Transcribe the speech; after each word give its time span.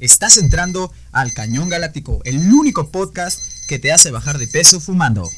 Estás 0.00 0.38
entrando 0.38 0.92
al 1.12 1.32
Cañón 1.32 1.68
Galáctico, 1.68 2.20
el 2.24 2.38
único 2.52 2.90
podcast 2.90 3.40
que 3.68 3.78
te 3.78 3.92
hace 3.92 4.10
bajar 4.10 4.38
de 4.38 4.48
peso 4.48 4.80
fumando. 4.80 5.30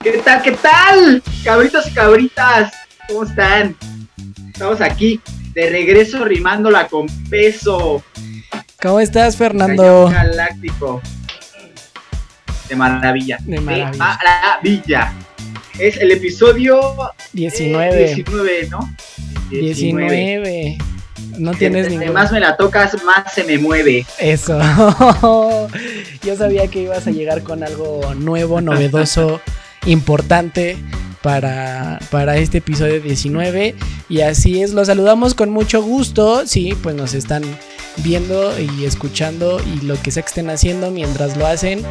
¿Qué 0.00 0.18
tal? 0.18 0.40
¿Qué 0.42 0.52
tal? 0.52 1.22
Cabritos 1.42 1.88
y 1.88 1.90
cabritas, 1.90 2.72
¿cómo 3.08 3.24
están? 3.24 3.76
Estamos 4.52 4.80
aquí 4.80 5.20
de 5.52 5.68
regreso 5.68 6.24
rimándola 6.24 6.86
con 6.86 7.06
peso. 7.28 8.04
¿Cómo 8.80 9.00
estás, 9.00 9.36
Fernando? 9.36 9.82
Cañón 9.82 10.12
Galáctico. 10.12 11.02
De 12.68 12.76
maravilla. 12.76 13.38
De 13.40 13.60
maravilla. 13.60 13.98
maravilla. 13.98 15.12
Es 15.78 15.96
el 15.96 16.12
episodio 16.12 16.80
19. 17.32 18.04
eh, 18.04 18.14
19, 18.14 18.68
¿no? 18.70 18.96
19. 19.50 20.78
No 21.38 21.52
tienes 21.52 21.90
ningún. 21.90 22.12
más 22.12 22.32
me 22.32 22.40
la 22.40 22.56
tocas, 22.56 23.02
más 23.04 23.32
se 23.32 23.44
me 23.44 23.58
mueve. 23.58 24.06
Eso. 24.18 24.58
Yo 26.22 26.36
sabía 26.36 26.68
que 26.68 26.82
ibas 26.82 27.06
a 27.06 27.10
llegar 27.10 27.42
con 27.42 27.62
algo 27.62 28.14
nuevo, 28.14 28.60
novedoso, 28.60 29.40
importante 29.86 30.76
para, 31.22 31.98
para 32.10 32.36
este 32.36 32.58
episodio 32.58 33.00
19. 33.00 33.74
Y 34.08 34.20
así 34.20 34.62
es, 34.62 34.72
los 34.72 34.88
saludamos 34.88 35.34
con 35.34 35.50
mucho 35.50 35.82
gusto. 35.82 36.46
Sí, 36.46 36.76
pues 36.82 36.94
nos 36.94 37.14
están 37.14 37.42
viendo 37.98 38.52
y 38.58 38.84
escuchando 38.84 39.60
y 39.60 39.84
lo 39.84 40.00
que 40.00 40.10
sea 40.10 40.22
que 40.22 40.28
estén 40.28 40.50
haciendo 40.50 40.90
mientras 40.90 41.36
lo 41.36 41.46
hacen, 41.46 41.82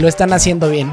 lo 0.00 0.08
están 0.08 0.32
haciendo 0.32 0.70
bien. 0.70 0.92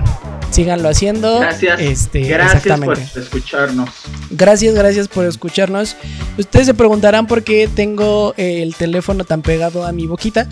Síganlo 0.52 0.90
haciendo. 0.90 1.40
Gracias. 1.40 1.80
Este, 1.80 2.22
Gracias 2.22 2.80
por 2.80 3.00
escucharnos. 3.00 3.90
Gracias, 4.30 4.76
gracias 4.76 5.08
por 5.08 5.26
escucharnos. 5.26 5.96
Ustedes 6.38 6.68
se 6.68 6.74
preguntarán 6.76 7.26
por 7.26 7.44
qué 7.44 7.68
tengo 7.74 8.36
el 8.38 8.76
teléfono 8.76 9.24
tan 9.24 9.42
pegado 9.42 9.86
a 9.86 9.92
mi 9.92 10.06
boquita. 10.06 10.48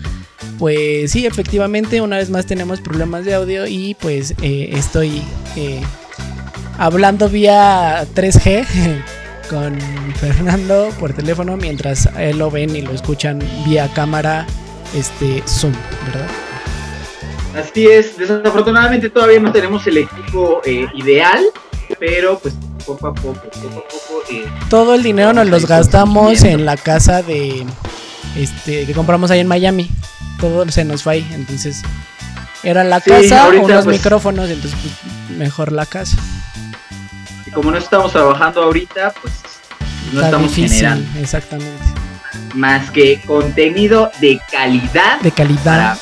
Pues 0.58 1.12
sí, 1.12 1.24
efectivamente, 1.24 2.00
una 2.00 2.16
vez 2.16 2.30
más 2.30 2.46
tenemos 2.46 2.80
problemas 2.80 3.24
de 3.24 3.34
audio 3.34 3.66
y 3.66 3.94
pues 3.94 4.34
eh, 4.42 4.70
estoy 4.72 5.22
eh, 5.56 5.80
hablando 6.78 7.28
vía 7.28 8.04
3G 8.14 8.66
con 9.52 9.78
Fernando 10.18 10.88
por 10.98 11.12
teléfono 11.12 11.56
mientras 11.56 12.06
él 12.18 12.38
lo 12.38 12.50
ven 12.50 12.74
y 12.74 12.80
lo 12.80 12.92
escuchan 12.92 13.38
vía 13.66 13.88
cámara 13.92 14.46
este 14.94 15.42
Zoom, 15.46 15.72
¿verdad? 16.06 16.26
Así 17.56 17.86
es, 17.86 18.16
desafortunadamente 18.16 19.10
todavía 19.10 19.38
no 19.40 19.52
tenemos 19.52 19.86
el 19.86 19.98
equipo 19.98 20.62
eh, 20.64 20.86
ideal, 20.94 21.44
pero 21.98 22.38
pues 22.38 22.54
poco 22.86 23.08
a 23.08 23.14
poco, 23.14 23.34
poco 23.34 23.68
a 23.68 23.82
poco. 23.88 24.22
eh, 24.30 24.44
Todo 24.70 24.94
el 24.94 25.02
dinero 25.02 25.32
nos 25.34 25.46
los 25.48 25.66
gastamos 25.66 26.42
en 26.44 26.64
la 26.64 26.76
casa 26.78 27.22
de 27.22 27.66
este 28.36 28.86
que 28.86 28.92
compramos 28.94 29.30
ahí 29.30 29.40
en 29.40 29.48
Miami. 29.48 29.90
Todo 30.40 30.66
se 30.70 30.84
nos 30.84 31.02
fue 31.02 31.12
ahí, 31.14 31.30
entonces 31.34 31.82
era 32.62 32.84
la 32.84 33.00
Sí, 33.00 33.10
casa, 33.10 33.44
ahorita, 33.44 33.64
unos 33.64 33.84
pues- 33.84 33.98
micrófonos, 33.98 34.48
entonces 34.48 34.78
pues, 34.80 35.36
mejor 35.38 35.72
la 35.72 35.84
casa. 35.84 36.16
y 37.46 37.50
como 37.50 37.70
no 37.70 37.76
estamos 37.76 38.12
trabajando 38.12 38.62
ahorita, 38.62 39.12
pues 39.20 39.34
no 40.12 40.20
Está 40.20 40.26
estamos 40.26 40.54
difícil, 40.54 40.76
generando 40.78 41.20
exactamente. 41.20 41.84
más 42.54 42.90
que 42.90 43.20
contenido 43.26 44.10
de 44.20 44.40
calidad 44.50 45.20
De 45.20 45.30
calidad, 45.32 45.64
para 45.64 45.98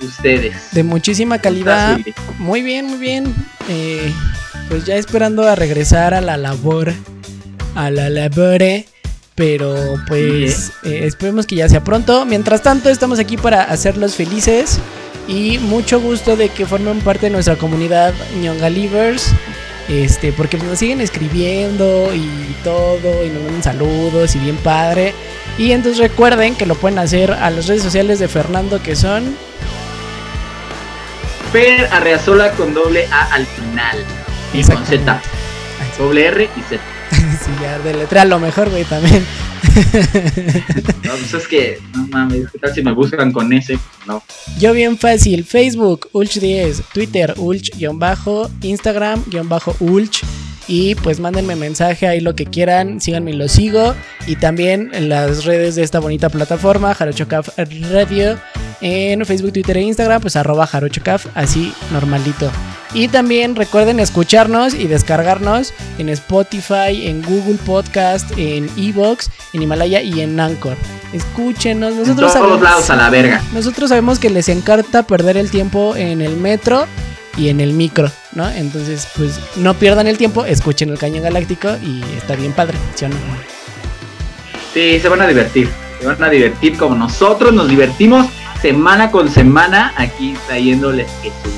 ustedes. 0.00 0.54
de 0.72 0.82
muchísima 0.82 1.38
calidad. 1.38 1.98
Muy 2.38 2.62
bien, 2.62 2.86
muy 2.86 2.98
bien. 2.98 3.34
Eh, 3.68 4.12
pues 4.68 4.84
ya 4.84 4.96
esperando 4.96 5.46
a 5.48 5.54
regresar 5.54 6.14
a 6.14 6.20
la 6.20 6.36
labor, 6.36 6.92
a 7.74 7.90
la 7.90 8.10
labore. 8.10 8.86
Pero 9.36 9.74
pues 10.06 10.70
eh, 10.84 11.00
esperemos 11.06 11.44
que 11.46 11.56
ya 11.56 11.68
sea 11.68 11.82
pronto. 11.82 12.24
Mientras 12.24 12.62
tanto, 12.62 12.88
estamos 12.88 13.18
aquí 13.18 13.36
para 13.36 13.62
hacerlos 13.64 14.14
felices. 14.14 14.78
Y 15.26 15.58
mucho 15.58 16.00
gusto 16.00 16.36
de 16.36 16.50
que 16.50 16.66
formen 16.66 17.00
parte 17.00 17.26
de 17.26 17.30
nuestra 17.30 17.56
comunidad 17.56 18.14
Ñongalivers. 18.40 19.32
Este, 19.88 20.32
porque 20.32 20.56
nos 20.56 20.78
siguen 20.78 21.00
escribiendo 21.00 22.14
y 22.14 22.54
todo. 22.64 23.24
Y 23.24 23.30
nos 23.30 23.42
mandan 23.42 23.62
saludos 23.62 24.34
y 24.34 24.38
bien 24.38 24.56
padre. 24.56 25.14
Y 25.58 25.72
entonces 25.72 25.98
recuerden 25.98 26.54
que 26.54 26.66
lo 26.66 26.74
pueden 26.74 26.98
hacer 26.98 27.32
a 27.32 27.50
las 27.50 27.66
redes 27.66 27.82
sociales 27.82 28.18
de 28.18 28.28
Fernando 28.28 28.82
que 28.82 28.96
son. 28.96 29.36
Fer 31.52 31.88
Arreazola 31.92 32.50
con 32.52 32.74
doble 32.74 33.06
A 33.10 33.34
al 33.34 33.46
final. 33.46 34.04
Y 34.52 34.62
con 34.62 34.84
Z. 34.84 35.20
Doble 35.98 36.26
R 36.26 36.50
y 36.56 36.62
Z. 36.62 36.93
sí, 37.36 37.50
ya 37.60 37.78
deletrea 37.78 38.24
lo 38.24 38.38
mejor, 38.38 38.70
güey, 38.70 38.84
también. 38.84 39.24
No, 41.02 41.10
pues 41.10 41.34
es 41.34 41.48
que, 41.48 41.78
no 41.94 42.06
mames, 42.08 42.50
¿qué 42.50 42.58
tal 42.58 42.74
si 42.74 42.82
me 42.82 42.92
buscan 42.92 43.32
con 43.32 43.52
ese? 43.52 43.78
No. 44.06 44.22
Yo 44.58 44.72
bien 44.72 44.98
fácil, 44.98 45.44
Facebook, 45.44 46.08
Ulch10, 46.12 46.82
Twitter, 46.92 47.34
Ulch-bajo, 47.36 48.50
Instagram-bajo 48.62 49.76
Ulch. 49.80 50.22
Y 50.66 50.94
pues 50.94 51.20
mándenme 51.20 51.56
mensaje 51.56 52.06
ahí 52.06 52.20
lo 52.20 52.34
que 52.34 52.46
quieran, 52.46 53.00
síganme 53.00 53.32
y 53.32 53.34
lo 53.34 53.48
sigo. 53.48 53.94
Y 54.26 54.36
también 54.36 54.90
en 54.94 55.08
las 55.08 55.44
redes 55.44 55.74
de 55.74 55.82
esta 55.82 56.00
bonita 56.00 56.30
plataforma, 56.30 56.94
JarochoCaf 56.94 57.50
Radio, 57.90 58.38
en 58.80 59.24
Facebook, 59.26 59.52
Twitter 59.52 59.76
e 59.76 59.82
Instagram, 59.82 60.22
pues 60.22 60.36
arroba 60.36 60.66
JarochoCaf, 60.66 61.26
así 61.34 61.72
normalito. 61.92 62.50
Y 62.94 63.08
también 63.08 63.56
recuerden 63.56 63.98
escucharnos 63.98 64.72
y 64.72 64.86
descargarnos 64.86 65.74
en 65.98 66.08
Spotify, 66.10 67.08
en 67.08 67.22
Google 67.22 67.58
Podcast, 67.66 68.30
en 68.36 68.70
Evox, 68.76 69.30
en 69.52 69.62
Himalaya 69.62 70.00
y 70.00 70.20
en 70.20 70.38
Anchor. 70.38 70.76
Escúchenos, 71.12 71.92
En 71.92 71.98
nosotros 72.00 72.32
todos 72.32 72.32
sabemos- 72.32 72.62
lados 72.62 72.90
a 72.90 72.96
la 72.96 73.10
verga. 73.10 73.42
nosotros 73.52 73.88
sabemos 73.88 74.18
que 74.20 74.30
les 74.30 74.48
encanta 74.48 75.02
perder 75.04 75.36
el 75.36 75.50
tiempo 75.50 75.96
en 75.96 76.20
el 76.20 76.36
metro 76.36 76.86
y 77.36 77.48
en 77.48 77.60
el 77.60 77.72
micro, 77.72 78.12
¿no? 78.32 78.48
Entonces, 78.48 79.08
pues 79.16 79.40
no 79.56 79.74
pierdan 79.74 80.06
el 80.06 80.16
tiempo, 80.16 80.44
escuchen 80.44 80.90
el 80.90 80.98
Cañón 80.98 81.24
Galáctico 81.24 81.70
y 81.82 82.00
está 82.16 82.36
bien 82.36 82.52
padre, 82.52 82.78
¿sí 82.94 83.06
o 83.06 83.08
no? 83.08 83.16
Sí, 84.72 85.00
se 85.00 85.08
van 85.08 85.20
a 85.20 85.26
divertir. 85.26 85.68
Se 86.00 86.06
van 86.06 86.22
a 86.22 86.28
divertir 86.30 86.76
como 86.76 86.94
nosotros 86.94 87.52
nos 87.52 87.68
divertimos 87.68 88.26
semana 88.62 89.10
con 89.10 89.28
semana 89.30 89.92
aquí 89.96 90.34
trayéndoles 90.46 91.08
su, 91.22 91.50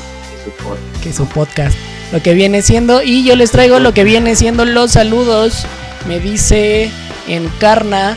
su 0.44 0.50
podcast. 0.64 0.95
Que 1.06 1.12
su 1.12 1.28
podcast, 1.28 1.78
lo 2.10 2.20
que 2.20 2.34
viene 2.34 2.62
siendo, 2.62 3.00
y 3.00 3.22
yo 3.22 3.36
les 3.36 3.52
traigo 3.52 3.78
lo 3.78 3.94
que 3.94 4.02
viene 4.02 4.34
siendo 4.34 4.64
los 4.64 4.90
saludos. 4.90 5.64
Me 6.08 6.18
dice 6.18 6.90
Encarna, 7.28 8.16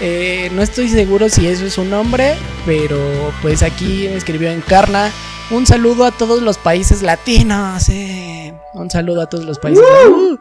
eh, 0.00 0.48
no 0.54 0.62
estoy 0.62 0.88
seguro 0.88 1.28
si 1.28 1.46
eso 1.46 1.66
es 1.66 1.74
su 1.74 1.84
nombre, 1.84 2.36
pero 2.64 2.98
pues 3.42 3.62
aquí 3.62 4.06
me 4.08 4.16
escribió 4.16 4.50
Encarna. 4.50 5.12
Un 5.50 5.66
saludo 5.66 6.06
a 6.06 6.12
todos 6.12 6.40
los 6.40 6.56
países 6.56 7.02
latinos, 7.02 7.90
eh. 7.90 8.54
Un 8.72 8.90
saludo 8.90 9.20
a 9.20 9.28
todos 9.28 9.44
los 9.44 9.58
países 9.58 9.84
latinos. 9.84 10.38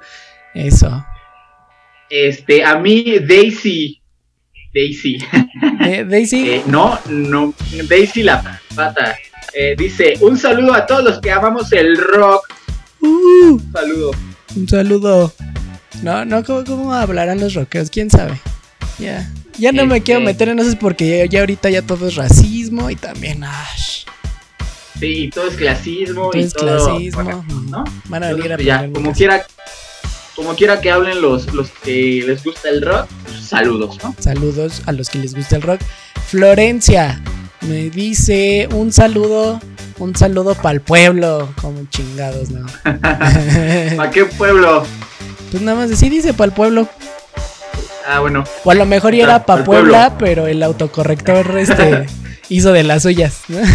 Eso. 0.54 1.06
Este, 2.10 2.64
a 2.64 2.80
mí, 2.80 3.20
Daisy. 3.20 4.02
Daisy. 4.74 5.18
Eh, 5.82 6.06
Daisy, 6.08 6.50
Eh, 6.50 6.64
no, 6.66 6.98
no, 7.10 7.54
Daisy 7.90 8.24
la 8.24 8.62
pata. 8.74 9.18
Eh, 9.54 9.76
dice, 9.78 10.16
un 10.22 10.38
saludo 10.38 10.74
a 10.74 10.86
todos 10.86 11.04
los 11.04 11.20
que 11.20 11.32
amamos 11.32 11.72
el 11.74 11.98
rock. 11.98 12.48
uh, 13.02 13.06
Un 13.54 13.72
saludo. 13.74 14.12
un 14.56 14.68
saludo. 14.68 15.34
No, 16.04 16.24
no, 16.26 16.44
¿cómo, 16.44 16.64
cómo 16.66 16.94
hablarán 16.94 17.40
los 17.40 17.54
rockeros? 17.56 17.90
¿Quién 17.90 18.10
sabe? 18.10 18.40
Ya. 19.00 19.30
Ya 19.58 19.72
no 19.74 19.86
me 19.86 19.98
Este- 19.98 20.06
quiero 20.06 20.22
meter 20.22 20.50
en 20.50 20.60
eso 20.60 20.78
porque 20.80 21.20
ya, 21.20 21.26
ya 21.26 21.40
ahorita 21.42 21.70
ya 21.70 21.82
todo 21.82 22.08
es 22.08 22.16
racismo 22.16 22.90
y 22.90 22.96
también. 22.96 23.44
ash, 23.44 24.06
Sí, 25.00 25.06
y 25.26 25.30
todo 25.30 25.48
es 25.48 25.56
clasismo. 25.56 26.30
todo 26.30 26.40
y 26.42 26.44
es 26.44 26.54
todo, 26.54 26.86
clasismo. 26.98 27.24
¿no? 27.70 27.84
Van 28.06 28.24
a 28.24 28.28
venir 28.34 28.52
a 28.54 28.56
Entonces, 28.56 28.66
ya, 28.66 28.90
como 28.94 29.14
quiera, 29.14 29.46
como 30.36 30.56
quiera 30.56 30.80
que 30.82 30.92
hablen 30.92 31.22
los, 31.22 31.54
los 31.54 31.70
que 31.84 32.24
les 32.26 32.44
gusta 32.44 32.70
el 32.70 32.82
rock, 32.82 33.08
pues, 33.26 33.44
saludos, 33.46 33.98
¿no? 34.04 34.16
Saludos 34.20 34.82
a 34.86 34.92
los 34.94 35.10
que 35.10 35.20
les 35.20 35.34
gusta 35.36 35.56
el 35.58 35.62
rock. 35.62 35.82
Florencia 36.28 37.22
me 37.62 37.90
dice 37.90 38.68
un 38.74 38.92
saludo, 38.92 39.60
un 39.98 40.16
saludo 40.16 40.56
para 40.56 40.72
el 40.72 40.82
pueblo. 40.82 41.50
Como 41.62 41.86
chingados, 41.90 42.50
¿no? 42.50 42.66
¿Para 42.84 44.12
qué 44.12 44.26
pueblo? 44.26 44.86
pues 45.52 45.64
nada 45.64 45.88
más, 45.88 45.98
sí 45.98 46.10
dice 46.10 46.34
para 46.34 46.46
el 46.46 46.54
pueblo. 46.54 46.88
Ah, 48.08 48.20
bueno. 48.20 48.44
O 48.64 48.72
a 48.72 48.76
lo 48.76 48.86
mejor 48.86 49.14
ya 49.14 49.24
era 49.24 49.46
para 49.46 49.64
pa'l 49.64 49.66
pueblo. 49.66 49.92
Puebla, 49.92 50.18
pero 50.18 50.48
el 50.48 50.64
autocorrector 50.64 51.58
este 51.58 52.08
hizo 52.50 52.72
de 52.72 52.84
las 52.84 53.04
suyas. 53.04 53.44
¿no? 53.48 53.60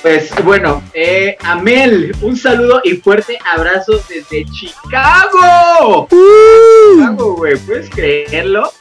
Pues 0.00 0.30
bueno, 0.44 0.82
eh, 0.94 1.36
Amel, 1.42 2.14
un 2.22 2.36
saludo 2.36 2.80
y 2.84 2.94
fuerte 2.94 3.38
abrazo 3.52 4.00
desde 4.08 4.44
Chicago. 4.50 6.08
Chicago, 6.08 7.36
güey, 7.36 7.56
¿puedes 7.58 7.90
creerlo? 7.90 8.72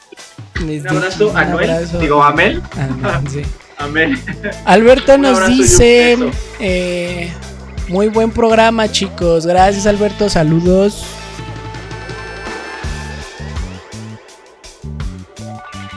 Un 0.62 0.88
abrazo 0.88 1.36
a 1.36 1.46
Noel, 1.46 1.70
abrazo. 1.72 2.00
digo 2.00 2.24
Amel, 2.24 2.62
sí. 3.30 3.42
Amel. 3.78 4.18
Alberto 4.66 5.18
nos 5.18 5.48
dice, 5.48 6.18
eh, 6.60 7.32
muy 7.88 8.08
buen 8.10 8.32
programa 8.32 8.92
chicos, 8.92 9.46
gracias 9.46 9.88
Alberto, 9.88 10.30
saludos. 10.30 11.04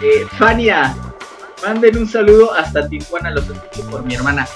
Eh, 0.03 0.27
Fania, 0.39 0.95
Manden 1.65 1.97
un 1.97 2.09
saludo 2.09 2.53
hasta 2.53 2.89
Tijuana, 2.89 3.31
los 3.31 3.45
escucho 3.49 3.89
por 3.91 4.05
mi 4.05 4.15
hermana. 4.15 4.47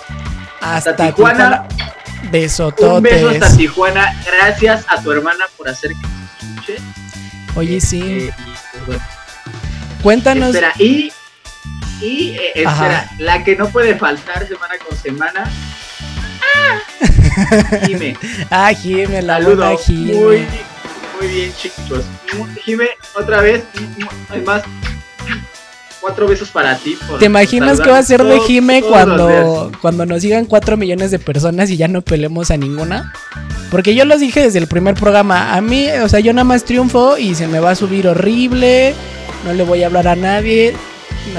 Hasta, 0.61 0.90
Hasta 0.90 0.96
Tijuana. 1.06 1.66
Tijuana. 1.69 2.31
Besototes. 2.31 2.93
Un 2.96 3.02
beso 3.02 3.28
hasta 3.31 3.56
Tijuana. 3.56 4.22
Gracias 4.26 4.84
a 4.88 5.00
tu 5.00 5.12
hermana 5.12 5.44
por 5.56 5.69
hacer 5.69 5.93
que 5.93 5.96
se 6.66 6.75
escuche. 6.75 6.82
Oye, 7.56 7.81
sí. 7.81 8.02
Eh, 8.02 8.19
y, 8.26 8.31
pues, 8.31 8.87
bueno, 8.87 9.02
Cuéntanos. 10.02 10.48
espera, 10.54 10.72
y, 10.78 11.12
y 12.00 12.36
eh, 12.54 12.64
Ajá. 12.66 12.84
espera, 12.86 13.10
la 13.18 13.44
que 13.44 13.56
no 13.56 13.68
puede 13.68 13.94
faltar 13.96 14.46
semana 14.46 14.74
con 14.86 14.96
semana. 14.96 15.50
¡Ah! 16.56 16.78
Jime, 17.86 18.16
Ah, 18.50 18.72
Jime, 18.72 19.22
la 19.22 19.34
saludo. 19.34 19.76
Jime. 19.78 20.14
Muy, 20.14 20.46
muy 21.20 21.28
bien, 21.28 21.52
chicos. 21.60 22.04
Jime, 22.64 22.88
otra 23.14 23.40
vez, 23.40 23.62
además, 24.28 24.62
cuatro 26.00 26.26
besos 26.28 26.48
para 26.50 26.76
ti. 26.76 26.96
por 27.08 27.18
¿Te 27.18 27.26
imaginas 27.26 27.80
qué 27.80 27.90
va 27.90 27.98
a 27.98 28.02
ser 28.02 28.22
de 28.24 28.40
Jime 28.40 28.80
todos 28.80 28.92
cuando, 28.92 29.72
cuando 29.80 30.06
nos 30.06 30.22
sigan 30.22 30.44
4 30.46 30.76
millones 30.76 31.10
de 31.10 31.18
personas 31.18 31.70
y 31.70 31.76
ya 31.76 31.88
no 31.88 32.02
pelemos 32.02 32.50
a 32.50 32.56
ninguna? 32.56 33.12
Porque 33.70 33.94
yo 33.94 34.04
los 34.04 34.20
dije 34.20 34.40
desde 34.40 34.60
el 34.60 34.66
primer 34.66 34.94
programa. 34.94 35.54
A 35.54 35.60
mí, 35.60 35.88
o 36.02 36.08
sea, 36.08 36.20
yo 36.20 36.32
nada 36.32 36.44
más 36.44 36.64
triunfo 36.64 37.18
y 37.18 37.34
se 37.34 37.46
me 37.48 37.60
va 37.60 37.72
a 37.72 37.74
subir 37.74 38.06
horrible. 38.08 38.94
No 39.44 39.52
le 39.52 39.62
voy 39.64 39.82
a 39.82 39.87
hablar 39.87 40.08
a 40.08 40.17
nadie. 40.17 40.75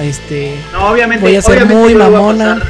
Este. 0.01 0.55
No, 0.73 0.89
obviamente. 0.89 1.23
Voy 1.25 1.35
a 1.35 1.41
ser 1.41 1.65
muy 1.65 1.95
mamona. 1.95 2.55
pasar- 2.55 2.67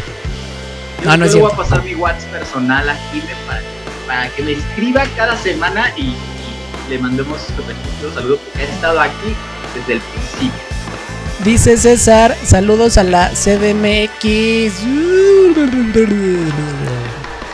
Yo, 1.03 1.09
Ah, 1.11 1.17
no 1.17 1.25
es 1.25 1.33
le 1.33 1.41
voy 1.41 1.51
a 1.51 1.55
pasar 1.55 1.83
mi 1.83 1.95
WhatsApp 1.95 2.29
personal 2.31 2.89
a 2.89 2.95
Jime 3.11 3.33
para, 3.47 3.61
para 4.05 4.29
que 4.29 4.43
me 4.43 4.51
escriba 4.53 5.03
cada 5.15 5.37
semana 5.37 5.93
y, 5.95 6.01
y 6.07 6.15
le 6.89 6.99
mandemos 6.99 7.39
respectivo 7.55 8.13
saludo 8.13 8.37
porque 8.37 8.63
ha 8.63 8.73
estado 8.73 8.99
aquí 8.99 9.35
desde 9.75 9.93
el 9.93 10.01
principio. 10.01 10.59
Dice 11.45 11.77
César, 11.77 12.35
saludos 12.43 12.97
a 12.97 13.03
la 13.03 13.29
CDMX. 13.33 14.73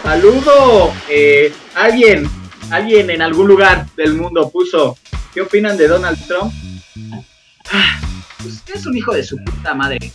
Saludo. 0.03 0.93
Eh, 1.09 1.53
alguien, 1.75 2.29
alguien 2.71 3.09
en 3.09 3.21
algún 3.21 3.47
lugar 3.47 3.85
del 3.95 4.13
mundo 4.15 4.49
puso. 4.49 4.97
¿Qué 5.33 5.41
opinan 5.41 5.77
de 5.77 5.87
Donald 5.87 6.17
Trump? 6.27 6.51
Ah, 7.71 7.99
pues 8.41 8.61
es 8.73 8.85
un 8.85 8.95
hijo 8.97 9.13
de 9.13 9.23
su 9.23 9.37
puta 9.43 9.73
madre. 9.73 10.11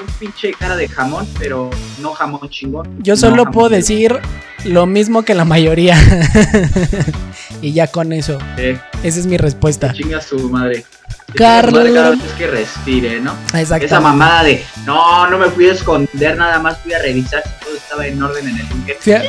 Un 0.00 0.06
pinche 0.18 0.52
cara 0.52 0.76
de 0.76 0.88
jamón, 0.88 1.26
pero 1.38 1.70
no 2.00 2.12
jamón 2.14 2.48
chingón. 2.50 2.96
Yo 3.02 3.16
solo 3.16 3.50
puedo 3.50 3.68
de- 3.68 3.76
decir 3.76 4.18
lo 4.64 4.86
mismo 4.86 5.22
que 5.24 5.34
la 5.34 5.44
mayoría. 5.44 5.96
y 7.62 7.72
ya 7.72 7.86
con 7.86 8.12
eso. 8.12 8.38
Esa 8.56 9.20
es 9.20 9.26
mi 9.26 9.36
respuesta. 9.36 9.92
chinga 9.92 10.20
su 10.20 10.50
madre. 10.50 10.84
Que 11.28 11.34
Carl- 11.38 11.68
chinga 11.68 11.80
su 11.84 11.92
madre 11.92 11.94
Cada 11.94 12.10
vez 12.10 12.32
que 12.36 12.46
respire, 12.48 13.20
¿no? 13.20 13.34
Exacto. 13.54 13.86
Esa 13.86 14.00
mamada 14.00 14.42
de 14.44 14.64
no, 14.84 15.28
no 15.30 15.38
me 15.38 15.46
fui 15.50 15.68
a 15.68 15.72
esconder, 15.72 16.36
nada 16.36 16.58
más 16.58 16.78
fui 16.78 16.92
a 16.92 16.98
revisar 17.00 17.42
si 17.44 17.64
todo 17.64 17.76
estaba 17.76 18.06
en 18.06 18.20
orden 18.22 18.48
en 18.48 18.56
el 18.58 18.66
búnker. 18.66 18.96
Fui 19.00 19.12
a, 19.12 19.22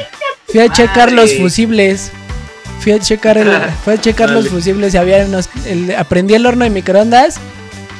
fui 0.47 0.59
a 0.61 0.69
checar 0.71 1.11
los 1.11 1.33
fusibles. 1.35 2.11
Fui 2.79 2.91
a 2.91 2.99
checar 2.99 3.37
el, 3.37 3.49
fui 3.83 3.93
a 3.93 4.01
checar 4.01 4.29
los 4.29 4.49
fusibles. 4.49 4.93
y 4.93 4.97
había 4.97 5.25
unos- 5.25 5.49
el- 5.65 5.95
aprendí 5.95 6.33
el 6.35 6.45
horno 6.45 6.63
de 6.65 6.69
microondas. 6.69 7.35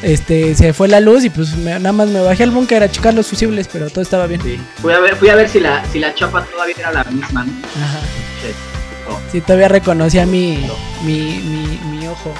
Este, 0.01 0.53
se 0.55 0.73
fue 0.73 0.87
la 0.87 0.99
luz 0.99 1.23
y 1.23 1.29
pues 1.29 1.55
me- 1.55 1.71
nada 1.79 1.91
más 1.93 2.07
me 2.09 2.19
bajé 2.19 2.43
al 2.43 2.51
búnker 2.51 2.83
a 2.83 2.91
checar 2.91 3.13
los 3.13 3.27
fusibles, 3.27 3.67
pero 3.71 3.89
todo 3.89 4.01
estaba 4.01 4.27
bien. 4.27 4.41
Sí. 4.43 4.59
Fui 4.81 4.93
a 4.93 4.99
ver, 4.99 5.15
fui 5.15 5.29
a 5.29 5.35
ver 5.35 5.49
si 5.49 5.59
la, 5.59 5.83
si 5.91 5.99
la 5.99 6.13
chapa 6.13 6.43
todavía 6.45 6.75
era 6.77 6.91
la 6.91 7.03
misma, 7.05 7.45
¿no? 7.45 7.51
Ajá. 7.83 7.99
Oh, 9.09 9.19
Sí, 9.31 9.39
todavía 9.41 9.67
reconocía 9.67 10.25
mi, 10.25 10.67
mi, 11.03 11.39
mi, 11.43 11.79
mi 11.97 12.07
ojo. 12.07 12.33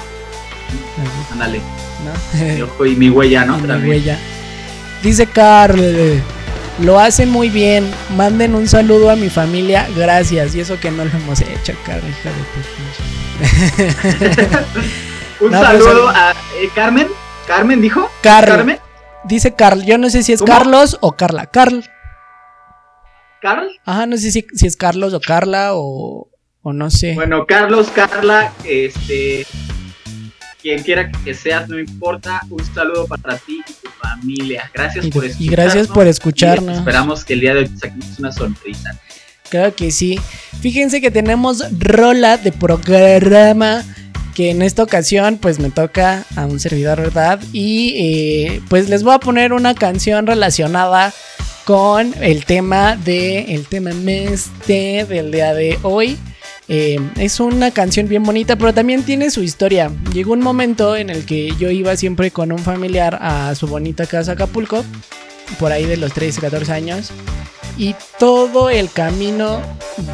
ándale, 1.32 1.60
¿no? 2.04 2.44
mi 2.54 2.62
ojo 2.62 2.86
y 2.86 2.96
mi 2.96 3.08
huella, 3.10 3.44
¿no? 3.44 3.58
Y 3.58 3.62
mi 3.62 3.88
huella. 3.88 4.18
Dice 5.02 5.26
Carl, 5.26 6.22
lo 6.80 6.98
hacen 6.98 7.30
muy 7.30 7.48
bien. 7.50 7.90
Manden 8.16 8.54
un 8.54 8.68
saludo 8.68 9.10
a 9.10 9.16
mi 9.16 9.30
familia, 9.30 9.88
gracias. 9.96 10.54
Y 10.54 10.60
eso 10.60 10.78
que 10.78 10.90
no 10.90 11.04
lo 11.04 11.10
hemos 11.10 11.40
hecho, 11.40 11.74
Carl, 11.84 12.02
hija 12.08 12.30
de 12.30 12.44
tu. 14.58 14.76
Un 15.44 15.50
No, 15.50 15.58
pues, 15.58 15.70
saludo 15.70 16.08
a 16.08 16.30
eh, 16.30 16.70
Carmen. 16.74 17.08
¿Carmen 17.46 17.80
dijo? 17.80 18.10
Carl. 18.22 18.48
¿Carmen? 18.48 18.78
Dice 19.24 19.54
Carl, 19.54 19.84
yo 19.84 19.98
no 19.98 20.08
sé 20.08 20.22
si 20.22 20.32
es 20.32 20.40
¿Cómo? 20.40 20.52
Carlos 20.52 20.98
o 21.00 21.12
Carla. 21.12 21.46
Carl. 21.46 21.84
¿Carl? 23.42 23.68
Ajá, 23.84 24.06
no 24.06 24.16
sé 24.16 24.30
si, 24.30 24.46
si 24.54 24.66
es 24.66 24.76
Carlos 24.76 25.12
o 25.12 25.20
Carla 25.20 25.74
o, 25.74 26.28
o 26.62 26.72
no 26.72 26.90
sé. 26.90 27.14
Bueno, 27.14 27.44
Carlos, 27.46 27.88
Carla, 27.94 28.52
este. 28.64 29.46
Quien 30.66 30.82
quiera 30.82 31.12
que 31.12 31.32
seas, 31.32 31.68
no 31.68 31.78
importa. 31.78 32.40
Un 32.50 32.58
saludo 32.74 33.06
para 33.06 33.38
ti 33.38 33.60
y 33.64 33.72
tu 33.72 33.88
familia. 34.02 34.68
Gracias 34.74 35.04
y, 35.04 35.10
por 35.12 35.24
y 35.24 35.28
escucharnos. 35.28 35.52
gracias 35.52 35.86
por 35.86 36.06
y 36.08 36.10
escucharnos. 36.10 36.78
Esperamos 36.78 37.24
que 37.24 37.34
el 37.34 37.40
día 37.40 37.54
de 37.54 37.60
hoy 37.60 37.68
te 37.68 37.78
saquemos 37.78 38.18
una 38.18 38.32
sonrisa. 38.32 38.98
Claro 39.48 39.76
que 39.76 39.92
sí. 39.92 40.18
Fíjense 40.60 41.00
que 41.00 41.12
tenemos 41.12 41.62
rola 41.78 42.36
de 42.36 42.50
programa. 42.50 43.84
Que 44.34 44.50
en 44.50 44.60
esta 44.60 44.82
ocasión, 44.82 45.38
pues 45.40 45.60
me 45.60 45.70
toca 45.70 46.24
a 46.34 46.46
un 46.46 46.58
servidor, 46.58 47.00
¿verdad? 47.00 47.38
Y 47.52 47.94
eh, 47.96 48.60
pues 48.68 48.88
les 48.88 49.04
voy 49.04 49.14
a 49.14 49.20
poner 49.20 49.52
una 49.52 49.72
canción 49.72 50.26
relacionada 50.26 51.14
con 51.64 52.12
el 52.20 52.44
tema 52.44 52.96
de. 52.96 53.54
El 53.54 53.68
tema 53.68 53.92
este 53.92 55.04
del 55.04 55.30
día 55.30 55.54
de 55.54 55.78
hoy. 55.82 56.18
Eh, 56.68 56.98
es 57.16 57.38
una 57.38 57.70
canción 57.70 58.08
bien 58.08 58.24
bonita, 58.24 58.56
pero 58.56 58.74
también 58.74 59.04
tiene 59.04 59.30
su 59.30 59.42
historia. 59.42 59.90
Llegó 60.12 60.32
un 60.32 60.40
momento 60.40 60.96
en 60.96 61.10
el 61.10 61.24
que 61.24 61.54
yo 61.58 61.70
iba 61.70 61.96
siempre 61.96 62.30
con 62.30 62.50
un 62.50 62.58
familiar 62.58 63.18
a 63.20 63.54
su 63.54 63.66
bonita 63.68 64.06
casa 64.06 64.32
Acapulco, 64.32 64.84
por 65.58 65.70
ahí 65.70 65.84
de 65.84 65.96
los 65.96 66.12
13, 66.12 66.40
14 66.40 66.72
años. 66.72 67.10
Y 67.78 67.94
todo 68.18 68.70
el 68.70 68.90
camino 68.90 69.60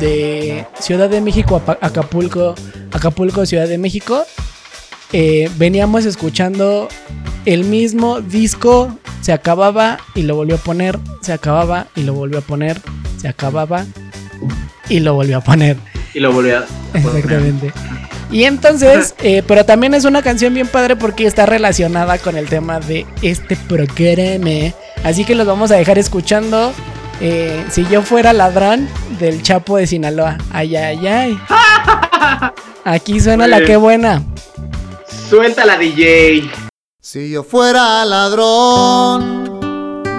de 0.00 0.66
Ciudad 0.81 1.08
de 1.08 1.20
México 1.20 1.62
a 1.66 1.78
Acapulco, 1.81 2.55
Acapulco, 2.90 3.46
Ciudad 3.46 3.69
de 3.69 3.78
México, 3.78 4.25
eh, 5.12 5.50
veníamos 5.56 6.05
escuchando 6.05 6.88
el 7.44 7.64
mismo 7.64 8.20
disco, 8.20 8.98
se 9.20 9.32
acababa 9.32 9.98
y 10.14 10.22
lo 10.22 10.34
volvió 10.34 10.56
a 10.56 10.58
poner, 10.58 10.98
se 11.20 11.32
acababa 11.32 11.87
y 11.94 12.02
lo 12.02 12.14
volvió 12.14 12.38
a 12.38 12.43
poner, 12.43 12.81
se 13.16 13.28
acababa 13.28 13.87
y 14.88 15.00
lo 15.00 15.14
volvió 15.14 15.38
a 15.38 15.40
poner. 15.40 15.76
Y 16.14 16.20
lo 16.20 16.32
volví 16.32 16.50
a. 16.50 16.64
Exactamente. 16.94 17.73
Y 18.31 18.44
entonces, 18.44 19.14
eh, 19.23 19.43
pero 19.47 19.64
también 19.64 19.94
es 19.94 20.05
una 20.05 20.23
canción 20.23 20.55
bien 20.55 20.67
padre 20.69 20.97
porque 20.97 21.26
está 21.26 21.47
relacionada 21.47 22.19
con 22.19 22.37
el 22.37 22.49
tema 22.49 22.81
de 22.81 23.06
este 23.23 23.56
programa. 23.56 24.75
Así 25.05 25.25
que 25.25 25.35
los 25.35 25.47
vamos 25.47 25.70
a 25.70 25.76
dejar 25.76 25.99
escuchando. 25.99 26.73
eh, 27.20 27.65
si 27.70 27.86
yo 27.86 28.03
fuera 28.03 28.32
ladrón 28.32 28.89
del 29.19 29.43
Chapo 29.43 29.77
de 29.77 29.86
Sinaloa. 29.86 30.39
Ay, 30.51 30.75
ay, 30.77 31.06
ay. 31.06 31.39
Aquí 32.84 33.20
suena 33.20 33.46
la 33.46 33.63
que 33.63 33.77
buena. 33.77 34.22
Suéltala, 35.29 35.77
DJ. 35.79 36.51
Si 37.01 37.31
yo 37.31 37.43
fuera 37.44 38.05
ladrón, 38.05 39.60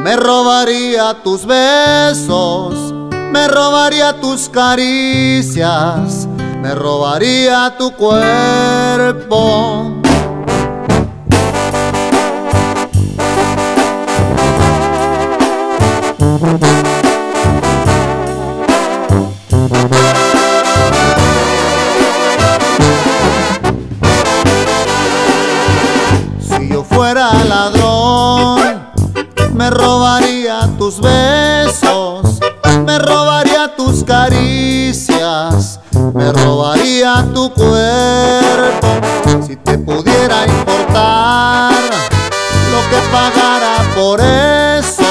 me 0.04 0.16
robaría 0.16 1.16
tus 1.24 1.46
besos, 1.46 2.94
me 3.34 3.48
robaría 3.48 4.14
tus 4.22 4.48
caricias, 4.48 6.28
me 6.62 6.76
robaría 6.76 7.76
tu 7.80 7.92
cuerpo. 7.94 10.03
Robaría 36.84 37.26
tu 37.34 37.52
cuerpo. 37.54 38.88
Si 39.46 39.56
te 39.56 39.78
pudiera 39.78 40.46
importar 40.46 41.72
lo 42.72 42.82
que 42.90 42.98
pagara 43.12 43.76
por 43.96 44.20
eso, 44.20 45.04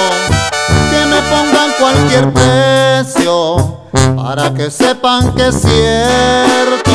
que 0.90 1.06
me 1.06 1.20
pongan 1.22 1.72
cualquier 1.78 2.32
precio 2.32 3.78
para 4.16 4.52
que 4.54 4.70
sepan 4.70 5.34
que 5.34 5.48
es 5.48 5.60
cierto. 5.60 6.90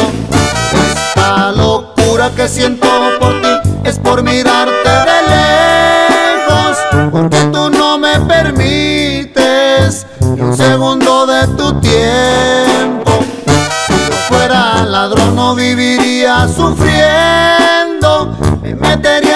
Esta 0.92 1.52
locura 1.52 2.30
que 2.36 2.48
siento 2.48 2.88
por 3.20 3.42
ti 3.42 3.70
es 3.84 3.98
por 4.00 4.22
mirarte 4.22 4.90
de 4.90 5.22
lejos, 5.34 6.78
porque 7.12 7.38
tú 7.52 7.67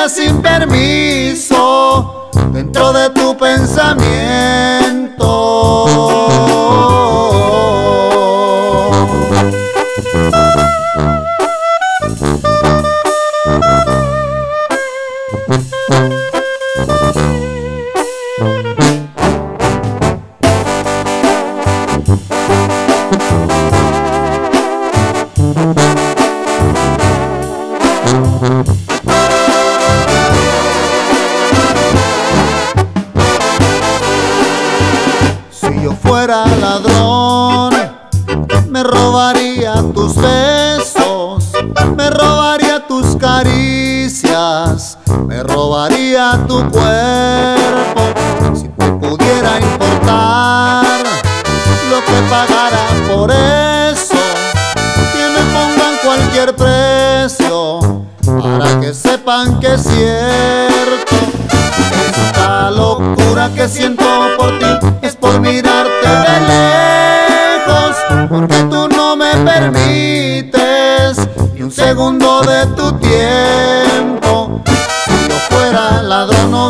sin 0.09 0.41
permiso 0.41 2.29
dentro 2.51 2.91
de 2.91 3.09
tu 3.11 3.37
pensamiento. 3.37 4.80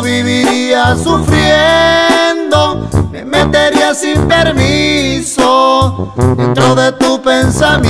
Viviría 0.02 0.94
sufriendo, 0.96 2.88
me 3.10 3.24
metería 3.24 3.94
sin 3.94 4.26
permiso 4.26 6.12
dentro 6.36 6.74
de 6.74 6.92
tu 6.92 7.22
pensamiento. 7.22 7.82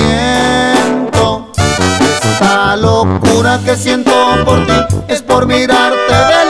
Esta 2.22 2.76
locura 2.76 3.58
que 3.64 3.74
siento 3.76 4.12
por 4.44 4.66
ti 4.66 4.74
es 5.08 5.22
por 5.22 5.46
mirarte 5.46 6.12
de 6.12 6.44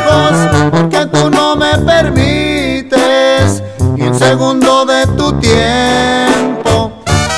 lejos, 0.00 0.32
porque 0.70 1.06
tú 1.06 1.30
no 1.30 1.54
me 1.56 1.76
permites 1.78 3.62
ni 3.94 4.02
un 4.08 4.18
segundo 4.18 4.86
de 4.86 5.06
tu 5.08 5.32
tiempo. 5.34 6.92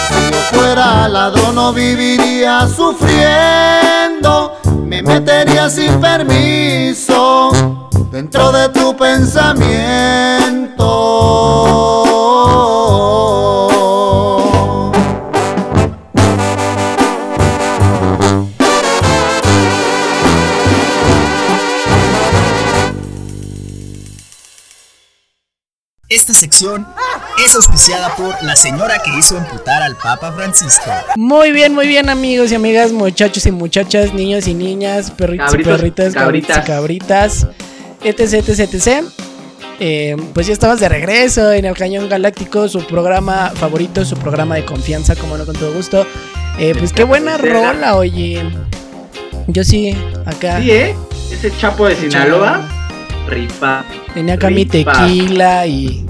Si 0.09 0.31
yo 0.31 0.39
fuera 0.53 1.09
ladrón 1.09 1.55
no 1.57 1.73
viviría 1.73 2.69
sufriendo, 2.69 4.00
sin 5.69 6.01
permiso 6.01 7.51
dentro 8.11 8.51
de 8.53 8.69
tu 8.71 8.97
pensamiento. 8.97 9.91
Esta 26.09 26.33
sección 26.33 26.87
es 27.45 27.55
auspiciada 27.55 28.15
por 28.17 28.35
la 28.43 28.55
señora 28.55 28.99
que 29.03 29.17
hizo 29.19 29.37
emputar 29.37 29.83
al 29.83 29.97
Papa 29.97 30.33
Francisco. 30.33 30.91
Muy 31.17 31.53
bien, 31.53 31.75
muy 31.75 31.87
bien, 31.87 32.09
amigos 32.09 32.53
y 32.53 32.55
amigas, 32.55 32.93
muchachos 32.93 33.47
y 33.47 33.51
muchachas, 33.51 34.13
niños 34.13 34.47
y 34.47 34.55
niñas, 34.55 35.11
perritos 35.11 35.47
Cabritos, 35.47 35.73
y 35.73 35.77
perritas, 35.77 36.15
cabritos 36.15 36.57
y 36.57 36.63
cabritas. 36.63 37.47
cabritas, 37.47 37.47
etc, 38.05 38.49
etc, 38.49 38.75
etc. 38.75 39.05
Eh, 39.79 40.17
pues 40.35 40.47
ya 40.47 40.53
estabas 40.53 40.81
de 40.81 40.89
regreso 40.91 41.53
en 41.53 41.65
el 41.65 41.75
Cañón 41.75 42.09
Galáctico, 42.09 42.69
su 42.69 42.87
programa 42.87 43.51
favorito, 43.55 44.05
su 44.05 44.17
programa 44.17 44.57
de 44.57 44.65
confianza, 44.67 45.17
como 45.17 45.39
no, 45.39 45.47
con 45.47 45.57
todo 45.57 45.73
gusto. 45.73 46.07
Eh, 46.59 46.75
pues 46.79 46.93
qué 46.93 47.05
buena 47.05 47.39
rola, 47.39 47.97
oye. 47.97 48.45
Yo 49.47 49.65
sí, 49.65 49.97
acá. 50.27 50.61
Sí, 50.61 50.71
¿eh? 50.71 50.95
Ese 51.31 51.57
chapo 51.57 51.87
de 51.87 51.97
Sinaloa, 51.97 52.69
rifa. 53.27 53.85
Tenía 54.13 54.35
acá 54.35 54.51
mi 54.51 54.67
tequila 54.67 55.67
y 55.67 56.05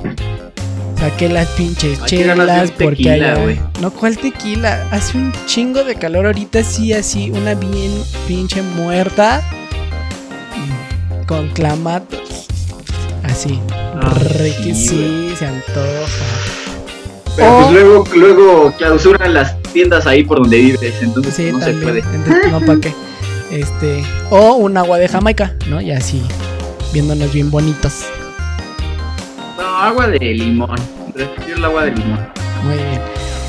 saqué 1.00 1.28
las 1.28 1.48
pinches 1.48 2.04
chelas 2.04 2.70
porque 2.72 2.90
tequila, 2.96 3.14
allá- 3.32 3.42
güey. 3.42 3.60
No, 3.80 3.90
¿cuál 3.90 4.16
tequila? 4.18 4.86
Hace 4.90 5.16
un 5.16 5.32
chingo 5.46 5.82
de 5.84 5.94
calor 5.96 6.26
ahorita, 6.26 6.62
sí, 6.62 6.92
así, 6.92 7.30
una 7.30 7.54
bien 7.54 7.92
pinche 8.28 8.62
muerta 8.62 9.42
con 11.26 11.48
clamatos. 11.48 12.46
Así. 13.22 13.60
Ah, 13.72 14.14
sí, 14.74 15.32
se 15.38 15.46
antoja. 15.46 16.24
Pero 17.36 17.48
Oh. 17.52 17.60
pues 17.60 17.72
luego, 17.72 18.04
luego 18.16 18.74
clausuran 18.76 19.34
las 19.34 19.60
tiendas 19.72 20.06
ahí 20.06 20.24
por 20.24 20.38
donde 20.42 20.58
vives, 20.58 20.94
entonces 21.00 21.34
Sí, 21.34 21.50
no 21.52 21.60
se 21.60 21.72
puede. 21.74 22.00
Entonces, 22.00 22.50
no, 22.50 22.60
¿para 22.60 22.80
qué? 22.80 22.92
Este, 23.50 24.04
o 24.30 24.54
un 24.54 24.76
agua 24.76 24.98
de 24.98 25.08
Jamaica, 25.08 25.54
¿no? 25.68 25.80
Y 25.80 25.90
así, 25.90 26.22
viéndonos 26.92 27.32
bien 27.32 27.50
bonitos. 27.50 28.04
Agua 29.80 30.08
de 30.08 30.18
limón. 30.18 30.76
Prefiero 31.14 31.56
el 31.56 31.64
agua 31.64 31.84
de 31.84 31.90
limón. 31.92 32.18
Muy 32.64 32.74
bien. 32.74 33.00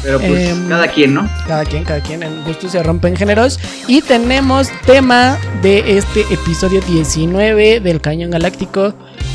Pero 0.04 0.18
pues 0.20 0.50
Em, 0.50 0.68
cada 0.70 0.88
quien, 0.88 1.14
¿no? 1.14 1.30
Cada 1.46 1.64
quien, 1.66 1.84
cada 1.84 2.00
quien, 2.02 2.24
en 2.24 2.44
gusto 2.44 2.68
se 2.70 2.82
rompen 2.82 3.16
géneros. 3.16 3.60
Y 3.88 4.02
tenemos 4.02 4.70
tema 4.86 5.38
de 5.62 5.98
este 5.98 6.22
episodio 6.34 6.82
19 6.82 7.80
del 7.82 8.02
Cañón 8.02 8.32
Galáctico. 8.32 8.94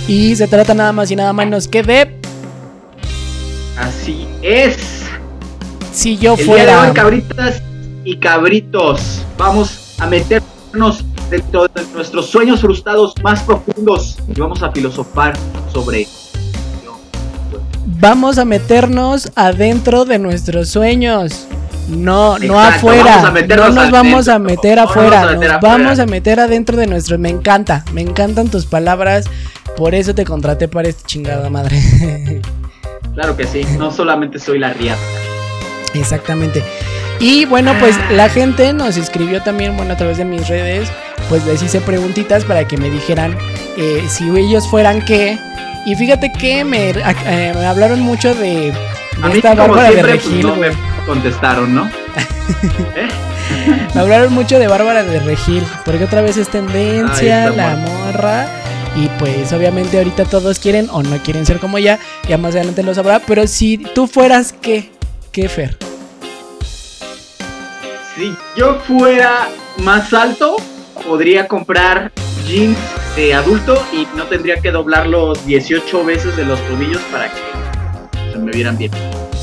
Y 0.08 0.34
se 0.36 0.48
trata 0.48 0.74
nada 0.74 0.92
más 0.92 1.10
y 1.10 1.16
nada 1.16 1.32
menos 1.32 1.68
que 1.68 1.82
de 1.82 2.20
Así 3.78 4.26
es. 4.42 5.04
si 5.92 6.16
yo 6.16 6.32
El 6.32 6.38
día 6.38 6.46
de 6.46 6.50
fuera. 6.50 6.80
hoy, 6.88 6.94
cabritas 6.94 7.62
y 8.04 8.16
cabritos, 8.16 9.22
vamos 9.36 9.94
a 9.98 10.06
meternos 10.06 11.04
dentro 11.30 11.66
de 11.68 11.84
nuestros 11.94 12.26
sueños 12.26 12.60
frustrados 12.60 13.14
más 13.22 13.42
profundos 13.42 14.16
y 14.34 14.40
vamos 14.40 14.62
a 14.62 14.70
filosofar 14.72 15.34
sobre. 15.72 16.06
Vamos 17.86 18.38
a 18.38 18.44
meternos 18.44 19.30
adentro 19.36 20.04
de 20.04 20.18
nuestros 20.18 20.68
sueños. 20.68 21.46
No, 21.88 22.36
no 22.38 22.58
afuera. 22.58 23.22
vamos 23.22 23.42
a 23.42 23.56
no 23.56 23.68
nos 23.70 23.90
vamos 23.92 24.28
a 24.28 24.38
meter 24.40 24.80
afuera. 24.80 25.20
vamos 25.22 25.28
a 25.28 25.36
meter 25.36 25.48
nos 25.48 25.56
afuera. 25.56 25.78
vamos 25.78 25.98
a 26.00 26.06
meter 26.06 26.40
adentro 26.40 26.76
de 26.76 26.88
nuestro. 26.88 27.16
Me 27.16 27.28
encanta, 27.28 27.84
me 27.92 28.00
encantan 28.00 28.48
tus 28.48 28.66
palabras. 28.66 29.26
Por 29.76 29.94
eso 29.94 30.14
te 30.16 30.24
contraté 30.24 30.66
para 30.66 30.88
esta 30.88 31.06
chingada 31.06 31.48
madre. 31.48 31.80
Claro 33.14 33.34
que 33.34 33.46
sí, 33.46 33.62
no 33.78 33.90
solamente 33.90 34.38
soy 34.38 34.58
la 34.58 34.74
riata. 34.74 35.00
Exactamente. 35.94 36.62
Y 37.18 37.46
bueno, 37.46 37.72
pues 37.80 37.96
la 38.10 38.28
gente 38.28 38.74
nos 38.74 38.98
escribió 38.98 39.42
también, 39.42 39.74
bueno, 39.74 39.94
a 39.94 39.96
través 39.96 40.18
de 40.18 40.26
mis 40.26 40.46
redes, 40.48 40.90
pues 41.30 41.46
les 41.46 41.62
hice 41.62 41.80
preguntitas 41.80 42.44
para 42.44 42.68
que 42.68 42.76
me 42.76 42.90
dijeran 42.90 43.34
eh, 43.78 44.04
si 44.06 44.28
ellos 44.28 44.68
fueran 44.68 45.02
qué. 45.02 45.38
Y 45.86 45.94
fíjate 45.94 46.32
que 46.32 46.64
me, 46.64 46.90
eh, 46.90 47.52
me 47.54 47.64
hablaron 47.64 48.00
mucho 48.00 48.34
de, 48.34 48.72
de 48.72 48.74
A 49.22 49.30
esta 49.32 49.54
Bárbara 49.54 49.84
de 49.84 49.92
siempre, 49.92 50.14
pues 50.14 50.24
Regil. 50.26 50.42
no 50.46 50.56
me 50.56 50.68
contestaron, 51.06 51.74
¿no? 51.74 51.84
¿Eh? 52.96 53.08
Me 53.94 54.00
hablaron 54.00 54.34
mucho 54.34 54.58
de 54.58 54.66
Bárbara 54.66 55.04
de 55.04 55.20
Regil, 55.20 55.62
porque 55.84 56.02
otra 56.04 56.22
vez 56.22 56.36
es 56.38 56.48
tendencia, 56.48 57.46
Ay, 57.46 57.56
la 57.56 57.76
morra. 57.76 58.48
Y 58.96 59.08
pues 59.20 59.52
obviamente 59.52 59.98
ahorita 59.98 60.24
todos 60.24 60.58
quieren 60.58 60.88
o 60.90 61.04
no 61.04 61.18
quieren 61.18 61.46
ser 61.46 61.60
como 61.60 61.78
ella, 61.78 62.00
ya 62.28 62.36
más 62.36 62.56
adelante 62.56 62.82
lo 62.82 62.92
sabrá. 62.92 63.20
Pero 63.20 63.46
si 63.46 63.78
tú 63.78 64.08
fueras 64.08 64.52
qué, 64.60 64.90
qué 65.30 65.48
Fer. 65.48 65.76
Si 68.16 68.34
yo 68.56 68.80
fuera 68.86 69.48
más 69.78 70.12
alto, 70.12 70.56
podría 71.06 71.46
comprar 71.46 72.10
jeans 72.44 72.76
de 73.16 73.34
adulto 73.34 73.82
y 73.92 74.06
no 74.16 74.24
tendría 74.24 74.60
que 74.60 74.70
doblarlos 74.70 75.44
18 75.46 76.04
veces 76.04 76.36
de 76.36 76.44
los 76.44 76.60
tobillos 76.68 77.00
para 77.10 77.30
que 77.32 77.38
se 78.32 78.38
me 78.38 78.52
vieran 78.52 78.76
bien. 78.78 78.92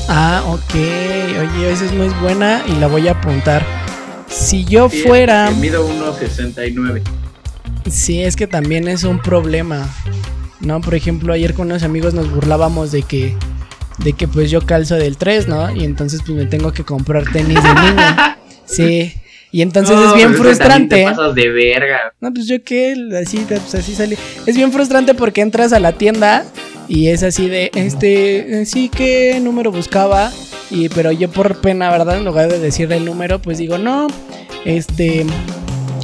Ah, 0.08 0.42
ok. 0.46 0.74
Oye, 0.74 1.72
esa 1.72 1.84
es 1.84 1.92
muy 1.92 2.08
buena 2.20 2.62
y 2.66 2.72
la 2.76 2.86
voy 2.86 3.08
a 3.08 3.12
apuntar. 3.12 3.64
Si 4.28 4.64
yo 4.64 4.88
Sí, 4.88 5.02
fuera... 5.02 5.46
porque 5.46 5.60
Mido 5.60 5.88
1.69. 5.88 7.02
Sí, 7.90 8.22
es 8.22 8.36
que 8.36 8.46
también 8.46 8.88
es 8.88 9.04
un 9.04 9.18
problema. 9.20 9.88
¿No? 10.60 10.80
Por 10.80 10.94
ejemplo, 10.94 11.32
ayer 11.32 11.52
con 11.54 11.66
unos 11.66 11.82
amigos 11.82 12.14
nos 12.14 12.30
burlábamos 12.30 12.92
de 12.92 13.02
que... 13.02 13.36
De 13.98 14.12
que 14.12 14.26
pues 14.26 14.50
yo 14.50 14.64
calzo 14.66 14.96
del 14.96 15.16
3, 15.16 15.46
¿no? 15.48 15.70
Y 15.70 15.84
entonces 15.84 16.20
pues 16.26 16.36
me 16.36 16.46
tengo 16.46 16.72
que 16.72 16.84
comprar 16.84 17.24
tenis 17.32 17.62
de 17.62 17.74
niño. 17.74 18.16
Sí. 18.66 19.12
Y 19.54 19.62
entonces 19.62 19.94
No, 19.94 20.08
es 20.08 20.14
bien 20.14 20.34
frustrante. 20.34 20.96
Te 20.96 21.04
pasas 21.04 21.32
de 21.32 21.48
verga. 21.48 22.12
No, 22.20 22.34
pues 22.34 22.48
yo 22.48 22.64
qué, 22.64 22.96
así, 23.22 23.46
pues 23.46 23.72
así 23.72 23.94
salí. 23.94 24.18
Es 24.46 24.56
bien 24.56 24.72
frustrante 24.72 25.14
porque 25.14 25.42
entras 25.42 25.72
a 25.72 25.78
la 25.78 25.92
tienda 25.92 26.44
y 26.88 27.06
es 27.06 27.22
así 27.22 27.48
de, 27.48 27.70
este, 27.76 28.66
sí, 28.66 28.88
¿qué 28.88 29.38
número 29.40 29.70
buscaba? 29.70 30.32
Y, 30.72 30.88
pero 30.88 31.12
yo 31.12 31.30
por 31.30 31.60
pena, 31.60 31.88
¿verdad? 31.88 32.16
En 32.16 32.24
lugar 32.24 32.50
de 32.50 32.58
decirle 32.58 32.96
el 32.96 33.04
número, 33.04 33.38
pues 33.38 33.58
digo, 33.58 33.78
no, 33.78 34.08
este, 34.64 35.24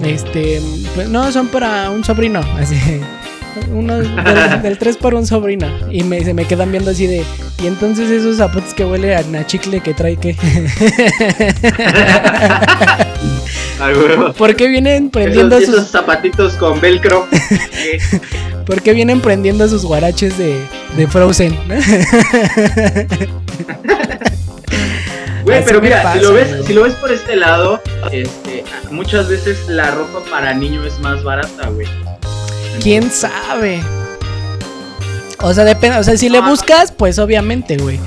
este, 0.04 0.62
pues 0.94 1.08
no, 1.08 1.32
son 1.32 1.48
para 1.48 1.90
un 1.90 2.04
sobrino, 2.04 2.38
así. 2.56 2.76
Uno 3.72 3.98
del, 3.98 4.62
del 4.62 4.78
3 4.78 4.96
por 4.96 5.14
un 5.14 5.26
sobrino. 5.26 5.66
Y 5.90 6.02
me, 6.04 6.22
se 6.24 6.34
me 6.34 6.44
quedan 6.44 6.70
viendo 6.70 6.90
así 6.90 7.06
de. 7.06 7.24
Y 7.62 7.66
entonces 7.66 8.10
esos 8.10 8.36
zapatos 8.36 8.74
que 8.74 8.84
huele 8.84 9.14
a, 9.14 9.20
a 9.20 9.46
chicle 9.46 9.80
que 9.80 9.94
trae 9.94 10.16
que. 10.16 10.34
¿Por 14.36 14.54
qué 14.56 14.68
vienen 14.68 15.10
prendiendo 15.10 15.56
Esos, 15.56 15.68
sus 15.68 15.78
esos 15.78 15.90
zapatitos 15.90 16.54
con 16.54 16.80
velcro. 16.80 17.26
Eh, 17.82 17.98
¿Por 18.66 18.82
qué 18.82 18.92
vienen 18.92 19.22
prendiendo 19.22 19.66
sus 19.66 19.86
guaraches 19.86 20.36
de, 20.36 20.60
de 20.96 21.06
Frozen? 21.06 21.56
Güey, 25.42 25.64
pero 25.64 25.80
mira, 25.80 26.02
pasa, 26.02 26.18
si, 26.18 26.24
lo 26.24 26.34
ves, 26.34 26.50
güey. 26.50 26.66
si 26.66 26.72
lo 26.74 26.82
ves 26.82 26.94
por 26.96 27.10
este 27.10 27.34
lado, 27.34 27.80
este, 28.12 28.62
muchas 28.90 29.28
veces 29.28 29.66
la 29.68 29.90
ropa 29.90 30.20
para 30.30 30.52
niño 30.52 30.84
es 30.84 30.98
más 31.00 31.24
barata, 31.24 31.68
güey. 31.70 31.88
¿Quién 32.82 33.10
sabe? 33.10 33.82
O 35.42 35.52
sea, 35.54 35.64
depende. 35.64 35.98
O 35.98 36.02
sea, 36.04 36.16
si 36.16 36.28
le 36.28 36.40
buscas, 36.40 36.92
pues 36.92 37.18
obviamente, 37.18 37.76
güey. 37.76 37.98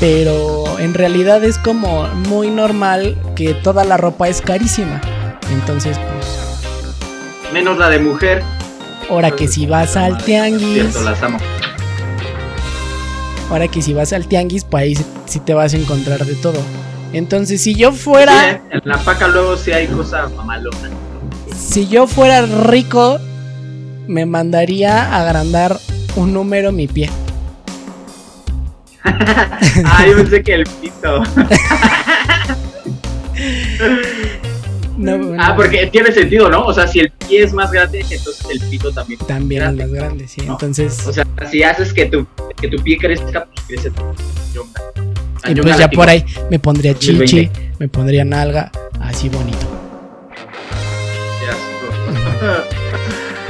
Pero 0.00 0.78
en 0.78 0.94
realidad 0.94 1.42
es 1.44 1.58
como 1.58 2.06
muy 2.08 2.50
normal 2.50 3.16
que 3.34 3.54
toda 3.54 3.84
la 3.84 3.96
ropa 3.96 4.28
es 4.28 4.40
carísima. 4.40 5.00
Entonces, 5.52 5.98
pues, 5.98 7.52
Menos 7.52 7.78
la 7.78 7.88
de 7.88 7.98
mujer. 7.98 8.42
ahora 9.10 9.30
que 9.30 9.48
si 9.48 9.66
vas 9.66 9.96
al 9.96 10.18
tianguis, 10.22 10.74
Cierto, 10.92 11.02
las 11.02 11.22
amo. 11.22 11.38
ahora 13.50 13.66
que 13.68 13.80
si 13.82 13.94
vas 13.94 14.12
al 14.12 14.26
tianguis, 14.28 14.64
pues 14.64 14.82
ahí 14.82 14.94
sí- 15.26 15.40
te 15.40 15.54
vas 15.54 15.72
a 15.74 15.78
encontrar 15.78 16.24
de 16.24 16.34
todo. 16.34 16.60
Entonces, 17.14 17.62
si 17.62 17.74
yo 17.74 17.92
fuera, 17.92 18.60
en 18.70 18.82
la 18.84 18.98
paca 18.98 19.28
luego 19.28 19.56
sí 19.56 19.72
hay 19.72 19.86
cosa 19.86 20.28
mamalona. 20.36 20.90
si 21.56 21.88
yo 21.88 22.06
fuera 22.06 22.42
rico, 22.42 23.18
me 24.08 24.26
mandaría 24.26 25.14
agrandar 25.16 25.78
un 26.16 26.32
número 26.32 26.72
mi 26.72 26.88
pie. 26.88 27.08
Ah, 29.84 30.04
yo 30.06 30.16
pensé 30.16 30.42
que 30.42 30.54
el 30.54 30.64
pito. 30.64 31.22
No, 34.96 35.36
Ah, 35.38 35.54
porque 35.54 35.86
tiene 35.86 36.10
sentido, 36.10 36.50
¿no? 36.50 36.64
O 36.64 36.74
sea, 36.74 36.88
si 36.88 36.98
el 36.98 37.10
pie 37.12 37.44
es 37.44 37.52
más 37.52 37.70
grande, 37.70 38.00
entonces 38.10 38.44
el 38.50 38.58
pito 38.68 38.90
también. 38.92 39.20
también 39.28 39.62
es 39.62 39.74
más 39.76 39.90
grande, 39.92 40.26
sí. 40.26 40.40
No. 40.44 40.54
Entonces, 40.54 41.06
O 41.06 41.12
sea, 41.12 41.24
si 41.48 41.62
haces 41.62 41.92
que 41.94 42.06
tu, 42.06 42.26
que 42.60 42.66
tu 42.66 42.82
pie 42.82 42.98
crezca, 42.98 43.46
pues 43.46 43.64
crece 43.68 43.90
tu 43.92 44.02
yonga. 44.52 44.80
Y 45.44 45.54
yonga 45.54 45.62
pues 45.62 45.78
ya 45.78 45.88
por 45.88 46.08
ahí 46.08 46.24
me 46.50 46.58
pondría 46.58 46.94
chichi, 46.94 47.12
2020. 47.16 47.72
me 47.78 47.88
pondría 47.88 48.24
nalga, 48.24 48.72
así 49.00 49.28
bonito. 49.28 49.66
Ya, 51.46 52.64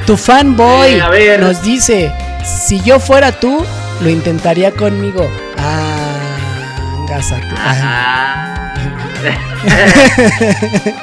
Tu 0.09 0.17
fanboy 0.17 0.93
Eh, 0.95 1.01
a 1.01 1.09
ver. 1.09 1.39
nos 1.39 1.61
dice, 1.61 2.11
si 2.43 2.81
yo 2.81 2.99
fuera 2.99 3.31
tú, 3.31 3.63
lo 4.01 4.09
intentaría 4.09 4.71
conmigo. 4.71 5.29
Ah, 5.55 7.05
gásate. 7.07 7.45
Ah. 7.55 8.73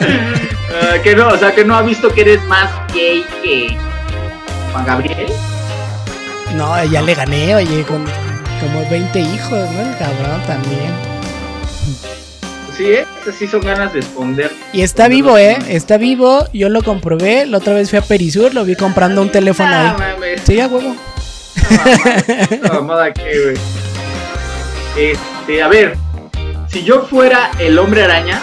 Ah, 0.79 0.99
que 1.03 1.15
no, 1.15 1.29
o 1.29 1.39
sea, 1.39 1.55
que 1.55 1.65
no 1.65 1.77
ha 1.77 1.83
visto 1.83 2.13
que 2.13 2.23
eres 2.23 2.43
más 2.47 2.69
gay 2.93 3.25
que 3.43 3.79
Juan 4.73 4.85
Gabriel. 4.85 5.29
No, 6.55 6.85
ya 6.85 7.01
le 7.01 7.15
gané, 7.15 7.55
oye, 7.55 7.85
con 7.85 8.05
como 8.61 8.91
20 8.91 9.21
hijos, 9.21 9.71
¿no? 9.71 9.81
El 9.83 9.97
cabrón 9.99 10.43
también. 10.49 10.93
Sí, 12.76 12.84
¿eh? 12.93 13.06
Esas 13.23 13.34
sí 13.36 13.47
son 13.47 13.60
ganas 13.62 13.93
de 13.95 14.00
esconder. 14.00 14.52
Y 14.73 14.82
está 14.82 15.08
vivo, 15.08 15.39
¿eh? 15.39 15.56
Está 15.69 15.97
vivo, 15.97 16.47
yo 16.52 16.69
lo 16.69 16.82
comprobé. 16.82 17.47
La 17.47 17.58
otra 17.58 17.73
vez 17.73 17.89
fui 17.89 17.99
a 17.99 18.02
Perisur, 18.02 18.52
lo 18.54 18.65
vi 18.65 18.75
comprando 18.76 19.23
un 19.23 19.30
teléfono 19.30 19.71
Ah, 19.73 19.97
ahí. 19.99 20.15
mames. 20.15 20.43
Sí, 20.45 20.60
a 20.60 20.67
huevo. 20.67 20.95
Mamada 22.73 23.12
que, 23.12 23.23
güey. 23.23 23.56
Este, 24.97 25.62
a 25.62 25.69
ver, 25.69 25.97
si 26.69 26.82
yo 26.84 27.02
fuera 27.06 27.50
el 27.58 27.78
hombre 27.78 28.02
araña, 28.04 28.41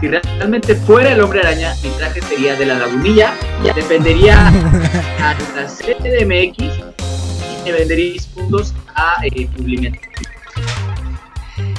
si 0.00 0.08
realmente 0.08 0.74
fuera 0.74 1.12
el 1.12 1.20
hombre 1.20 1.40
araña, 1.40 1.74
mi 1.82 1.90
traje 1.90 2.20
sería 2.22 2.54
de 2.54 2.66
la 2.66 2.74
lagunilla, 2.74 3.32
dependería 3.74 4.48
a 5.22 5.34
la 5.56 5.66
CDMX 5.66 6.58
y 6.58 7.64
le 7.64 7.72
vendería 7.72 8.22
puntos 8.34 8.74
a 8.94 9.16
eh, 9.24 9.48
Publimetro. 9.56 10.00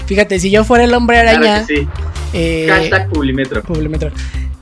Fíjate, 0.09 0.39
si 0.39 0.49
yo 0.51 0.63
fuera 0.63 0.83
el 0.83 0.93
hombre 0.93 1.21
Claro 1.21 1.37
araña, 1.37 1.65
que 1.67 1.75
sí. 1.81 1.87
eh, 2.33 2.67
Hashtag 2.69 3.09
Publimetro. 3.09 3.61
Publimetro. 3.63 4.11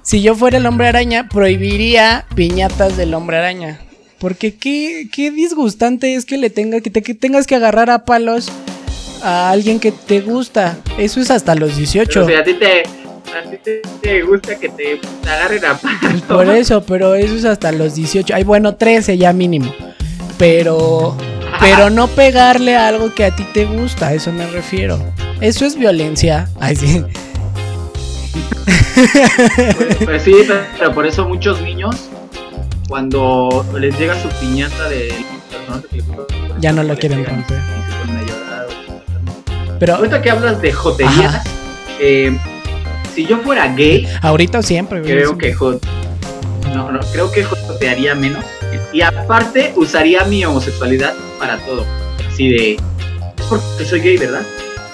Si 0.03 0.21
yo 0.21 0.35
fuera 0.35 0.57
el 0.57 0.65
hombre 0.65 0.87
araña, 0.87 1.27
prohibiría 1.29 2.25
piñatas 2.35 2.95
del 2.97 3.13
hombre 3.13 3.37
araña. 3.37 3.79
Porque 4.19 4.55
qué, 4.55 5.07
qué 5.11 5.31
disgustante 5.31 6.15
es 6.15 6.25
que 6.25 6.37
le 6.37 6.49
tenga 6.49 6.81
que, 6.81 6.89
te- 6.89 7.01
que 7.01 7.13
tengas 7.13 7.47
que 7.47 7.55
agarrar 7.55 7.89
a 7.89 8.03
palos 8.05 8.49
a 9.23 9.49
alguien 9.51 9.79
que 9.79 9.91
te 9.91 10.21
gusta. 10.21 10.77
Eso 10.97 11.19
es 11.21 11.31
hasta 11.31 11.55
los 11.55 11.77
18. 11.77 12.09
Pero 12.11 12.27
si 12.27 12.33
a 12.33 12.43
ti 12.43 12.53
te, 12.55 12.81
a 12.83 13.49
ti 13.49 13.57
te, 13.63 13.81
te 14.01 14.21
gusta 14.23 14.57
que 14.59 14.69
te, 14.69 14.99
te 15.23 15.29
agarren 15.29 15.65
a 15.65 15.77
palos. 15.77 16.21
por 16.27 16.49
eso, 16.49 16.83
pero 16.83 17.15
eso 17.15 17.35
es 17.35 17.45
hasta 17.45 17.71
los 17.71 17.95
18. 17.95 18.33
Ay, 18.35 18.43
bueno, 18.43 18.75
13 18.75 19.17
ya 19.17 19.31
mínimo. 19.33 19.73
Pero 20.37 21.15
pero 21.59 21.89
no 21.89 22.07
pegarle 22.07 22.75
a 22.75 22.87
algo 22.87 23.13
que 23.13 23.25
a 23.25 23.35
ti 23.35 23.43
te 23.53 23.65
gusta, 23.65 24.07
a 24.07 24.13
eso 24.13 24.31
me 24.31 24.45
refiero. 24.47 24.99
Eso 25.41 25.65
es 25.65 25.75
violencia. 25.77 26.47
Ay, 26.59 26.75
sí. 26.75 27.03
Pues, 28.95 29.97
pues 30.05 30.21
sí, 30.23 30.33
pero 30.79 30.93
por 30.93 31.05
eso 31.05 31.27
muchos 31.27 31.61
niños, 31.61 31.95
cuando 32.89 33.65
les 33.79 33.97
llega 33.99 34.19
su 34.19 34.27
piñata 34.29 34.89
les 34.89 35.13
gusta, 35.13 36.23
Ya 36.59 36.71
no 36.71 36.83
lo 36.83 36.97
quieren 36.97 37.23
romper. 37.23 37.59
Pero 39.79 39.95
Ahorita 39.97 40.21
que 40.23 40.31
hablas 40.31 40.59
de 40.61 40.71
joterías, 40.73 41.43
eh, 41.99 42.35
si 43.13 43.27
yo 43.27 43.37
fuera 43.41 43.67
gay, 43.75 44.07
ahorita 44.23 44.59
o 44.59 44.63
siempre, 44.63 45.01
creo 45.03 45.37
que 45.37 45.55
jot- 45.55 45.79
no, 46.73 46.91
no, 46.91 46.99
creo 47.11 47.31
que 47.31 47.43
jotearía 47.43 48.15
menos. 48.15 48.43
Y 48.93 49.01
aparte 49.01 49.73
usaría 49.75 50.23
mi 50.25 50.43
homosexualidad 50.45 51.13
para 51.39 51.57
todo. 51.59 51.85
Así 52.27 52.49
de 52.49 52.71
es 52.73 53.45
porque 53.49 53.85
soy 53.85 54.01
gay, 54.01 54.17
¿verdad? 54.17 54.41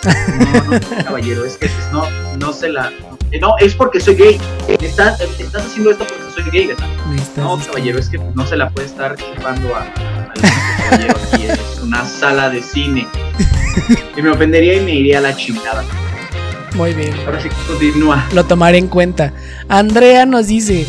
No, 0.54 0.74
no, 0.74 1.04
caballero, 1.04 1.46
es 1.46 1.58
que 1.58 1.68
pues, 1.68 1.92
no, 1.92 2.06
no 2.38 2.52
se 2.52 2.70
la. 2.70 2.92
No, 3.40 3.56
es 3.60 3.74
porque 3.74 4.00
soy 4.00 4.16
gay. 4.16 4.42
Estás, 4.68 5.22
estás 5.22 5.66
haciendo 5.66 5.92
esto 5.92 6.06
porque 6.06 6.24
soy 6.34 6.52
gay, 6.52 6.68
¿verdad? 6.68 6.88
No, 7.38 7.58
caballero, 7.58 8.00
es 8.00 8.10
que 8.10 8.18
no 8.18 8.46
se 8.46 8.58
la 8.58 8.70
puede 8.70 8.88
estar 8.88 9.16
chupando 9.16 9.74
a, 9.76 9.82
al 9.82 10.90
caballero 10.90 11.16
aquí. 11.32 11.46
Es 11.46 11.80
una 11.82 12.06
sala 12.06 12.50
de 12.50 12.62
cine. 12.62 13.08
Y 14.16 14.22
me 14.22 14.30
ofendería 14.30 14.76
y 14.76 14.82
me 14.82 14.94
iría 14.94 15.20
a 15.20 15.22
la 15.22 15.36
chingada. 15.36 15.84
Muy 16.76 16.94
bien. 16.94 17.14
Ahora 17.26 17.42
sí, 17.42 17.50
continúa. 17.68 18.26
Lo 18.34 18.44
tomaré 18.46 18.78
en 18.78 18.88
cuenta. 18.88 19.34
Andrea 19.70 20.26
nos 20.26 20.48
dice: 20.48 20.86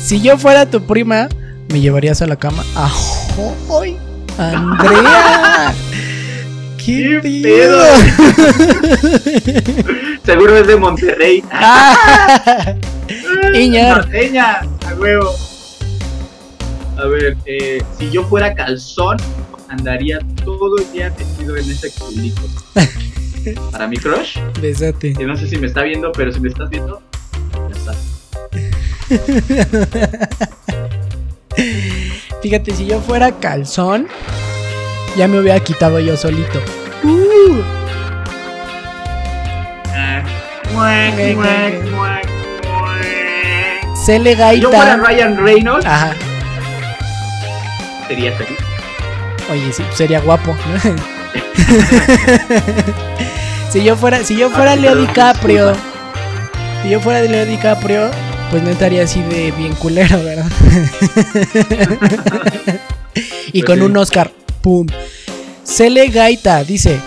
Si 0.00 0.20
yo 0.20 0.38
fuera 0.38 0.66
tu 0.66 0.82
prima, 0.82 1.28
¿me 1.68 1.80
llevarías 1.80 2.22
a 2.22 2.26
la 2.26 2.36
cama? 2.36 2.64
¡Ajoy! 2.74 3.96
¡Andrea! 4.38 5.74
¡Qué, 6.76 7.20
¡Qué 7.22 7.40
pedo! 7.42 7.82
Seguro 10.24 10.56
es 10.56 10.66
de 10.66 10.76
Monterrey. 10.76 11.42
¡Ah! 11.50 12.74
Iñar. 13.54 13.98
Norteña, 13.98 14.60
a 14.86 14.94
huevo. 14.94 15.34
A 16.96 17.06
ver, 17.06 17.36
eh, 17.44 17.82
si 17.98 18.10
yo 18.10 18.24
fuera 18.24 18.54
calzón, 18.54 19.16
andaría 19.68 20.18
todo 20.44 20.78
el 20.78 20.92
día 20.92 21.12
metido 21.18 21.56
en 21.56 21.70
ese 21.70 21.90
culito. 21.92 22.42
Para 23.70 23.86
mi 23.86 23.96
crush, 23.96 24.38
Besate. 24.60 25.12
que 25.12 25.24
no 25.24 25.36
sé 25.36 25.46
si 25.48 25.56
me 25.58 25.66
está 25.66 25.82
viendo, 25.82 26.10
pero 26.12 26.32
si 26.32 26.40
me 26.40 26.48
estás 26.48 26.70
viendo, 26.70 27.02
ya 27.68 27.76
está. 27.76 27.94
Fíjate, 32.42 32.74
si 32.74 32.86
yo 32.86 33.00
fuera 33.00 33.32
calzón, 33.32 34.08
ya 35.16 35.28
me 35.28 35.40
hubiera 35.40 35.60
quitado 35.60 35.98
yo 36.00 36.16
solito. 36.16 36.60
Uh. 37.02 37.62
Cele 44.04 44.36
Si 44.36 44.60
yo 44.60 44.70
fuera 44.70 44.84
Gaita. 44.84 44.96
Ryan 44.96 45.44
Reynolds, 45.44 45.86
Ajá. 45.86 46.12
sería 48.06 48.32
feliz. 48.32 48.58
Oye, 49.50 49.72
sí, 49.72 49.82
sería 49.94 50.20
guapo, 50.20 50.54
¿no? 50.54 50.96
si 53.70 53.82
yo 53.82 53.96
fuera, 53.96 54.22
si 54.22 54.36
yo 54.36 54.50
fuera 54.50 54.76
Leo 54.76 54.94
DiCaprio. 54.96 55.72
Si 56.82 56.90
yo 56.90 57.00
fuera 57.00 57.20
de 57.20 57.28
Leo 57.28 57.46
DiCaprio, 57.46 58.10
pues 58.50 58.62
no 58.62 58.70
estaría 58.70 59.02
así 59.04 59.22
de 59.22 59.52
bien 59.52 59.74
culero, 59.74 60.22
¿verdad? 60.22 60.46
y 63.52 63.62
Pues 63.62 63.64
con 63.64 63.82
un 63.82 63.96
Oscar, 63.96 64.32
¡pum! 64.62 64.86
Cele 65.64 66.08
Gaita 66.08 66.64
dice: 66.64 67.00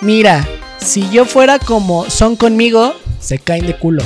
Mira, 0.00 0.46
si 0.78 1.08
yo 1.10 1.24
fuera 1.24 1.58
como 1.58 2.08
son 2.10 2.36
conmigo, 2.36 2.94
se 3.20 3.38
caen 3.38 3.66
de 3.66 3.76
culo. 3.76 4.02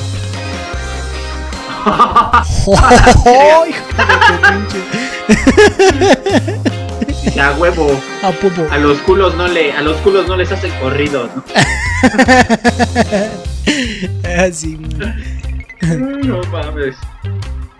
A 7.41 7.53
huevo. 7.59 8.01
A 8.23 8.31
pupo. 8.31 8.63
A 8.71 8.79
los 8.79 8.99
culos 8.99 9.35
no 9.35 9.49
le, 9.49 9.73
a 9.73 9.83
los 9.83 9.97
culos 9.99 10.29
no 10.29 10.37
les 10.37 10.51
hacen 10.53 10.71
corridos, 10.81 11.29
¿no? 11.35 11.45
Así. 14.25 14.79
No 16.25 16.41
mames. 16.51 16.97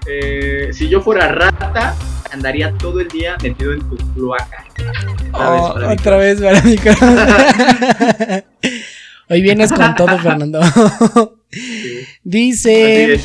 Eh, 0.09 0.71
si 0.73 0.89
yo 0.89 1.01
fuera 1.01 1.29
rata, 1.29 1.95
andaría 2.33 2.73
todo 2.79 3.01
el 3.01 3.09
día 3.09 3.37
metido 3.43 3.73
en 3.73 3.81
tu 3.89 3.97
cloaca. 4.15 4.65
Otra 5.33 5.51
vez 5.51 5.61
Oh, 5.63 5.79
mi 5.79 5.93
otra 5.95 6.17
vez 6.17 6.41
para 6.41 6.63
mi 6.63 6.77
corazón. 6.79 7.19
Hoy 9.29 9.43
vienes 9.43 9.73
con 9.73 9.95
todo, 9.97 10.19
Fernando. 10.23 10.61
Sí, 11.51 12.07
Dice. 12.23 13.21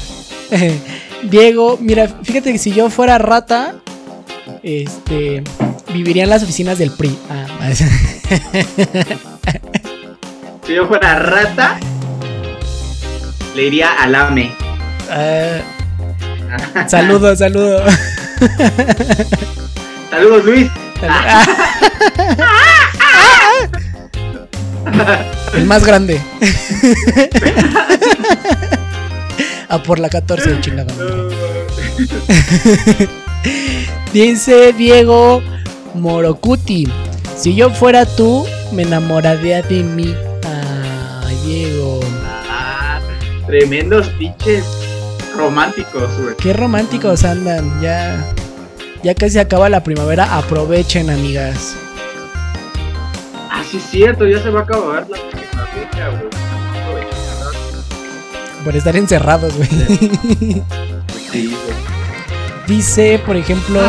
Diego, 1.23 1.77
mira, 1.79 2.07
fíjate 2.07 2.51
que 2.51 2.57
si 2.57 2.73
yo 2.73 2.89
fuera 2.89 3.19
rata, 3.19 3.75
este, 4.63 5.43
viviría 5.93 6.23
en 6.23 6.31
las 6.31 6.41
oficinas 6.41 6.79
del 6.79 6.89
PRI. 6.91 7.15
Ah, 7.29 7.69
Si 10.65 10.73
yo 10.73 10.87
fuera 10.87 11.19
rata, 11.19 11.79
le 13.55 13.67
iría 13.67 13.93
al 14.01 14.15
AME. 14.15 14.51
ah, 15.13 16.87
saludos, 16.87 17.39
saludos. 17.39 17.93
Saludos, 20.09 20.45
Luis. 20.45 20.71
El 25.53 25.65
más 25.65 25.85
grande. 25.85 26.21
A 29.67 29.83
por 29.83 29.99
la 29.99 30.07
14, 30.09 30.61
chingada. 30.61 30.93
Dice 34.13 34.71
Diego 34.73 35.43
Morocuti. 35.93 36.87
Si 37.37 37.53
yo 37.53 37.69
fuera 37.69 38.05
tú, 38.05 38.45
me 38.71 38.83
enamoraría 38.83 39.61
de 39.61 39.83
mí. 39.83 40.15
Ay, 41.25 41.37
Diego. 41.45 41.99
Ah, 42.49 43.01
tremendos 43.47 44.07
pinches 44.19 44.80
románticos, 45.35 46.17
güey. 46.19 46.35
Qué 46.37 46.53
románticos 46.53 47.23
andan. 47.23 47.81
Ya. 47.81 48.23
Ya 49.03 49.15
casi 49.15 49.39
acaba 49.39 49.69
la 49.69 49.83
primavera. 49.83 50.37
Aprovechen, 50.37 51.09
amigas. 51.09 51.75
Ah, 53.49 53.63
sí, 53.69 53.77
es 53.77 53.83
cierto, 53.83 54.27
ya 54.27 54.41
se 54.41 54.49
va 54.49 54.61
a 54.61 54.63
acabar 54.63 55.07
la 55.09 55.17
primavera, 55.29 56.09
güey. 56.09 56.31
Por 58.63 58.75
estar 58.75 58.95
encerrados, 58.95 59.55
güey. 59.55 59.69
Sí, 61.31 61.47
güey. 61.47 61.91
Dice, 62.67 63.19
por 63.25 63.35
ejemplo, 63.35 63.81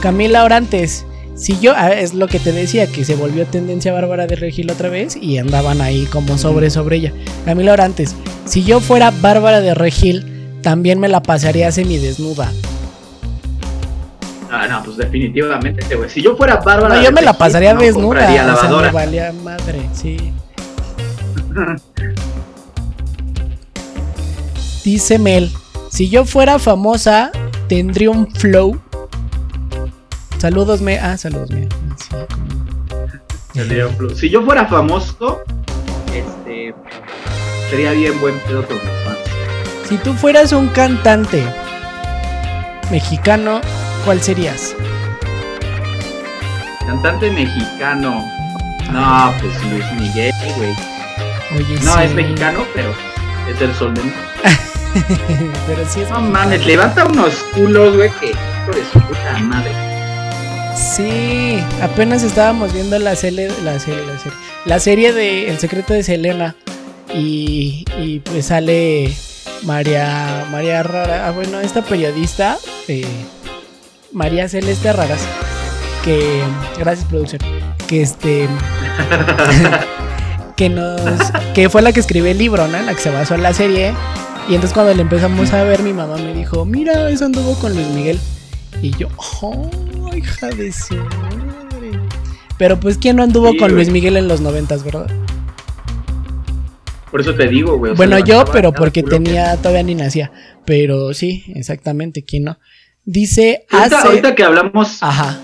Camila 0.00 0.44
Orantes. 0.44 1.06
Si 1.36 1.58
yo, 1.60 1.74
ah, 1.76 1.92
es 1.92 2.14
lo 2.14 2.28
que 2.28 2.38
te 2.38 2.50
decía, 2.50 2.86
que 2.86 3.04
se 3.04 3.14
volvió 3.14 3.46
tendencia 3.46 3.92
Bárbara 3.92 4.26
de 4.26 4.36
Regil 4.36 4.70
otra 4.70 4.88
vez 4.88 5.16
y 5.16 5.36
andaban 5.36 5.82
ahí 5.82 6.06
como 6.06 6.38
sobre 6.38 6.70
sobre 6.70 6.96
ella. 6.96 7.12
Camila 7.44 7.74
Orantes, 7.74 8.14
si 8.46 8.64
yo 8.64 8.80
fuera 8.80 9.10
Bárbara 9.10 9.60
de 9.60 9.74
Regil, 9.74 10.35
también 10.66 10.98
me 10.98 11.06
la 11.06 11.22
pasaría 11.22 11.70
semidesnuda. 11.70 12.52
Ah, 14.50 14.66
no, 14.68 14.82
pues 14.82 14.96
definitivamente, 14.96 15.94
güey. 15.94 16.10
Si 16.10 16.20
yo 16.20 16.36
fuera 16.36 16.56
Bárbara. 16.56 16.96
No, 16.96 17.02
yo 17.04 17.12
me 17.12 17.22
la 17.22 17.34
pasaría 17.34 17.72
no 17.72 17.82
desnuda. 17.82 18.52
O 18.52 18.60
sea, 18.60 18.68
me 18.68 18.90
valía 18.90 19.32
madre, 19.44 19.88
sí. 19.92 20.32
Dice 24.84 25.20
Mel, 25.20 25.52
si 25.88 26.08
yo 26.08 26.24
fuera 26.24 26.58
famosa, 26.58 27.30
tendría 27.68 28.10
un 28.10 28.28
flow. 28.34 28.80
Saludos, 30.38 30.80
Mel. 30.80 30.98
Ah, 31.00 31.16
saludos, 31.16 31.52
Mel. 31.52 31.68
Sí, 31.96 32.16
Tendría 33.52 33.86
un 33.86 33.94
plus. 33.94 34.18
Si 34.18 34.30
yo 34.30 34.42
fuera 34.42 34.66
famoso, 34.66 35.42
este. 36.12 36.74
Sería 37.70 37.92
bien 37.92 38.20
buen 38.20 38.36
pedo 38.40 38.66
con 38.66 38.78
mis 38.78 39.04
fans. 39.04 39.35
Si 39.88 39.96
tú 39.98 40.14
fueras 40.14 40.52
un 40.52 40.68
cantante 40.68 41.44
mexicano, 42.90 43.60
¿cuál 44.04 44.20
serías? 44.20 44.74
Cantante 46.86 47.30
mexicano. 47.30 48.24
No, 48.92 49.32
pues 49.40 49.52
Luis 49.70 49.84
Miguel, 50.00 50.32
güey. 50.56 50.74
Oye, 51.56 51.80
No, 51.84 51.94
sí. 51.96 52.02
es 52.04 52.14
mexicano, 52.14 52.64
pero 52.74 52.92
es 53.52 53.60
el 53.60 53.74
sol 53.74 53.94
de 53.94 54.02
México. 54.02 54.22
Pero 55.66 55.84
sí 55.86 56.00
es 56.00 56.08
No 56.08 56.20
mames, 56.22 56.64
levanta 56.64 57.04
unos 57.04 57.34
culos, 57.54 57.94
güey, 57.96 58.08
que 58.18 58.30
hijo 58.30 58.72
de 58.74 58.82
su 58.90 58.98
puta 59.00 59.38
madre. 59.40 59.70
Sí, 60.74 61.62
apenas 61.82 62.22
estábamos 62.22 62.72
viendo 62.72 62.98
la 62.98 63.14
serie, 63.14 63.50
la 63.62 63.78
serie, 63.78 64.06
la 64.06 64.18
serie, 64.18 64.38
la 64.64 64.80
serie 64.80 65.12
de 65.12 65.50
El 65.50 65.58
secreto 65.58 65.92
de 65.92 66.02
Selena 66.02 66.54
y, 67.12 67.84
y 67.98 68.20
pues 68.20 68.46
sale 68.46 69.14
María, 69.62 70.46
María 70.50 70.82
Rara, 70.82 71.26
ah, 71.26 71.32
bueno, 71.32 71.60
esta 71.60 71.82
periodista, 71.82 72.58
eh, 72.88 73.06
María 74.12 74.48
Celeste 74.48 74.92
Raras, 74.92 75.26
que, 76.04 76.42
gracias 76.78 77.08
producción, 77.08 77.40
que 77.86 78.02
este, 78.02 78.48
que 80.56 80.68
nos, 80.68 81.00
que 81.54 81.68
fue 81.68 81.82
la 81.82 81.92
que 81.92 82.00
escribió 82.00 82.30
el 82.30 82.38
libro, 82.38 82.66
¿no? 82.68 82.78
En 82.78 82.86
la 82.86 82.94
que 82.94 83.00
se 83.00 83.10
basó 83.10 83.34
en 83.34 83.42
la 83.42 83.52
serie. 83.52 83.94
Y 84.48 84.54
entonces 84.54 84.72
cuando 84.72 84.94
le 84.94 85.02
empezamos 85.02 85.52
a 85.52 85.64
ver, 85.64 85.82
mi 85.82 85.92
mamá 85.92 86.16
me 86.16 86.32
dijo, 86.32 86.64
mira, 86.64 87.10
eso 87.10 87.26
anduvo 87.26 87.54
con 87.54 87.74
Luis 87.74 87.88
Miguel. 87.88 88.18
Y 88.80 88.90
yo, 88.96 89.08
oh, 89.42 89.70
hija 90.16 90.48
de 90.48 90.72
su 90.72 90.94
madre. 90.94 91.98
Pero 92.58 92.78
pues, 92.80 92.98
¿quién 92.98 93.16
no 93.16 93.22
anduvo 93.22 93.50
Sí, 93.50 93.58
con. 93.58 93.74
Luis 93.74 93.90
Miguel 93.90 94.16
en 94.16 94.28
los 94.28 94.40
noventas, 94.40 94.84
verdad? 94.84 95.10
Por 97.16 97.22
eso 97.22 97.34
te 97.34 97.48
digo, 97.48 97.78
güey. 97.78 97.94
bueno, 97.94 98.18
yo, 98.18 98.44
pero 98.52 98.74
porque 98.74 99.02
que- 99.02 99.08
tenía, 99.08 99.56
todavía 99.56 99.82
ni 99.82 99.94
nacía. 99.94 100.30
Pero 100.66 101.14
sí, 101.14 101.44
exactamente, 101.54 102.22
¿quién 102.26 102.44
no? 102.44 102.58
Dice, 103.06 103.64
Ahorita, 103.70 103.96
hace... 104.00 104.06
ahorita 104.08 104.34
que 104.34 104.44
hablamos. 104.44 105.02
Ajá. 105.02 105.40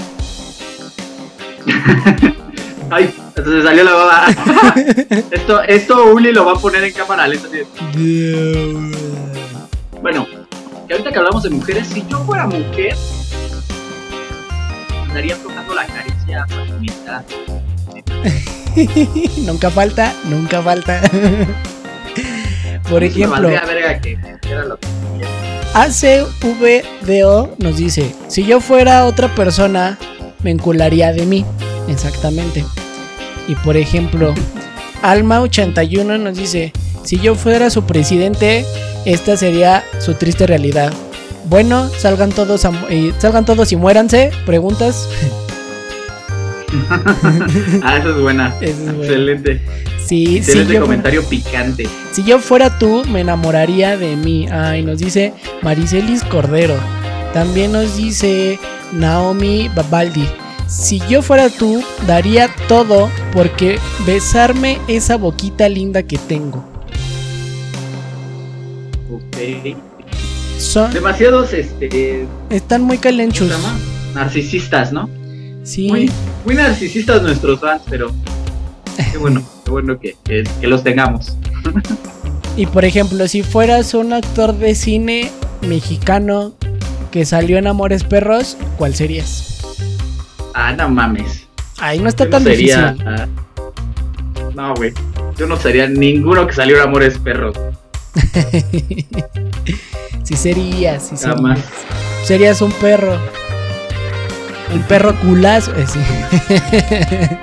Ay, 2.90 3.10
se 3.34 3.62
salió 3.62 3.84
la 3.84 3.92
baba. 3.94 4.26
esto, 5.30 5.62
esto 5.62 6.12
Uli 6.12 6.30
lo 6.30 6.44
va 6.44 6.52
a 6.52 6.56
poner 6.56 6.84
en 6.84 6.92
cámara 6.92 7.26
lenta. 7.26 7.48
Bueno, 10.02 10.26
que 10.86 10.92
ahorita 10.92 11.10
que 11.10 11.18
hablamos 11.18 11.42
de 11.42 11.48
mujeres, 11.48 11.86
si 11.88 12.04
yo 12.06 12.18
fuera 12.26 12.46
mujer, 12.48 12.94
andaría 15.08 15.42
tocando 15.42 15.74
la 15.74 15.86
caricia 15.86 16.44
mientras 16.80 17.24
nunca 19.46 19.70
falta, 19.70 20.14
nunca 20.24 20.62
falta. 20.62 21.00
Por 22.88 23.04
ejemplo. 23.04 23.50
ACVDO 25.74 27.54
nos 27.58 27.76
dice, 27.76 28.14
si 28.28 28.44
yo 28.44 28.60
fuera 28.60 29.06
otra 29.06 29.34
persona, 29.34 29.98
me 30.42 30.50
encularía 30.50 31.12
de 31.12 31.24
mí. 31.24 31.46
Exactamente. 31.88 32.64
Y 33.48 33.54
por 33.56 33.76
ejemplo, 33.76 34.34
Alma81 35.02 36.20
nos 36.20 36.36
dice, 36.36 36.72
si 37.04 37.18
yo 37.18 37.34
fuera 37.34 37.70
su 37.70 37.84
presidente, 37.84 38.66
esta 39.06 39.36
sería 39.36 39.82
su 39.98 40.14
triste 40.14 40.46
realidad. 40.46 40.92
Bueno, 41.46 41.88
salgan 41.88 42.30
todos, 42.30 42.64
a 42.64 42.72
eh, 42.88 43.12
salgan 43.18 43.44
todos 43.44 43.72
y 43.72 43.76
muéranse. 43.76 44.30
¿Preguntas? 44.46 45.08
Ah, 47.82 47.96
esa 47.98 48.10
es 48.10 48.16
buena. 48.20 48.54
Es 48.60 48.76
buena. 48.78 48.98
Excelente. 48.98 49.60
Sí, 50.04 50.26
si 50.26 50.36
Excelente 50.38 50.74
yo, 50.74 50.80
comentario 50.82 51.24
picante. 51.28 51.88
si 52.12 52.24
yo 52.24 52.38
fuera 52.38 52.78
tú, 52.78 53.04
me 53.08 53.20
enamoraría 53.20 53.96
de 53.96 54.16
mí. 54.16 54.48
Ay, 54.50 54.82
nos 54.82 54.98
dice 54.98 55.32
Maricelis 55.62 56.24
Cordero. 56.24 56.74
También 57.32 57.72
nos 57.72 57.96
dice 57.96 58.58
Naomi 58.92 59.70
Babaldi. 59.74 60.26
Si 60.66 61.00
yo 61.08 61.22
fuera 61.22 61.48
tú, 61.50 61.82
daría 62.06 62.48
todo 62.68 63.10
porque 63.32 63.78
besarme 64.06 64.78
esa 64.88 65.16
boquita 65.16 65.68
linda 65.68 66.02
que 66.02 66.18
tengo. 66.18 66.64
Ok. 69.10 69.76
Son, 70.58 70.92
Demasiados, 70.92 71.52
este. 71.52 72.26
están 72.50 72.82
muy 72.82 72.96
¿Cómo 72.96 73.02
se 73.02 73.08
calenchos. 73.08 73.50
Narcisistas, 74.14 74.92
¿no? 74.92 75.08
Sí. 75.64 75.88
Muy, 75.88 76.10
muy 76.44 76.54
narcisistas 76.54 77.22
nuestros 77.22 77.60
fans, 77.60 77.82
pero 77.88 78.10
qué 79.12 79.18
bueno, 79.18 79.42
qué 79.64 79.70
bueno 79.70 79.98
que, 79.98 80.16
que- 80.24 80.44
que 80.60 80.66
los 80.66 80.82
tengamos. 80.82 81.36
Y 82.56 82.66
por 82.66 82.84
ejemplo, 82.84 83.26
si 83.28 83.42
fueras 83.42 83.94
un 83.94 84.12
actor 84.12 84.54
de 84.54 84.74
cine 84.74 85.30
mexicano 85.66 86.52
que 87.10 87.24
salió 87.24 87.58
en 87.58 87.66
Amores 87.66 88.04
Perros, 88.04 88.56
¿cuál 88.76 88.94
serías? 88.94 89.60
Ah, 90.54 90.72
no 90.72 90.88
mames. 90.90 91.46
Ahí 91.78 91.98
no 91.98 92.08
está 92.08 92.24
Yo 92.24 92.30
tan 92.30 92.44
no 92.44 92.50
sería, 92.50 92.92
difícil. 92.92 93.08
ah, 93.08 93.28
no, 94.54 94.74
güey. 94.74 94.92
Yo 95.38 95.46
no 95.46 95.56
sería 95.56 95.86
ninguno 95.88 96.46
que 96.46 96.52
salió 96.52 96.76
en 96.76 96.82
Amores 96.82 97.16
Perros. 97.18 97.56
sí 100.22 100.36
serías, 100.36 101.08
sí 101.08 101.16
serías. 101.16 101.36
Jamás. 101.36 101.58
Serías 102.24 102.60
un 102.62 102.72
perro. 102.72 103.18
Un 104.74 104.82
perro 104.82 105.14
culazo. 105.20 105.72
eh, 105.76 105.84
sí. 105.86 105.98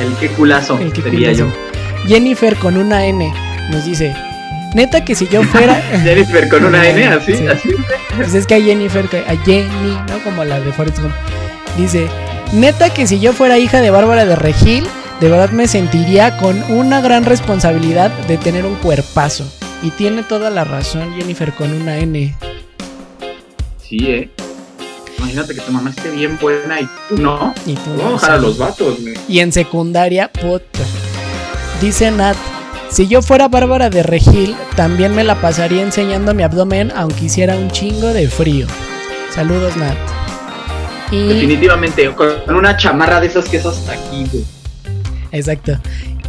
El 0.00 0.14
que 0.14 0.28
culazo 0.28 0.78
El 0.78 0.92
que 0.92 1.02
sería 1.02 1.32
culazo. 1.32 1.46
yo. 1.46 2.08
Jennifer 2.08 2.56
con 2.56 2.76
una 2.76 3.04
N 3.04 3.32
nos 3.70 3.84
dice, 3.84 4.14
neta 4.74 5.04
que 5.04 5.14
si 5.14 5.28
yo 5.28 5.42
fuera... 5.44 5.74
Jennifer 6.02 6.48
con 6.48 6.64
una 6.64 6.88
N, 6.88 7.06
así, 7.14 7.34
Sí. 7.36 7.46
así. 7.46 7.68
Pues 8.16 8.34
es 8.34 8.46
que 8.46 8.54
hay 8.54 8.64
Jennifer, 8.64 9.06
a 9.28 9.36
Jenny, 9.44 9.98
¿no? 10.08 10.18
Como 10.24 10.44
la 10.44 10.58
de 10.60 10.72
Forrest 10.72 10.98
Gump. 11.00 11.12
Dice, 11.76 12.08
neta 12.52 12.90
que 12.90 13.06
si 13.06 13.20
yo 13.20 13.32
fuera 13.32 13.58
hija 13.58 13.80
de 13.80 13.90
Bárbara 13.90 14.24
de 14.24 14.34
Regil, 14.36 14.86
de 15.20 15.28
verdad 15.28 15.50
me 15.50 15.68
sentiría 15.68 16.36
con 16.38 16.60
una 16.70 17.00
gran 17.02 17.24
responsabilidad 17.24 18.10
de 18.26 18.38
tener 18.38 18.64
un 18.64 18.74
cuerpazo. 18.76 19.44
Y 19.82 19.90
tiene 19.90 20.22
toda 20.22 20.50
la 20.50 20.64
razón 20.64 21.14
Jennifer 21.16 21.52
con 21.52 21.72
una 21.72 21.98
N. 21.98 22.34
Sí, 23.82 23.98
eh. 24.08 24.30
Imagínate 25.20 25.54
que 25.54 25.60
tu 25.60 25.70
mamá 25.70 25.90
esté 25.90 26.10
bien 26.10 26.38
buena 26.40 26.80
y 26.80 26.88
tú 27.08 27.18
no. 27.18 27.54
Y, 27.66 27.74
tú, 27.74 27.90
Vamos 27.98 28.24
a 28.24 28.26
bajar 28.26 28.30
a 28.32 28.38
los 28.38 28.56
vatos, 28.56 29.00
güey. 29.00 29.14
y 29.28 29.40
en 29.40 29.52
secundaria, 29.52 30.30
puta. 30.32 30.80
Dice 31.80 32.10
Nat, 32.10 32.36
si 32.88 33.06
yo 33.06 33.20
fuera 33.20 33.48
Bárbara 33.48 33.90
de 33.90 34.02
Regil, 34.02 34.56
también 34.76 35.14
me 35.14 35.22
la 35.22 35.40
pasaría 35.40 35.82
enseñando 35.82 36.32
mi 36.34 36.42
abdomen 36.42 36.90
aunque 36.96 37.26
hiciera 37.26 37.56
un 37.56 37.70
chingo 37.70 38.08
de 38.08 38.28
frío. 38.28 38.66
Saludos 39.34 39.76
Nat. 39.76 39.96
Y... 41.10 41.28
Definitivamente, 41.28 42.10
con 42.14 42.54
una 42.56 42.76
chamarra 42.76 43.20
de 43.20 43.26
esas 43.26 43.48
que 43.48 43.58
es 43.58 43.66
hasta 43.66 43.92
aquí, 43.92 44.26
güey. 44.32 44.44
Exacto. 45.32 45.78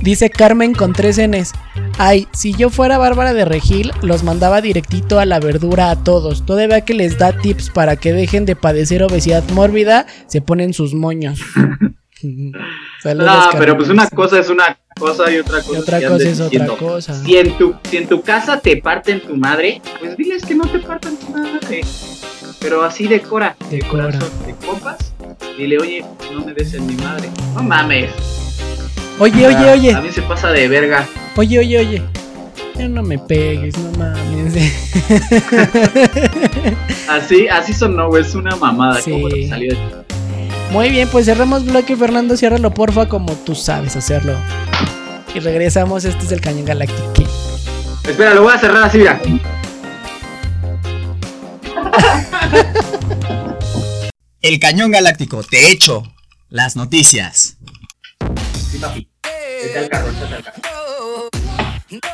Dice 0.02 0.30
Carmen 0.30 0.74
con 0.74 0.94
tres 0.94 1.20
Ns. 1.20 1.54
Ay, 1.98 2.28
si 2.32 2.54
yo 2.54 2.70
fuera 2.70 2.98
Bárbara 2.98 3.34
de 3.34 3.46
Regil, 3.46 3.92
los 4.02 4.24
mandaba 4.24 4.62
directito 4.62 5.20
a 5.20 5.26
la 5.26 5.40
verdura 5.40 5.92
a 5.92 6.04
todos. 6.04 6.46
Todavía 6.46 6.82
que 6.82 6.94
les 6.94 7.18
da 7.20 7.38
tips 7.38 7.70
para 7.70 7.96
que 7.96 8.12
dejen 8.12 8.46
de 8.46 8.56
padecer 8.56 9.04
obesidad 9.04 9.44
mórbida, 9.52 10.08
se 10.28 10.42
ponen 10.42 10.74
sus 10.74 10.94
moños. 10.96 11.40
Saludos, 13.02 13.32
No, 13.54 13.60
pero 13.60 13.76
pues 13.76 13.90
una 13.90 14.08
cosa 14.08 14.40
es 14.40 14.50
una 14.50 14.78
cosa 15.00 15.32
y 15.32 15.38
otra 15.38 15.62
cosa, 15.62 15.74
Y 15.74 15.82
otra 15.82 16.02
cosa 16.08 16.30
es 16.30 16.40
otra 16.40 16.68
cosa. 16.68 17.24
Si 17.24 17.38
en, 17.38 17.58
tu, 17.58 17.76
si 17.90 17.98
en 17.98 18.08
tu 18.08 18.22
casa 18.22 18.60
te 18.60 18.78
parten 18.78 19.22
tu 19.22 19.36
madre, 19.36 19.82
pues 20.00 20.18
diles 20.18 20.44
que 20.46 20.54
no 20.54 20.66
te 20.68 20.80
partan 20.80 21.18
tu 21.18 21.30
madre. 21.32 21.82
Pero 22.60 22.84
así 22.84 23.08
decora, 23.08 23.56
de 23.72 23.78
Decora. 23.78 24.04
corazón, 24.06 24.30
de 24.46 24.54
compas. 24.66 25.14
Dile, 25.58 25.80
oye, 25.80 26.06
no 26.32 26.46
me 26.46 26.54
des 26.54 26.74
en 26.76 26.86
mi 26.86 26.94
madre. 26.94 27.30
No 27.56 27.64
mames. 27.64 28.12
Oye, 29.20 29.46
oye, 29.48 29.70
Ah, 29.70 29.74
oye. 29.74 29.94
A 29.94 30.02
mí 30.02 30.12
se 30.12 30.22
pasa 30.24 30.52
de 30.52 30.68
verga. 30.68 31.08
Oye, 31.36 31.60
oye, 31.60 31.78
oye. 31.80 32.02
Ya 32.76 32.88
no 32.88 33.04
me 33.04 33.20
pegues, 33.20 33.78
no 33.78 33.92
mames. 33.98 34.56
Así, 37.10 37.48
así 37.48 37.74
sonó, 37.74 38.08
güey. 38.08 38.24
Es 38.24 38.34
una 38.34 38.56
mamada. 38.56 39.02
Sí. 39.02 39.12
¿Cómo 39.12 39.28
te 39.30 39.48
salió 39.48 39.74
de 39.74 39.80
Muy 40.72 40.90
bien, 40.90 41.08
pues 41.10 41.26
cerramos 41.26 41.66
bloque, 41.66 41.96
Fernando. 41.96 42.36
Ciérralo, 42.38 42.74
porfa, 42.74 43.08
como 43.08 43.34
tú 43.34 43.54
sabes 43.56 43.96
hacerlo. 43.96 44.36
Y 45.36 45.40
regresamos. 45.40 46.06
Este 46.06 46.26
es 46.26 46.32
el 46.32 46.42
Cañón 46.42 46.66
Galáctico. 46.66 47.12
Espera, 48.08 48.34
lo 48.34 48.44
voy 48.44 48.54
a 48.54 48.58
cerrar 48.58 48.84
así, 48.86 48.98
mira. 49.00 49.20
El 54.42 54.60
Cañón 54.60 54.92
Galáctico, 54.92 55.44
te 55.44 55.72
echo 55.72 56.04
las 56.50 56.76
noticias. 56.76 57.58
Papi. 58.82 59.08
Vete 59.62 59.78
al 59.78 59.90
carro, 59.90 60.08
vete 60.08 60.36
al 60.36 60.44
carro. 60.44 61.30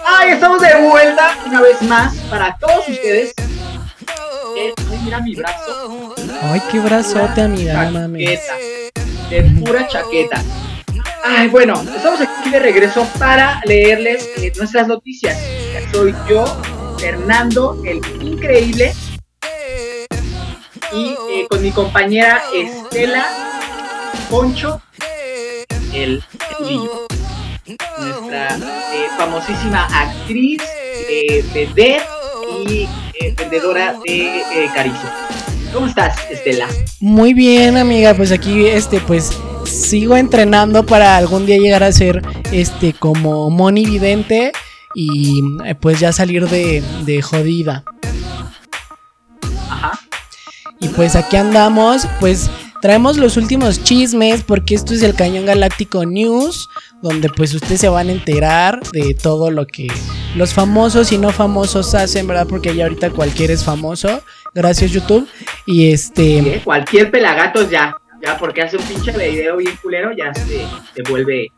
¡Ay, 0.06 0.32
estamos 0.32 0.62
de 0.62 0.76
vuelta 0.82 1.38
una 1.46 1.62
vez 1.62 1.82
más 1.84 2.14
para 2.30 2.58
todos 2.58 2.90
ustedes! 2.90 3.34
Eh, 4.58 4.74
ay, 4.92 5.00
mira 5.04 5.22
mi 5.22 5.36
brazo. 5.36 6.14
Ay, 6.42 6.62
qué 6.70 6.80
brazote, 6.80 7.42
amiga, 7.42 7.90
chaqueta. 7.90 8.54
De 9.30 9.44
pura 9.64 9.88
chaqueta. 9.88 10.44
Ay, 11.24 11.48
bueno, 11.48 11.82
estamos 11.96 12.20
aquí 12.20 12.50
de 12.50 12.60
regreso 12.60 13.08
para 13.18 13.62
leerles 13.66 14.30
eh, 14.38 14.52
nuestras 14.58 14.88
noticias. 14.88 15.38
Soy 15.94 16.14
yo, 16.28 16.46
Fernando, 17.00 17.82
el 17.86 18.02
increíble. 18.22 18.94
Y 20.92 21.16
eh, 21.32 21.48
con 21.50 21.62
mi 21.62 21.72
compañera 21.72 22.42
Estela 22.54 23.26
Poncho, 24.30 24.82
el 25.98 26.24
Tulillo. 26.58 27.08
Nuestra 28.00 28.56
eh, 28.56 29.08
famosísima 29.18 29.86
actriz, 29.86 30.62
eh, 31.10 31.44
vedette 31.54 32.04
y 32.66 32.88
eh, 33.20 33.34
vendedora 33.36 33.96
de 34.06 34.40
eh, 34.40 34.70
caricia. 34.74 35.14
¿Cómo 35.74 35.88
estás, 35.88 36.18
Estela? 36.30 36.68
Muy 37.02 37.34
bien, 37.34 37.76
amiga, 37.76 38.14
pues 38.14 38.32
aquí, 38.32 38.68
este, 38.68 39.02
pues 39.02 39.38
sigo 39.66 40.16
entrenando 40.16 40.86
para 40.86 41.18
algún 41.18 41.46
día 41.46 41.58
llegar 41.58 41.84
a 41.84 41.92
ser, 41.92 42.22
este, 42.52 42.94
como 42.94 43.50
Moni 43.50 43.86
Vidente 43.86 44.54
y 44.96 45.42
pues 45.82 46.00
ya 46.00 46.14
salir 46.14 46.48
de, 46.48 46.82
de 47.04 47.22
jodida. 47.22 47.84
Ajá. 49.70 50.00
Y 50.80 50.88
pues 50.90 51.16
aquí 51.16 51.36
andamos, 51.36 52.08
pues 52.22 52.50
traemos 52.82 53.18
los 53.18 53.38
últimos 53.38 53.84
chismes 53.84 54.44
porque 54.44 54.76
esto 54.76 54.94
es 54.94 55.04
el 55.04 55.16
Cañón 55.16 55.46
Galáctico 55.46 56.06
News, 56.06 56.70
donde 57.02 57.30
pues 57.30 57.54
ustedes 57.54 57.82
se 57.82 57.90
van 57.90 58.10
a 58.10 58.12
enterar 58.12 58.82
de 58.92 59.14
todo 59.14 59.52
lo 59.52 59.66
que 59.68 59.88
los 60.36 60.54
famosos 60.54 61.12
y 61.12 61.18
no 61.18 61.32
famosos 61.32 61.96
hacen, 61.96 62.28
¿verdad? 62.28 62.48
Porque 62.48 62.76
ya 62.76 62.86
ahorita 62.86 63.10
cualquiera 63.12 63.54
es 63.54 63.64
famoso, 63.64 64.22
gracias 64.54 64.92
YouTube. 64.92 65.28
Y 65.66 65.92
este... 65.92 66.44
¿Qué? 66.44 66.62
Cualquier 66.64 67.12
pelagatos 67.12 67.70
ya. 67.70 67.96
Ya, 68.24 68.36
porque 68.38 68.64
hace 68.64 68.78
un 68.78 68.84
pinche 68.84 69.12
video 69.12 69.58
bien 69.58 69.76
culero, 69.82 70.12
ya 70.12 70.34
se, 70.34 70.66
se 70.96 71.10
vuelve. 71.10 71.52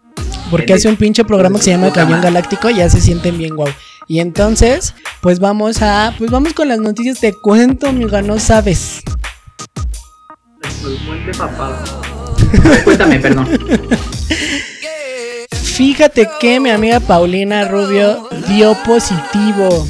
Porque 0.51 0.73
hace 0.73 0.89
un 0.89 0.97
pinche 0.97 1.23
programa 1.23 1.57
que 1.57 1.65
se 1.65 1.71
llama 1.71 1.93
Cañón 1.93 2.21
Galáctico, 2.21 2.69
ya 2.69 2.89
se 2.89 2.99
sienten 2.99 3.37
bien 3.37 3.55
guau. 3.55 3.69
Y 4.09 4.19
entonces, 4.19 4.95
pues 5.21 5.39
vamos 5.39 5.81
a, 5.81 6.13
pues 6.17 6.31
vamos 6.31 6.53
con 6.53 6.67
las 6.67 6.79
noticias. 6.79 7.19
Te 7.19 7.31
cuento, 7.31 7.87
amiga, 7.87 8.21
no 8.23 8.39
sabes. 8.39 9.03
Pues, 10.61 11.01
Muerte 11.05 11.31
papado. 11.37 11.75
Cuéntame, 12.83 13.19
perdón. 13.19 13.47
Fíjate 15.51 16.27
que 16.39 16.59
mi 16.59 16.69
amiga 16.69 16.99
Paulina 16.99 17.65
Rubio 17.65 18.27
dio 18.47 18.75
positivo. 18.83 19.87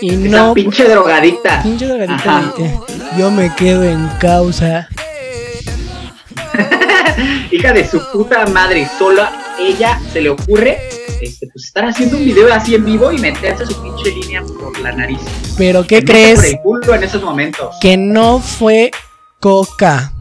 Y 0.00 0.26
Esa 0.26 0.36
no, 0.36 0.54
pinche 0.54 0.84
drogadicta. 0.88 1.62
pinche 1.62 1.86
drogadicta, 1.86 2.38
Ajá. 2.38 2.52
yo 3.18 3.30
me 3.32 3.52
quedo 3.56 3.82
en 3.82 4.06
causa. 4.20 4.88
Hija 7.50 7.72
de 7.72 7.88
su 7.88 8.00
puta 8.12 8.46
madre. 8.46 8.88
Sola 8.98 9.32
ella 9.58 10.00
se 10.12 10.20
le 10.20 10.30
ocurre 10.30 10.78
este, 11.20 11.48
pues, 11.48 11.64
estar 11.66 11.84
haciendo 11.84 12.16
un 12.16 12.24
video 12.24 12.52
así 12.52 12.76
en 12.76 12.84
vivo 12.84 13.10
y 13.10 13.18
meterse 13.18 13.66
su 13.66 13.82
pinche 13.82 14.10
línea 14.10 14.42
por 14.42 14.78
la 14.78 14.92
nariz. 14.92 15.18
Pero 15.56 15.84
¿qué 15.84 16.04
crees? 16.04 16.36
Por 16.36 16.46
el 16.46 16.58
culo 16.60 16.94
en 16.94 17.02
esos 17.02 17.22
momentos. 17.22 17.74
Que 17.80 17.96
no 17.96 18.38
fue 18.38 18.92
coca, 19.40 20.12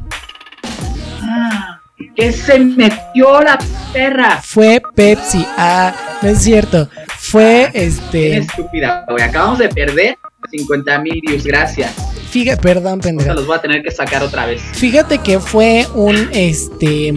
Ah, 1.21 1.79
que 2.15 2.31
se 2.31 2.59
metió 2.59 3.41
la 3.41 3.57
perra. 3.93 4.41
fue 4.43 4.81
Pepsi. 4.95 5.45
Ah, 5.57 5.93
no 6.21 6.29
es 6.29 6.39
cierto. 6.41 6.89
Fue 7.17 7.69
este. 7.73 8.37
estúpida, 8.37 9.03
güey. 9.09 9.23
Acabamos 9.23 9.59
de 9.59 9.69
perder 9.69 10.17
50 10.51 10.99
mil 10.99 11.19
views. 11.27 11.43
Gracias. 11.43 11.91
Fíjate, 12.29 12.61
perdón, 12.61 12.99
pendeja. 12.99 13.33
los 13.33 13.45
voy 13.47 13.57
a 13.57 13.61
tener 13.61 13.83
que 13.83 13.91
sacar 13.91 14.23
otra 14.23 14.45
vez. 14.45 14.61
Fíjate 14.73 15.19
que 15.19 15.39
fue 15.39 15.87
un 15.95 16.29
este. 16.33 17.13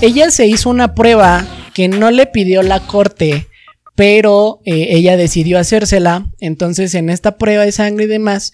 Ella 0.00 0.30
se 0.30 0.46
hizo 0.46 0.70
una 0.70 0.94
prueba 0.94 1.44
que 1.74 1.88
no 1.88 2.10
le 2.10 2.26
pidió 2.26 2.62
la 2.62 2.80
corte, 2.80 3.48
pero 3.94 4.60
eh, 4.64 4.88
ella 4.90 5.16
decidió 5.16 5.58
hacérsela. 5.58 6.26
Entonces, 6.40 6.94
en 6.94 7.10
esta 7.10 7.36
prueba 7.36 7.64
de 7.64 7.72
sangre 7.72 8.04
y 8.04 8.08
demás, 8.08 8.52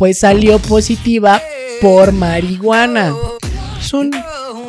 pues 0.00 0.20
salió 0.20 0.58
positiva 0.58 1.42
por 1.82 2.12
marihuana. 2.12 3.14
Es 3.78 3.92
un, 3.92 4.10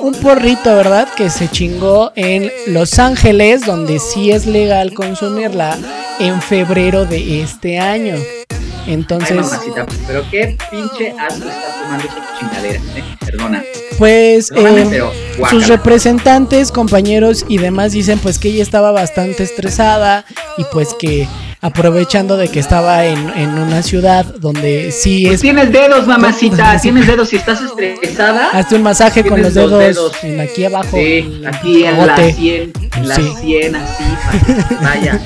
un 0.02 0.14
porrito, 0.16 0.76
¿verdad? 0.76 1.08
Que 1.16 1.30
se 1.30 1.48
chingó 1.48 2.12
en 2.18 2.52
Los 2.68 3.00
Ángeles, 3.00 3.66
donde 3.66 4.00
sí 4.00 4.32
es 4.32 4.46
legal 4.46 4.94
consumirla, 4.94 5.78
en 6.20 6.42
febrero 6.42 7.06
de 7.06 7.44
este 7.44 7.80
año. 7.80 8.16
Ay, 8.16 8.94
Entonces, 8.94 9.38
mamacita, 9.38 9.86
pero 10.06 10.26
qué 10.30 10.58
pinche 10.70 11.14
asco 11.18 11.48
está 11.48 11.82
tomando 11.82 12.08
esa 12.10 12.38
chingadera, 12.38 12.80
¿eh? 12.98 13.04
Perdona. 13.26 13.64
pues. 13.98 14.52
Eh, 14.52 14.88
pero 14.90 15.14
sus 15.50 15.70
representantes, 15.70 16.74
compañeros 16.74 17.46
y 17.48 17.58
demás 17.58 17.94
dicen 17.94 18.20
pues 18.20 18.38
que 18.38 18.50
ella 18.50 18.64
estaba 18.64 18.92
bastante 18.92 19.44
estresada 19.44 20.26
y 20.58 20.66
pues 20.74 20.90
que 21.00 21.26
aprovechando 21.62 22.38
de 22.38 22.48
que 22.48 22.60
estaba 22.60 23.06
en, 23.06 23.20
una 23.20 23.84
ciudad 23.84 24.26
donde 24.26 24.92
sí 24.92 25.24
pues 25.26 25.36
es... 25.36 25.42
Tienes 25.42 25.72
dedos, 25.72 26.08
mamacita, 26.08 26.80
tienes 26.82 27.06
dedos 27.06 27.30
si 27.30 27.36
estás 27.36 27.62
estresada. 27.62 28.50
Hazte 28.52 28.76
un 28.76 28.84
masaje 28.84 29.24
con 29.24 29.42
los 29.42 29.54
dedos, 29.54 30.12
en 30.24 30.40
aquí 30.40 30.66
abajo. 30.66 30.98
Sí, 30.98 31.44
aquí 31.46 31.86
en 31.86 31.98
la 32.08 32.16
100, 32.16 32.74
en 32.96 33.08
la 33.08 33.16
100 33.16 33.76
así, 33.76 34.04
vaya. 34.82 35.22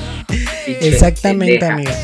Exactamente, 0.66 1.64
amiga. 1.64 1.94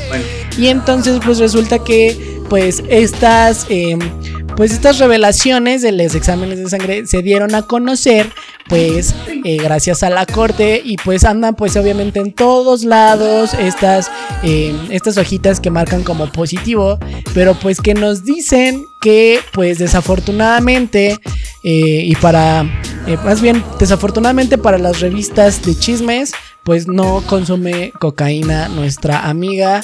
Y 0.57 0.69
entonces 0.69 1.21
pues 1.25 1.39
resulta 1.39 1.79
que 1.79 2.41
pues 2.49 2.83
estas... 2.89 3.67
Eh, 3.69 3.99
pues 4.63 4.71
estas 4.71 5.01
revelaciones 5.01 5.83
de 5.83 5.91
los 5.91 6.15
exámenes 6.15 6.61
de 6.61 6.71
sangre 6.71 7.05
se 7.09 7.21
dieron 7.21 7.53
a 7.57 7.63
conocer 7.63 8.31
pues 8.69 9.13
eh, 9.45 9.57
gracias 9.57 10.05
a 10.05 10.09
la 10.09 10.25
corte 10.25 10.81
y 10.85 10.99
pues 10.99 11.25
andan 11.25 11.57
pues 11.57 11.77
obviamente 11.77 12.21
en 12.21 12.33
todos 12.33 12.85
lados 12.85 13.55
estas, 13.55 14.09
eh, 14.45 14.73
estas 14.91 15.19
hojitas 15.19 15.59
que 15.59 15.73
marcan 15.73 16.05
como 16.05 16.31
positivo 16.31 17.01
pero 17.35 17.55
pues 17.55 17.81
que 17.81 17.95
nos 17.95 18.25
dicen 18.25 18.85
que 19.01 19.41
pues 19.53 19.81
desafortunadamente 19.81 21.19
eh, 21.65 22.05
y 22.07 22.15
para 22.15 22.63
más 23.25 23.41
bien 23.43 23.65
desafortunadamente 23.81 24.59
para 24.59 24.79
las 24.79 25.01
revistas 25.01 25.61
de 25.65 25.77
chismes 25.77 26.35
pues 26.63 26.87
no 26.87 27.25
consume 27.27 27.91
cocaína 27.99 28.69
nuestra 28.69 29.29
amiga 29.29 29.81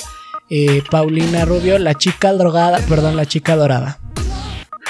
Paulina 0.89 1.45
Rubio 1.45 1.81
la 1.81 1.95
chica 1.95 2.33
drogada 2.33 2.79
perdón 2.87 3.17
la 3.17 3.27
chica 3.27 3.57
dorada 3.57 3.99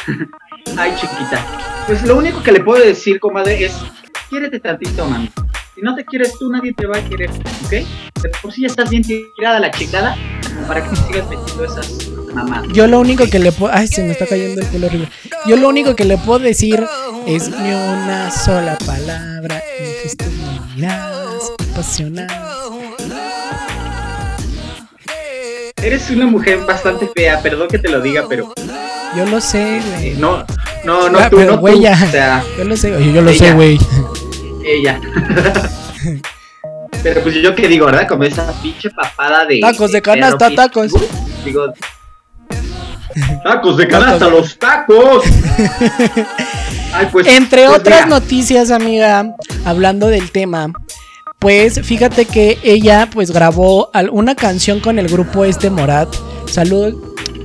Ay, 0.77 0.92
chiquita. 0.94 1.44
Pues 1.87 2.03
lo 2.03 2.16
único 2.16 2.42
que 2.42 2.53
le 2.53 2.61
puedo 2.61 2.85
decir, 2.85 3.18
comadre, 3.21 3.64
es 3.64 3.73
quiérete 4.29 4.61
tantito, 4.61 5.07
mami. 5.07 5.31
Si 5.75 5.83
no 5.83 5.94
te 5.94 6.05
quieres 6.05 6.37
tú, 6.38 6.51
nadie 6.51 6.73
te 6.75 6.87
va 6.87 6.99
a 6.99 7.09
querer, 7.09 7.31
¿ok? 7.31 7.71
De 7.71 8.29
por 8.42 8.53
si 8.53 8.62
ya 8.62 8.66
estás 8.66 8.90
bien 8.90 9.03
tirada 9.03 9.61
la 9.61 9.71
chingada, 9.71 10.16
para 10.66 10.83
que 10.83 10.90
te 10.90 10.97
sigas 10.97 11.29
metiendo 11.29 11.64
esas 11.64 12.09
mamás. 12.35 12.66
Yo 12.73 12.87
lo 12.87 12.99
único 13.01 13.27
que 13.31 13.38
le 13.38 13.53
puedo... 13.53 13.73
Ay, 13.73 13.87
se 13.87 14.03
me 14.03 14.11
está 14.12 14.27
cayendo 14.27 14.61
el 14.61 14.66
pelo 14.66 14.88
horrible. 14.88 15.09
Yo 15.47 15.57
lo 15.57 15.68
único 15.68 15.94
que 15.94 16.05
le 16.05 16.18
puedo 16.18 16.40
decir 16.40 16.85
es 17.27 17.49
ni 17.49 17.71
una 17.71 18.31
sola 18.31 18.77
palabra 18.85 19.62
en 19.79 20.03
gestos 20.03 20.29
miradas 20.75 21.53
apasionadas. 21.71 22.59
Eres 25.81 26.11
una 26.11 26.27
mujer 26.27 26.59
bastante 26.66 27.09
fea, 27.14 27.40
perdón 27.40 27.68
que 27.68 27.79
te 27.79 27.88
lo 27.88 28.01
diga, 28.01 28.27
pero 28.29 28.53
yo 29.16 29.27
lo 29.27 29.40
sé, 29.40 29.81
güey. 29.94 30.14
No, 30.16 30.44
no, 30.85 31.09
no, 31.09 31.31
tú, 31.31 31.40
no 31.40 31.59
güey, 31.59 31.81
Ya. 31.81 31.92
O 31.92 32.11
sea, 32.11 32.44
yo 32.57 32.64
lo 32.64 32.77
sé, 32.77 33.12
yo 33.12 33.23
lo 33.23 33.33
sé, 33.33 33.53
güey. 33.53 33.79
Ella. 34.64 35.01
pero 37.03 37.23
pues 37.23 37.35
yo 37.37 37.55
qué 37.55 37.68
digo, 37.68 37.87
¿verdad? 37.87 38.07
Como 38.09 38.25
esa 38.25 38.53
pinche 38.62 38.90
papada 38.90 39.44
de. 39.47 39.61
Tacos 39.61 39.92
de 39.92 40.03
canasta, 40.03 40.55
tacos. 40.55 40.92
Digo. 41.44 41.73
Tacos 43.42 43.77
de 43.77 43.88
canasta, 43.88 44.29
los 44.29 44.59
tacos. 44.59 45.25
Ay, 46.92 47.09
pues, 47.12 47.27
Entre 47.27 47.66
pues 47.66 47.79
otras 47.79 48.09
noticias, 48.09 48.71
amiga, 48.71 49.35
hablando 49.64 50.09
del 50.09 50.31
tema, 50.31 50.71
pues 51.38 51.81
fíjate 51.83 52.25
que 52.25 52.59
ella 52.62 53.09
pues 53.12 53.31
grabó 53.31 53.90
una 54.11 54.35
canción 54.35 54.81
con 54.81 54.99
el 54.99 55.09
grupo 55.09 55.44
este 55.44 55.71
Morat. 55.71 56.09
Salud, 56.47 56.94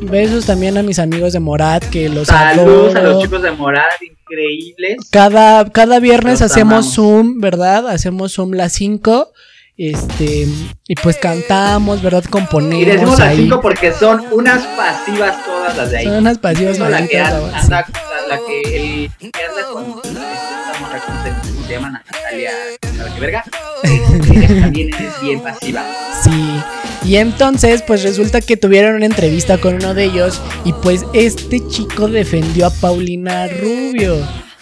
Besos 0.03 0.45
también 0.45 0.77
a 0.77 0.83
mis 0.83 0.99
amigos 0.99 1.33
de 1.33 1.39
Morat, 1.39 1.83
que 1.89 2.09
los 2.09 2.27
Saludos 2.27 2.95
a 2.95 3.01
los 3.01 3.23
chicos 3.23 3.41
de 3.41 3.51
Morat, 3.51 4.01
increíbles. 4.01 4.97
Cada, 5.11 5.69
cada 5.69 5.99
viernes 5.99 6.41
hacemos 6.41 6.93
Zoom, 6.93 7.39
¿verdad? 7.39 7.87
Hacemos 7.89 8.33
Zoom 8.33 8.53
las 8.53 8.73
5. 8.73 9.31
Este, 9.75 10.47
y 10.87 10.95
pues 10.95 11.17
cantamos, 11.17 12.03
¿verdad? 12.03 12.23
Componemos. 12.25 12.81
Y 12.81 12.85
decimos 12.85 13.17
las 13.17 13.35
5 13.35 13.61
porque 13.61 13.91
son 13.91 14.23
unas 14.31 14.61
pasivas 14.77 15.43
todas 15.45 15.75
las 15.75 15.91
de 15.91 15.97
ahí. 15.97 16.05
Son 16.05 16.15
unas 16.15 16.37
pasivas 16.37 16.77
la 16.77 17.07
que 17.07 17.19
anda, 17.19 17.61
la, 17.69 18.37
que 18.37 18.61
el 18.61 19.31
que 19.31 19.43
anda 19.43 19.63
con 19.71 19.83
¿cómo 19.93 20.01
se, 20.03 21.73
llama? 21.73 21.89
Natalia, 21.89 22.51
la 22.97 23.13
que 23.13 23.19
verga. 23.19 23.43
también 24.61 24.93
es 24.93 25.21
bien 25.21 25.41
pasiva. 25.41 25.83
Sí. 26.23 26.61
Y 27.05 27.17
entonces, 27.17 27.83
pues 27.85 28.03
resulta 28.03 28.39
que 28.39 28.55
tuvieron 28.55 28.95
una 28.95 29.05
entrevista 29.05 29.57
con 29.57 29.75
uno 29.75 29.93
de 29.93 30.05
ellos 30.05 30.39
y 30.63 30.71
pues 30.71 31.05
este 31.13 31.65
chico 31.67 32.07
defendió 32.07 32.67
a 32.67 32.69
Paulina 32.69 33.47
Rubio. 33.47 34.17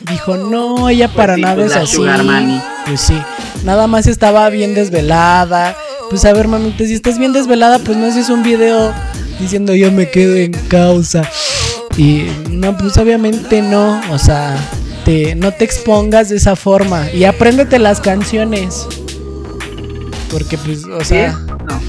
Dijo, 0.10 0.36
no, 0.38 0.90
ella 0.90 1.08
pues 1.08 1.18
para 1.18 1.38
nada 1.38 1.64
es 1.64 1.76
así. 1.76 2.02
Pues 2.88 3.02
sí, 3.02 3.18
nada 3.64 3.86
más 3.86 4.08
estaba 4.08 4.50
bien 4.50 4.74
desvelada. 4.74 5.76
Pues 6.10 6.26
a 6.26 6.34
ver, 6.34 6.48
mamita, 6.48 6.84
si 6.84 6.94
estás 6.94 7.20
bien 7.20 7.32
desvelada, 7.32 7.78
pues 7.80 7.98
no 7.98 8.08
haces 8.08 8.30
un 8.30 8.42
video 8.42 8.92
diciendo 9.40 9.76
yo 9.76 9.92
me 9.92 10.10
quedo 10.10 10.36
en 10.36 10.54
causa. 10.68 11.30
Y 11.96 12.26
no, 12.50 12.76
pues 12.76 12.98
obviamente 12.98 13.62
no, 13.62 14.02
o 14.12 14.18
sea, 14.18 14.58
te, 15.06 15.36
no 15.36 15.52
te 15.52 15.66
expongas 15.66 16.30
de 16.30 16.38
esa 16.38 16.56
forma 16.56 17.12
y 17.12 17.26
apréndete 17.26 17.78
las 17.78 18.02
canciones. 18.02 18.88
Porque 20.32 20.58
pues, 20.58 20.86
o 20.86 21.04
sea... 21.04 21.40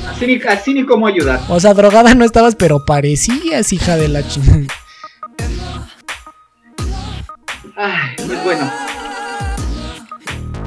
así 0.09 0.27
ni, 0.27 0.35
así 0.43 0.75
ni 0.75 0.85
cómo 0.85 1.07
ayudar. 1.07 1.41
O 1.49 1.61
sea, 1.61 1.75
drogada 1.75 2.15
no 2.15 2.25
estabas, 2.25 2.55
pero 2.57 2.85
parecías 2.85 3.73
hija 3.73 3.97
de 3.97 4.09
la 4.09 4.27
chingada. 4.27 4.67
Ay, 7.77 8.15
pues 8.27 8.45
bueno. 8.45 8.71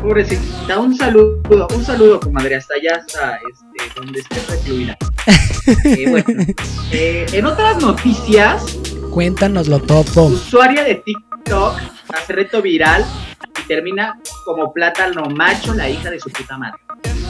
Pobrecita, 0.02 0.80
un 0.80 0.96
saludo, 0.96 1.42
un 1.76 1.84
saludo, 1.84 2.20
comadre, 2.20 2.56
hasta 2.56 2.76
allá, 2.76 2.98
hasta 2.98 3.38
este, 3.38 4.00
donde 4.00 4.20
esté 4.20 4.36
recluida. 4.50 4.98
eh, 5.86 6.06
bueno, 6.10 6.46
eh, 6.92 7.26
en 7.32 7.46
otras 7.46 7.82
noticias. 7.82 8.78
Cuéntanoslo, 9.10 9.80
Topo. 9.80 10.26
Usuaria 10.26 10.84
de 10.84 10.96
TikTok 10.96 11.35
hace 11.54 12.34
reto 12.34 12.62
viral 12.62 13.06
y 13.60 13.68
termina 13.68 14.20
como 14.46 14.74
plátano 14.74 15.26
macho 15.30 15.74
la 15.74 15.90
hija 15.90 16.10
de 16.10 16.20
su 16.20 16.30
puta 16.30 16.58
madre. 16.58 16.80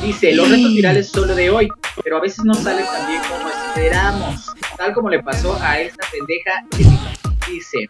Dice, 0.01 0.33
los 0.33 0.49
retos 0.49 0.73
virales 0.73 1.09
solo 1.09 1.35
de 1.35 1.49
hoy, 1.49 1.67
pero 2.03 2.17
a 2.17 2.21
veces 2.21 2.45
no 2.45 2.53
salen 2.53 2.85
tan 2.85 3.07
bien 3.07 3.21
como 3.27 3.49
esperamos. 3.49 4.53
Tal 4.77 4.93
como 4.93 5.09
le 5.09 5.21
pasó 5.21 5.57
a 5.61 5.79
esta 5.79 6.05
pendeja. 6.11 6.63
Dice, 7.49 7.89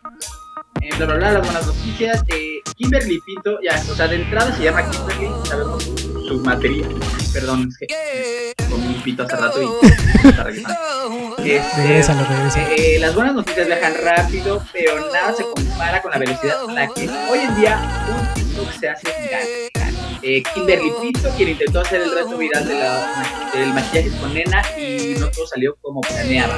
eh, 0.85 0.89
bla, 0.97 1.05
bla, 1.07 1.15
bla, 1.15 1.31
las 1.31 1.41
buenas 1.41 1.65
noticias. 1.65 2.23
Eh, 2.27 2.61
Kimberly 2.75 3.19
Pinto, 3.21 3.59
ya, 3.61 3.81
o 3.89 3.95
sea, 3.95 4.07
de 4.07 4.17
entrada 4.17 4.55
se 4.55 4.63
llama 4.63 4.89
Kimberly, 4.89 5.29
sabemos 5.45 5.83
su 5.83 6.39
materia. 6.41 6.87
Perdón, 7.33 7.69
es 7.69 7.77
que 7.77 8.53
comí 8.69 8.87
un 8.87 9.01
pito 9.01 9.23
hace 9.23 9.35
rato 9.35 9.61
y 9.61 10.27
está 10.27 10.43
regresando. 10.43 11.35
Este, 11.43 12.95
eh, 12.95 12.99
las 12.99 13.15
buenas 13.15 13.35
noticias 13.35 13.67
viajan 13.67 13.93
rápido, 14.03 14.63
pero 14.73 15.11
nada 15.11 15.33
se 15.33 15.43
compara 15.43 16.01
con 16.01 16.11
la 16.11 16.17
velocidad 16.17 16.57
a 16.67 16.71
la 16.71 16.87
que 16.87 17.09
hoy 17.29 17.39
en 17.39 17.55
día 17.55 17.79
un 18.09 18.33
TikTok 18.33 18.71
se 18.79 18.89
hace 18.89 19.07
viral. 19.21 19.84
Eh, 20.27 20.41
Kimberly 20.55 20.91
Pinto, 20.99 21.29
quien 21.37 21.49
intentó 21.49 21.81
hacer 21.81 22.01
el 22.01 22.11
reto 22.11 22.35
viral 22.35 22.67
de 22.67 22.79
la, 22.79 23.51
del 23.53 23.71
maquillaje 23.75 24.09
con 24.19 24.33
nena 24.33 24.63
y 24.75 25.13
no 25.19 25.29
todo 25.29 25.45
salió 25.45 25.75
como 25.83 26.01
planeaba. 26.01 26.57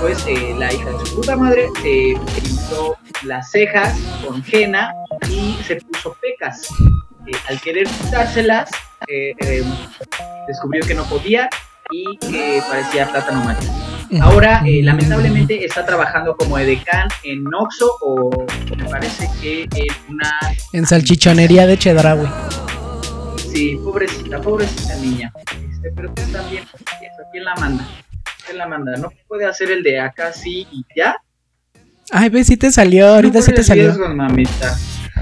Pues 0.00 0.24
eh, 0.28 0.54
la 0.56 0.72
hija 0.72 0.88
de 0.88 1.04
su 1.04 1.16
puta 1.16 1.34
madre 1.34 1.66
se 1.82 2.14
pintó 2.40 2.96
las 3.24 3.50
cejas 3.50 3.98
con 4.24 4.40
henna 4.52 4.92
y 5.28 5.58
se 5.64 5.80
puso 5.80 6.16
pecas. 6.22 6.68
Eh, 7.26 7.36
al 7.48 7.60
querer 7.60 7.88
quitárselas, 7.88 8.70
descubrió 10.46 10.86
que 10.86 10.94
no 10.94 11.02
podía 11.06 11.50
y 11.90 12.18
que 12.18 12.62
parecía 12.68 13.10
plátano 13.10 13.42
macho. 13.42 13.68
Ahora, 14.22 14.62
lamentablemente, 14.64 15.64
está 15.64 15.84
trabajando 15.84 16.36
como 16.36 16.56
edecán 16.56 17.08
en 17.24 17.42
Noxo 17.42 17.96
o 18.00 18.46
me 18.76 18.84
parece 18.88 19.28
que 19.42 19.62
en 19.62 20.14
una... 20.14 20.30
En 20.72 20.86
salchichonería 20.86 21.66
de 21.66 21.76
Chedraui. 21.76 22.28
Sí, 23.58 23.76
pobrecita, 23.82 24.40
pobrecita 24.40 24.94
niña. 24.98 25.32
Este, 25.68 25.90
pero 25.90 26.14
pues 26.14 26.30
también, 26.30 26.64
¿quién 27.32 27.44
la 27.44 27.56
manda? 27.56 27.88
¿Quién 28.46 28.56
la 28.56 28.68
manda? 28.68 28.96
¿No 28.98 29.12
puede 29.26 29.46
hacer 29.46 29.72
el 29.72 29.82
de 29.82 29.98
acá 29.98 30.32
sí 30.32 30.64
y 30.70 30.84
ya? 30.94 31.16
Ay, 32.12 32.28
ve, 32.28 32.44
si 32.44 32.56
te 32.56 32.70
salió, 32.70 33.08
ahorita 33.08 33.42
sí 33.42 33.52
te 33.52 33.64
salió. 33.64 33.86
Riesgo, 33.86 34.14
mamita. 34.14 34.78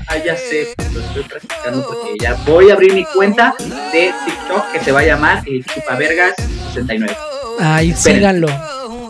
Ah, 0.07 0.19
ya 0.23 0.37
sé, 0.37 0.75
lo 0.93 1.01
estoy 1.01 1.23
practicando 1.23 1.87
porque 1.87 2.15
ya 2.21 2.35
voy 2.47 2.69
a 2.69 2.75
abrir 2.75 2.93
mi 2.93 3.07
cuenta 3.07 3.55
de 3.91 4.13
TikTok 4.27 4.71
que 4.71 4.81
se 4.81 4.93
va 4.93 5.01
a 5.01 5.05
llamar 5.05 5.43
el 5.47 5.65
Chupavergas69. 5.65 7.17
Ay, 7.59 7.95
síganlo. 7.95 8.49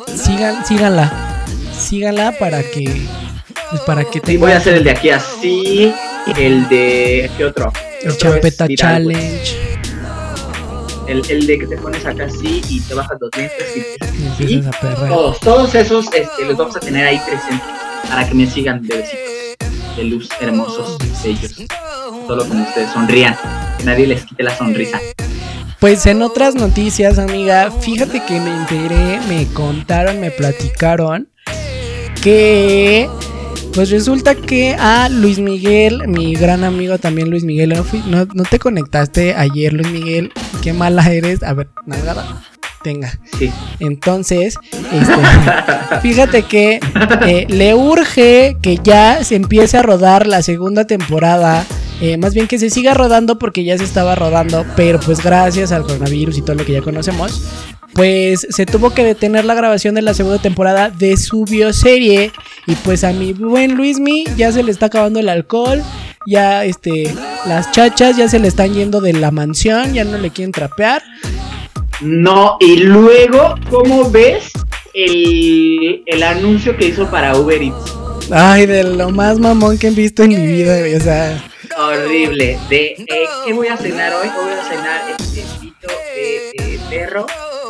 Síganla. 0.07 1.43
Síganla 1.77 2.31
para 2.39 2.63
que. 2.63 2.85
Pues 3.71 3.83
para 3.83 4.05
que 4.05 4.21
te. 4.21 4.39
voy 4.39 4.53
a 4.53 4.59
hacer 4.59 4.75
el 4.77 4.85
de 4.85 4.91
aquí 4.93 5.11
así. 5.11 5.93
El 6.39 6.69
de. 6.69 7.29
¿Qué 7.37 7.45
otro? 7.45 7.73
El 8.03 8.17
Champeta 8.17 8.67
Challenge. 8.69 9.77
El, 11.07 11.23
el, 11.31 11.47
de 11.47 11.59
que 11.59 11.67
te 11.69 11.77
pones 11.77 12.05
acá 12.05 12.25
así 12.25 12.63
y 12.69 12.81
te 12.81 12.95
bajas 12.95 13.17
los 13.21 13.31
lentes 13.37 13.77
y, 14.39 14.61
todos, 15.09 15.39
todos 15.39 15.75
esos 15.77 16.07
este, 16.13 16.45
los 16.45 16.57
vamos 16.57 16.77
a 16.77 16.81
tener 16.81 17.07
ahí 17.07 17.21
presentes 17.25 17.63
para 18.09 18.29
que 18.29 18.35
me 18.35 18.47
sigan 18.51 18.83
bebecitos 18.83 19.37
de 19.97 20.05
luz 20.05 20.29
hermosos 20.41 20.99
bellos. 21.23 21.55
solo 22.27 22.49
como 22.49 22.63
ustedes 22.65 22.91
sonrían, 22.91 23.37
que 23.79 23.85
nadie 23.85 24.07
les 24.07 24.25
quite 24.25 24.43
la 24.43 24.57
sonrisa. 24.57 25.01
Pues 25.81 26.07
en 26.07 26.23
otras 26.23 26.55
noticias, 26.55 27.19
amiga, 27.19 27.71
fíjate 27.71 28.25
que 28.25 28.41
me 28.41 28.51
enteré, 28.51 29.21
me 29.29 29.47
contaron, 29.53 30.21
me 30.21 30.31
platicaron 30.31 31.29
que 32.23 33.09
pues 33.77 33.91
resulta 33.91 34.35
que 34.35 34.75
a 34.75 35.11
Luis 35.11 35.39
Miguel, 35.39 36.09
mi 36.09 36.35
gran 36.35 36.65
amigo 36.65 36.97
también 36.97 37.29
Luis 37.29 37.45
Miguel, 37.45 37.75
no, 38.07 38.27
no, 38.33 38.45
te 38.45 38.59
conectaste 38.59 39.35
ayer 39.35 39.75
Luis 39.75 39.91
Miguel, 39.91 40.33
qué 40.63 40.73
mala 40.73 41.07
eres, 41.13 41.43
a 41.43 41.53
ver, 41.53 41.69
nada, 41.85 42.43
tenga. 42.83 43.21
Sí. 43.39 43.53
Entonces, 43.79 44.57
este, 44.73 45.15
fíjate 46.01 46.45
que 46.45 46.81
eh, 47.27 47.47
le 47.51 47.75
urge 47.75 48.57
que 48.63 48.79
ya 48.83 49.23
se 49.23 49.37
empiece 49.37 49.77
a 49.77 49.83
rodar 49.83 50.27
la 50.27 50.41
segunda 50.41 50.87
temporada 50.87 51.67
eh, 52.01 52.19
más 52.19 52.35
bien 52.35 52.47
que 52.47 52.59
se 52.59 52.69
siga 52.69 52.93
rodando 52.93 53.39
porque 53.39 53.65
ya 53.65 53.79
se 53.79 53.85
estaba 53.85 54.15
rodando, 54.15 54.67
pero 54.77 55.01
pues 55.01 55.23
gracias 55.23 55.73
al 55.73 55.83
coronavirus 55.83 56.37
y 56.37 56.43
todo 56.43 56.57
lo 56.57 56.65
que 56.67 56.75
ya 56.75 56.83
conocemos, 56.83 57.43
pues 57.97 58.47
se 58.51 58.67
tuvo 58.67 58.91
que 58.91 59.03
detener 59.03 59.45
la 59.45 59.55
grabación 59.55 59.95
de 59.95 60.03
la 60.03 60.15
segunda 60.15 60.41
temporada 60.41 60.91
de 60.91 61.17
su 61.17 61.45
bioserie. 61.45 62.31
Y 62.67 62.75
pues 62.77 63.03
a 63.05 63.13
mi 63.13 63.33
buen 63.33 63.75
Luismi 63.75 64.25
ya 64.37 64.53
se 64.53 64.63
le 64.63 64.71
está 64.71 64.87
acabando 64.87 65.19
el 65.19 65.29
alcohol. 65.29 65.83
Ya 66.27 66.65
este, 66.65 67.13
las 67.47 67.71
chachas 67.73 68.17
ya 68.17 68.29
se 68.29 68.39
le 68.39 68.49
están 68.49 68.75
yendo 68.75 69.01
de 69.01 69.15
la 69.15 69.31
mansión, 69.31 69.95
ya 69.95 70.05
no 70.05 70.19
le 70.19 70.31
quieren 70.31 70.53
trapear. 70.53 71.03
No, 72.01 72.59
y 72.61 72.77
luego, 72.77 73.55
¿cómo 73.71 74.11
ves 74.11 74.51
el, 74.93 76.03
el 76.05 76.23
anuncio 76.23 76.77
que 76.77 76.89
hizo 76.89 77.11
para 77.11 77.39
Uber 77.39 77.63
Eats? 77.63 77.97
Ay, 78.31 78.67
de 78.67 78.83
lo 78.83 79.11
más 79.11 79.39
mamón 79.39 79.79
que 79.79 79.87
he 79.87 79.91
visto 79.91 80.25
en 80.25 80.31
mi 80.31 80.47
vida, 80.47 80.77
O 80.97 81.01
sea, 81.01 81.43
horrible. 81.79 82.59
De 82.69 82.87
eh, 82.99 83.27
qué 83.47 83.53
voy 83.53 83.69
a 83.69 83.77
cenar 83.77 84.13
hoy. 84.15 84.29
Voy 84.29 84.53
a 84.53 84.65
cenar 84.65 85.01
este 85.11 85.45
pito 85.61 85.89
de, 85.89 86.79
perro 86.91 87.27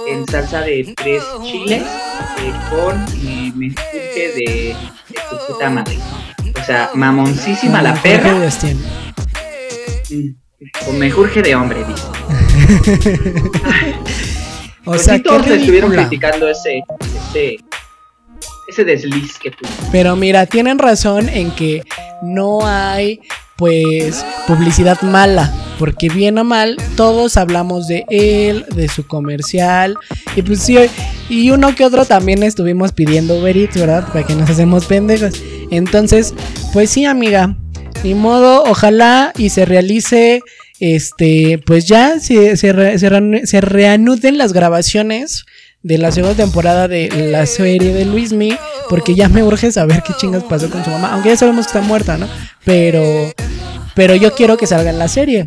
en 0.09 0.27
salsa 0.27 0.61
de 0.63 0.95
tres 0.97 1.23
chiles 1.43 1.83
eh, 1.83 2.53
con 2.71 2.97
eh, 3.25 3.53
menjurje 3.55 4.33
de, 4.35 4.77
de 5.09 5.37
puta 5.49 5.71
madre. 5.71 5.99
O 6.61 6.65
sea, 6.65 6.91
mamoncísima 6.95 7.83
la 7.83 7.95
perra. 8.03 8.33
Mm, 10.11 10.29
con 10.85 10.99
menjurje 10.99 11.43
de 11.43 11.55
hombre, 11.55 11.85
dice. 11.85 12.03
o 14.85 14.91
pues 14.93 15.03
sea, 15.03 15.23
todos 15.23 15.47
estuvieron 15.47 15.91
criticando 15.93 16.49
ese, 16.49 16.83
ese 17.31 17.59
ese 18.67 18.85
desliz 18.85 19.39
que 19.39 19.51
tuvo. 19.51 19.71
Pero 19.93 20.17
mira, 20.17 20.47
tienen 20.47 20.79
razón 20.79 21.29
en 21.29 21.51
que 21.53 21.83
no 22.23 22.67
hay 22.67 23.21
pues 23.57 24.25
publicidad 24.47 25.01
mala, 25.03 25.53
porque 25.79 26.09
bien 26.09 26.39
o 26.39 26.45
mal 26.45 26.77
todos 26.97 27.37
hablamos 27.37 27.89
de 27.89 28.05
él, 28.11 28.67
de 28.75 28.89
su 28.89 29.07
comercial 29.07 29.97
y 30.35 30.43
pues 30.43 30.61
sí, 30.61 30.77
y 31.29 31.51
uno 31.51 31.75
que 31.75 31.85
otro 31.85 32.05
también 32.05 32.43
estuvimos 32.43 32.93
pidiendo 32.93 33.39
Uber 33.39 33.57
Eats, 33.57 33.79
¿verdad? 33.79 34.07
Para 34.09 34.27
que 34.27 34.35
nos 34.35 34.51
hacemos 34.51 34.87
pendejos. 34.87 35.41
Entonces, 35.71 36.35
pues 36.73 36.91
sí, 36.91 37.05
amiga, 37.05 37.57
ni 38.05 38.15
modo, 38.15 38.65
ojalá 38.65 39.33
y 39.37 39.51
se 39.51 39.65
realice 39.65 40.43
este, 40.79 41.59
pues 41.65 41.87
ya 41.87 42.21
se, 42.21 42.57
se, 42.57 42.99
se 42.99 43.61
reanuden 43.61 44.39
las 44.39 44.53
grabaciones 44.53 45.47
de 45.87 45.99
la 45.99 46.11
segunda 46.11 46.35
temporada 46.35 46.89
de 46.89 47.09
la 47.31 47.47
serie 47.47 47.95
de 47.95 48.05
Luismi, 48.05 48.59
porque 48.89 49.15
ya 49.15 49.29
me 49.29 49.45
urge 49.45 49.71
saber 49.71 50.03
qué 50.03 50.15
chingas 50.15 50.43
pasó 50.43 50.69
con 50.69 50.85
su 50.85 50.91
mamá, 50.91 51.13
aunque 51.13 51.29
ya 51.29 51.37
sabemos 51.37 51.67
que 51.67 51.79
está 51.79 51.81
muerta, 51.81 52.19
¿no? 52.19 52.27
Pero, 52.65 53.33
pero 53.95 54.17
yo 54.17 54.35
quiero 54.35 54.57
que 54.57 54.67
salga 54.67 54.91
en 54.91 54.99
la 54.99 55.07
serie. 55.07 55.47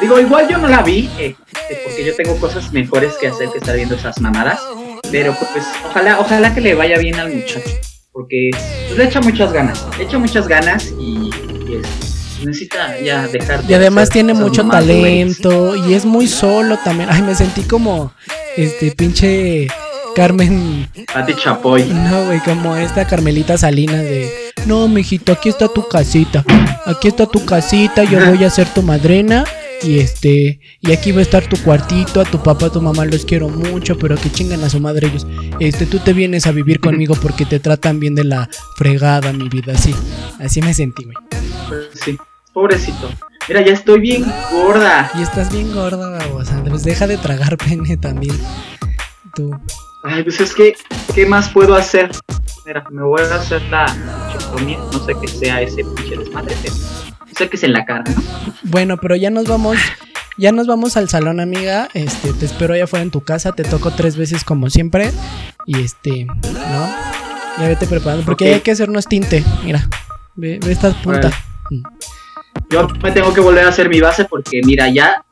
Digo, 0.00 0.18
igual 0.18 0.48
yo 0.48 0.58
no 0.58 0.66
la 0.66 0.82
vi, 0.82 1.08
eh, 1.20 1.36
eh, 1.70 1.80
porque 1.84 2.04
yo 2.04 2.16
tengo 2.16 2.36
cosas 2.40 2.72
mejores 2.72 3.14
que 3.20 3.28
hacer 3.28 3.50
que 3.50 3.58
estar 3.58 3.76
viendo 3.76 3.94
esas 3.94 4.20
mamadas, 4.20 4.60
pero 5.12 5.32
pues 5.52 5.64
ojalá, 5.88 6.18
ojalá 6.18 6.52
que 6.52 6.60
le 6.60 6.74
vaya 6.74 6.98
bien 6.98 7.14
al 7.20 7.32
muchacho, 7.32 7.70
porque 8.10 8.50
pues, 8.52 8.98
le 8.98 9.04
echa 9.04 9.20
muchas 9.20 9.52
ganas, 9.52 9.86
le 9.96 10.04
echa 10.06 10.18
muchas 10.18 10.48
ganas 10.48 10.92
y, 10.98 11.30
necesita 12.44 13.00
ya 13.00 13.26
dejar 13.26 13.64
Y 13.68 13.74
además 13.74 14.10
tiene 14.10 14.34
mucho 14.34 14.66
talento 14.68 15.74
y 15.76 15.94
es 15.94 16.04
muy 16.04 16.26
solo 16.28 16.78
también. 16.84 17.08
Ay, 17.10 17.22
me 17.22 17.34
sentí 17.34 17.62
como 17.62 18.12
este 18.56 18.92
pinche 18.92 19.68
Carmen. 20.14 20.88
Pati 21.12 21.34
Chapoy. 21.34 21.84
No, 21.84 22.26
güey, 22.26 22.40
como 22.40 22.76
esta 22.76 23.06
Carmelita 23.06 23.58
Salinas 23.58 24.02
de. 24.02 24.52
No, 24.66 24.88
mijito, 24.88 25.32
aquí 25.32 25.48
está 25.48 25.68
tu 25.68 25.86
casita. 25.88 26.44
Aquí 26.86 27.08
está 27.08 27.26
tu 27.26 27.44
casita, 27.44 28.04
yo 28.04 28.24
voy 28.24 28.44
a 28.44 28.50
ser 28.50 28.68
tu 28.68 28.82
madrina. 28.82 29.44
Y 29.82 29.98
este, 29.98 30.60
y 30.80 30.92
aquí 30.92 31.12
va 31.12 31.18
a 31.18 31.22
estar 31.22 31.46
tu 31.46 31.58
cuartito, 31.58 32.20
a 32.20 32.24
tu 32.24 32.42
papá, 32.42 32.66
a 32.66 32.72
tu 32.72 32.80
mamá 32.80 33.04
los 33.04 33.26
quiero 33.26 33.50
mucho, 33.50 33.98
pero 33.98 34.16
que 34.16 34.30
chingan 34.30 34.64
a 34.64 34.70
su 34.70 34.80
madre 34.80 35.08
ellos. 35.08 35.26
Este, 35.60 35.84
tú 35.84 35.98
te 35.98 36.14
vienes 36.14 36.46
a 36.46 36.52
vivir 36.52 36.80
conmigo 36.80 37.14
porque 37.20 37.44
te 37.44 37.60
tratan 37.60 38.00
bien 38.00 38.14
de 38.14 38.24
la 38.24 38.48
fregada, 38.76 39.32
mi 39.32 39.48
vida, 39.48 39.74
así. 39.74 39.94
Así 40.40 40.62
me 40.62 40.72
sentí, 40.72 41.04
güey. 41.04 41.16
Pues 41.68 41.88
sí, 42.02 42.16
pobrecito. 42.54 43.10
Mira, 43.48 43.60
ya 43.60 43.74
estoy 43.74 44.00
bien 44.00 44.24
gorda. 44.50 45.10
Y 45.18 45.22
estás 45.22 45.52
bien 45.52 45.74
gorda, 45.74 46.08
babosa. 46.18 46.62
Pues 46.66 46.84
deja 46.84 47.06
de 47.06 47.18
tragar 47.18 47.58
pene 47.58 47.98
también. 47.98 48.38
Tú. 49.34 49.50
Ay, 50.04 50.22
pues 50.22 50.40
es 50.40 50.54
que, 50.54 50.74
¿qué 51.14 51.26
más 51.26 51.50
puedo 51.50 51.74
hacer? 51.74 52.10
Mira, 52.64 52.84
me 52.90 53.02
voy 53.02 53.20
a 53.20 53.34
hacer 53.34 53.60
la 53.64 53.84
chectomía. 54.32 54.78
No 54.78 55.04
sé 55.04 55.12
qué 55.20 55.28
sea 55.28 55.60
ese 55.60 55.84
pinche 55.84 56.16
desmadre, 56.16 56.56
pero 56.62 56.74
sé 57.36 57.48
que 57.50 57.56
es 57.56 57.64
en 57.64 57.72
la 57.74 57.84
cara, 57.84 58.04
¿no? 58.06 58.22
Bueno, 58.62 58.96
pero 58.96 59.16
ya 59.16 59.28
nos 59.28 59.46
vamos. 59.46 59.76
Ya 60.36 60.50
nos 60.50 60.66
vamos 60.66 60.96
al 60.96 61.08
salón, 61.08 61.40
amiga. 61.40 61.88
Este, 61.94 62.32
te 62.32 62.46
espero 62.46 62.74
allá 62.74 62.84
afuera 62.84 63.02
en 63.02 63.10
tu 63.10 63.20
casa. 63.20 63.52
Te 63.52 63.62
toco 63.62 63.92
tres 63.92 64.16
veces 64.16 64.42
como 64.42 64.68
siempre. 64.70 65.12
Y 65.66 65.80
este, 65.80 66.24
¿no? 66.24 66.88
Ya 67.58 67.68
vete 67.68 67.86
preparando. 67.86 68.24
Porque 68.24 68.54
hay 68.54 68.60
que 68.60 68.72
hacernos 68.72 69.06
tinte. 69.06 69.44
Mira, 69.64 69.88
ve, 70.34 70.58
ve 70.64 70.72
esta 70.72 70.90
punta. 71.02 71.30
Yo 72.74 72.88
me 73.04 73.12
tengo 73.12 73.32
que 73.32 73.40
volver 73.40 73.64
a 73.64 73.68
hacer 73.68 73.88
mi 73.88 74.00
base 74.00 74.24
porque 74.24 74.60
mira, 74.64 74.88
ya 74.88 75.24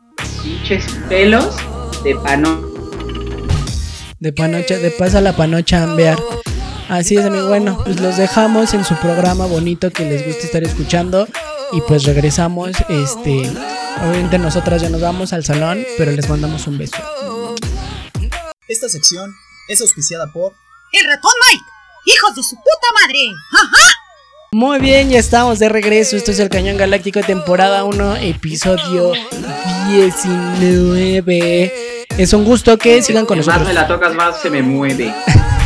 pinches 0.45 0.85
pelos 1.09 1.57
de 2.05 2.15
pano. 2.15 2.63
De 4.21 4.33
panocha, 4.33 4.79
de 4.79 4.93
pasa 4.93 5.21
la 5.21 5.35
panocha 5.35 5.83
ambear. 5.83 6.17
Así 6.89 7.17
es, 7.17 7.25
amigo. 7.25 7.49
Bueno, 7.49 7.83
pues 7.85 7.99
los 7.99 8.17
dejamos 8.17 8.75
en 8.75 8.85
su 8.85 8.95
programa 8.95 9.47
bonito 9.47 9.91
que 9.91 10.05
les 10.05 10.25
gusta 10.25 10.45
estar 10.45 10.63
escuchando. 10.63 11.27
Y 11.73 11.81
pues 11.81 12.05
regresamos. 12.05 12.77
Este, 12.89 13.51
obviamente 14.01 14.39
nosotras 14.39 14.81
ya 14.81 14.89
nos 14.89 15.01
vamos 15.01 15.33
al 15.33 15.45
salón, 15.45 15.85
pero 15.99 16.13
les 16.13 16.29
mandamos 16.29 16.69
un 16.69 16.79
beso. 16.79 16.97
Esta 18.69 18.89
sección 18.89 19.35
es 19.67 19.81
auspiciada 19.81 20.33
por 20.33 20.53
El 20.93 21.07
ratón 21.09 21.33
Mike, 21.49 21.65
hijos 22.07 22.37
de 22.37 22.43
su 22.45 22.55
puta 22.55 23.01
madre. 23.01 23.19
¡Ajá! 23.51 24.02
Muy 24.55 24.81
bien, 24.81 25.09
ya 25.09 25.19
estamos 25.19 25.59
de 25.59 25.71
regreso. 25.71 26.15
Esto 26.15 26.31
es 26.31 26.39
el 26.39 26.51
Cañón 26.51 26.77
Galáctico 26.77 27.21
temporada 27.21 27.85
1, 27.85 28.17
episodio 28.17 29.13
19. 29.89 31.73
Es 32.19 32.35
un 32.35 32.45
gusto 32.45 32.77
que 32.77 33.01
sigan 33.01 33.25
con 33.25 33.39
nosotros. 33.39 33.61
Más 33.61 33.69
me 33.69 33.73
la 33.73 33.87
tocas, 33.89 34.15
más 34.15 34.43
se 34.43 34.51
me 34.51 34.63
mueve. 34.63 35.11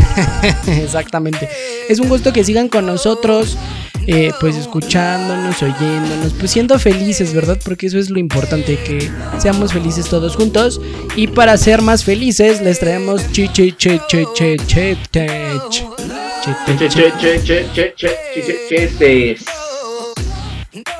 Exactamente. 0.68 1.48
Es 1.88 1.98
un 1.98 2.08
gusto 2.08 2.32
que 2.32 2.44
sigan 2.44 2.68
con 2.68 2.86
nosotros, 2.86 3.58
eh, 4.06 4.30
pues 4.38 4.54
escuchándonos, 4.54 5.60
oyéndonos, 5.60 6.34
pues 6.38 6.52
siendo 6.52 6.78
felices, 6.78 7.34
¿verdad? 7.34 7.58
Porque 7.64 7.88
eso 7.88 7.98
es 7.98 8.08
lo 8.08 8.20
importante, 8.20 8.78
que 8.78 9.10
seamos 9.38 9.72
felices 9.72 10.06
todos 10.08 10.36
juntos. 10.36 10.80
Y 11.16 11.26
para 11.26 11.56
ser 11.56 11.82
más 11.82 12.04
felices, 12.04 12.60
les 12.62 12.78
traemos 12.78 13.32
chi 13.32 13.48
chi 13.48 13.72
chi 13.72 13.98
chi 14.06 14.24
chi 14.36 14.56
chi 14.68 14.96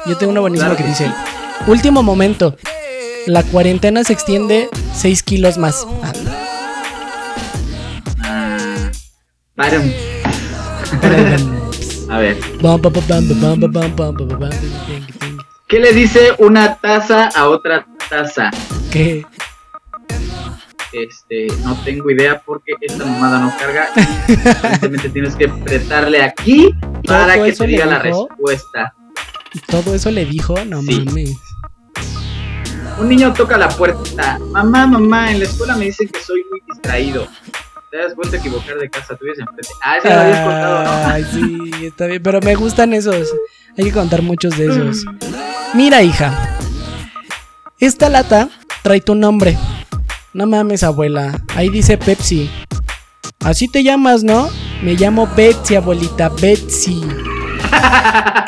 yo 0.07 0.17
tengo 0.17 0.33
una 0.33 0.41
buenísima 0.41 0.77
que 0.77 0.85
dice: 0.85 1.11
Último 1.67 2.03
momento. 2.03 2.57
La 3.27 3.43
cuarentena 3.43 4.05
se 4.05 4.13
extiende 4.13 4.69
6 4.95 5.23
kilos 5.25 5.59
más. 5.59 5.85
A 12.09 12.19
ver. 12.19 12.39
¿Qué 15.67 15.81
le 15.81 15.93
dice 15.93 16.35
una 16.39 16.77
taza 16.77 17.27
a 17.35 17.49
otra 17.49 17.87
taza? 18.09 18.53
¿Qué? 18.93 19.27
Este, 21.03 21.49
no 21.63 21.75
tengo 21.85 22.11
idea 22.11 22.41
porque 22.41 22.73
esta 22.81 23.05
mamada 23.05 23.39
no 23.39 23.53
carga. 23.59 23.89
Simplemente 24.71 25.11
tienes 25.11 25.37
que 25.37 25.47
apretarle 25.47 26.23
aquí 26.23 26.71
para 27.05 27.43
que 27.43 27.53
te 27.53 27.67
diga 27.67 27.87
la 27.87 27.99
respuesta. 27.99 28.95
Todo 29.67 29.95
eso 29.95 30.11
le 30.11 30.25
dijo, 30.25 30.55
no 30.65 30.83
mames. 30.83 31.37
Un 32.99 33.09
niño 33.09 33.33
toca 33.35 33.59
la 33.59 33.69
puerta. 33.69 34.39
Mamá, 34.51 34.87
mamá, 34.87 35.33
en 35.33 35.41
la 35.41 35.45
escuela 35.45 35.77
me 35.77 35.87
dicen 35.87 36.09
que 36.09 36.21
soy 36.21 36.43
muy 36.51 36.61
distraído. 36.73 37.27
Te 37.91 38.03
has 38.03 38.17
vuelto 38.17 38.37
a 38.37 38.39
equivocar 38.39 38.79
de 38.79 38.89
casa, 38.89 39.15
tú 39.17 39.25
vives 39.25 39.39
enfrente. 39.39 39.69
Ah, 39.83 39.99
ese 39.99 40.09
lo 40.09 40.21
habías 40.21 40.41
contado, 40.41 40.85
¿no? 40.85 41.13
Ay, 41.13 41.27
sí, 41.31 41.87
está 41.87 42.07
bien, 42.07 42.23
pero 42.23 42.41
me 42.41 42.55
gustan 42.55 42.95
esos. 42.95 43.33
Hay 43.77 43.85
que 43.85 43.93
contar 43.93 44.23
muchos 44.23 44.57
de 44.57 44.67
esos. 44.67 45.05
Mira, 45.75 46.03
hija. 46.03 46.59
Esta 47.79 48.09
lata 48.09 48.49
trae 48.83 49.03
tu 49.03 49.15
nombre. 49.15 49.59
No 50.37 50.47
mames, 50.47 50.83
abuela. 50.83 51.41
Ahí 51.55 51.71
dice 51.71 51.97
Pepsi. 51.97 52.51
Así 53.41 53.69
te 53.69 53.83
llamas, 53.83 54.23
¿no? 54.23 54.51
Me 54.83 54.93
llamo 54.93 55.27
Betsy, 55.35 55.77
abuelita. 55.77 56.29
Betsy. 56.29 57.01
¡A 57.73 58.45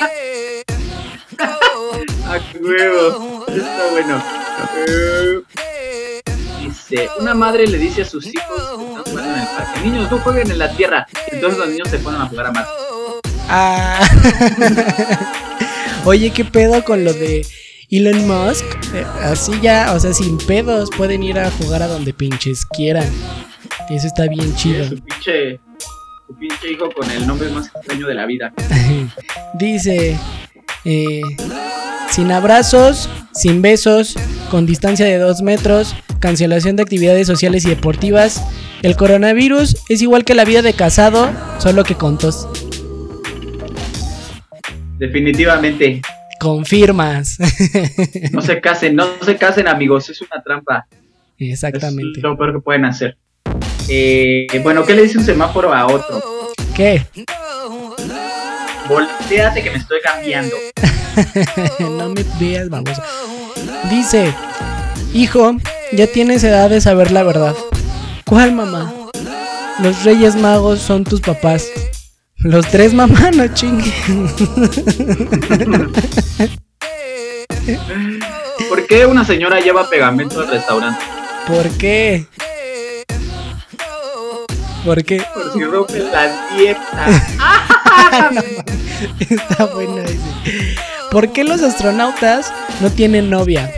huevo! 2.60 3.46
Está 3.48 3.90
bueno. 3.90 4.22
Dice, 6.60 7.08
una 7.20 7.32
madre 7.32 7.66
le 7.66 7.78
dice 7.78 8.02
a 8.02 8.04
sus 8.04 8.26
hijos 8.26 8.44
que 8.46 8.56
están 8.58 8.76
jugando 9.04 9.32
en 9.32 9.40
el 9.40 9.46
parque, 9.46 9.80
niños, 9.80 10.10
no 10.10 10.18
jueguen 10.18 10.50
en 10.50 10.58
la 10.58 10.70
tierra. 10.76 11.06
Entonces 11.32 11.58
los 11.58 11.70
niños 11.70 11.88
se 11.88 12.00
ponen 12.00 12.20
a 12.20 12.26
jugar 12.26 12.48
a 12.48 12.52
Marte. 12.52 12.70
Ah. 13.48 13.98
Oye, 16.04 16.34
¿qué 16.34 16.44
pedo 16.44 16.84
con 16.84 17.02
lo 17.02 17.14
de 17.14 17.46
Elon 17.90 18.26
Musk? 18.26 18.64
Eh, 18.94 19.04
así 19.22 19.52
ya, 19.62 19.94
o 19.94 20.00
sea, 20.00 20.12
sin 20.12 20.36
pedos 20.36 20.90
pueden 20.94 21.22
ir 21.22 21.38
a 21.38 21.50
jugar 21.50 21.82
a 21.82 21.86
donde 21.86 22.12
pinches 22.12 22.66
quieran. 22.66 23.08
Eso 23.88 24.06
está 24.06 24.26
bien 24.28 24.54
chido. 24.56 24.86
Su 24.86 24.96
pinche, 24.96 25.60
su 26.26 26.34
pinche 26.36 26.72
hijo 26.72 26.90
con 26.90 27.10
el 27.10 27.26
nombre 27.26 27.48
más 27.48 27.68
extraño 27.74 28.06
de 28.06 28.14
la 28.14 28.26
vida. 28.26 28.52
Dice, 29.54 30.18
eh, 30.84 31.22
sin 32.10 32.30
abrazos, 32.30 33.08
sin 33.32 33.62
besos, 33.62 34.16
con 34.50 34.66
distancia 34.66 35.06
de 35.06 35.16
dos 35.16 35.40
metros, 35.40 35.96
cancelación 36.20 36.76
de 36.76 36.82
actividades 36.82 37.26
sociales 37.26 37.64
y 37.64 37.70
deportivas. 37.70 38.44
El 38.82 38.96
coronavirus 38.96 39.76
es 39.88 40.02
igual 40.02 40.24
que 40.24 40.34
la 40.34 40.44
vida 40.44 40.60
de 40.60 40.74
casado, 40.74 41.30
solo 41.58 41.84
que 41.84 41.94
con 41.94 42.18
tos. 42.18 42.46
Definitivamente. 44.98 46.02
Confirmas. 46.40 47.38
No 48.32 48.42
se 48.42 48.60
casen, 48.60 48.94
no 48.96 49.06
se 49.22 49.36
casen 49.36 49.68
amigos, 49.68 50.08
es 50.10 50.20
una 50.20 50.42
trampa. 50.42 50.86
Exactamente. 51.38 52.18
Es 52.18 52.22
lo 52.22 52.36
peor 52.36 52.52
que 52.54 52.60
pueden 52.60 52.84
hacer. 52.84 53.16
Eh, 53.88 54.46
bueno, 54.62 54.84
¿qué 54.84 54.94
le 54.94 55.02
dice 55.02 55.18
un 55.18 55.24
semáforo 55.24 55.72
a 55.72 55.86
otro? 55.86 56.22
¿Qué? 56.74 57.06
Volteate 58.88 59.62
que 59.62 59.70
me 59.70 59.78
estoy 59.78 60.00
cambiando. 60.00 60.56
no 61.80 62.10
me 62.10 62.24
veas, 62.38 62.68
vamos. 62.68 63.00
Dice, 63.90 64.32
hijo, 65.14 65.56
ya 65.92 66.06
tienes 66.06 66.44
edad 66.44 66.70
de 66.70 66.80
saber 66.80 67.10
la 67.10 67.22
verdad. 67.22 67.54
¿Cuál 68.24 68.52
mamá? 68.52 68.92
Los 69.82 70.04
Reyes 70.04 70.36
Magos 70.36 70.80
son 70.80 71.04
tus 71.04 71.20
papás. 71.20 71.68
Los 72.38 72.68
tres 72.68 72.94
mamá, 72.94 73.32
no 73.32 73.48
chingue. 73.48 73.92
¿Por 78.68 78.86
qué 78.86 79.06
una 79.06 79.24
señora 79.24 79.58
lleva 79.58 79.90
pegamento 79.90 80.40
al 80.40 80.48
restaurante? 80.48 81.04
¿Por 81.48 81.68
qué? 81.70 82.26
¿Por 84.84 85.02
qué? 85.02 85.20
Por 85.34 85.52
si 85.52 85.64
rompe 85.64 85.98
la 85.98 86.48
dieta. 86.56 87.06
Está 89.18 89.66
buena 89.66 90.02
ese. 90.04 90.76
¿Por 91.10 91.32
qué 91.32 91.42
los 91.42 91.60
astronautas 91.62 92.52
no 92.80 92.90
tienen 92.90 93.30
novia? 93.30 93.68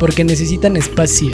Porque 0.00 0.24
necesitan 0.24 0.78
espacio. 0.78 1.32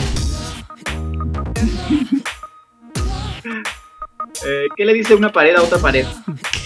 Eh, 4.45 4.69
¿Qué 4.77 4.85
le 4.85 4.95
dice 4.95 5.15
una 5.15 5.31
pared 5.31 5.55
a 5.57 5.63
otra 5.63 5.79
pared? 5.79 6.07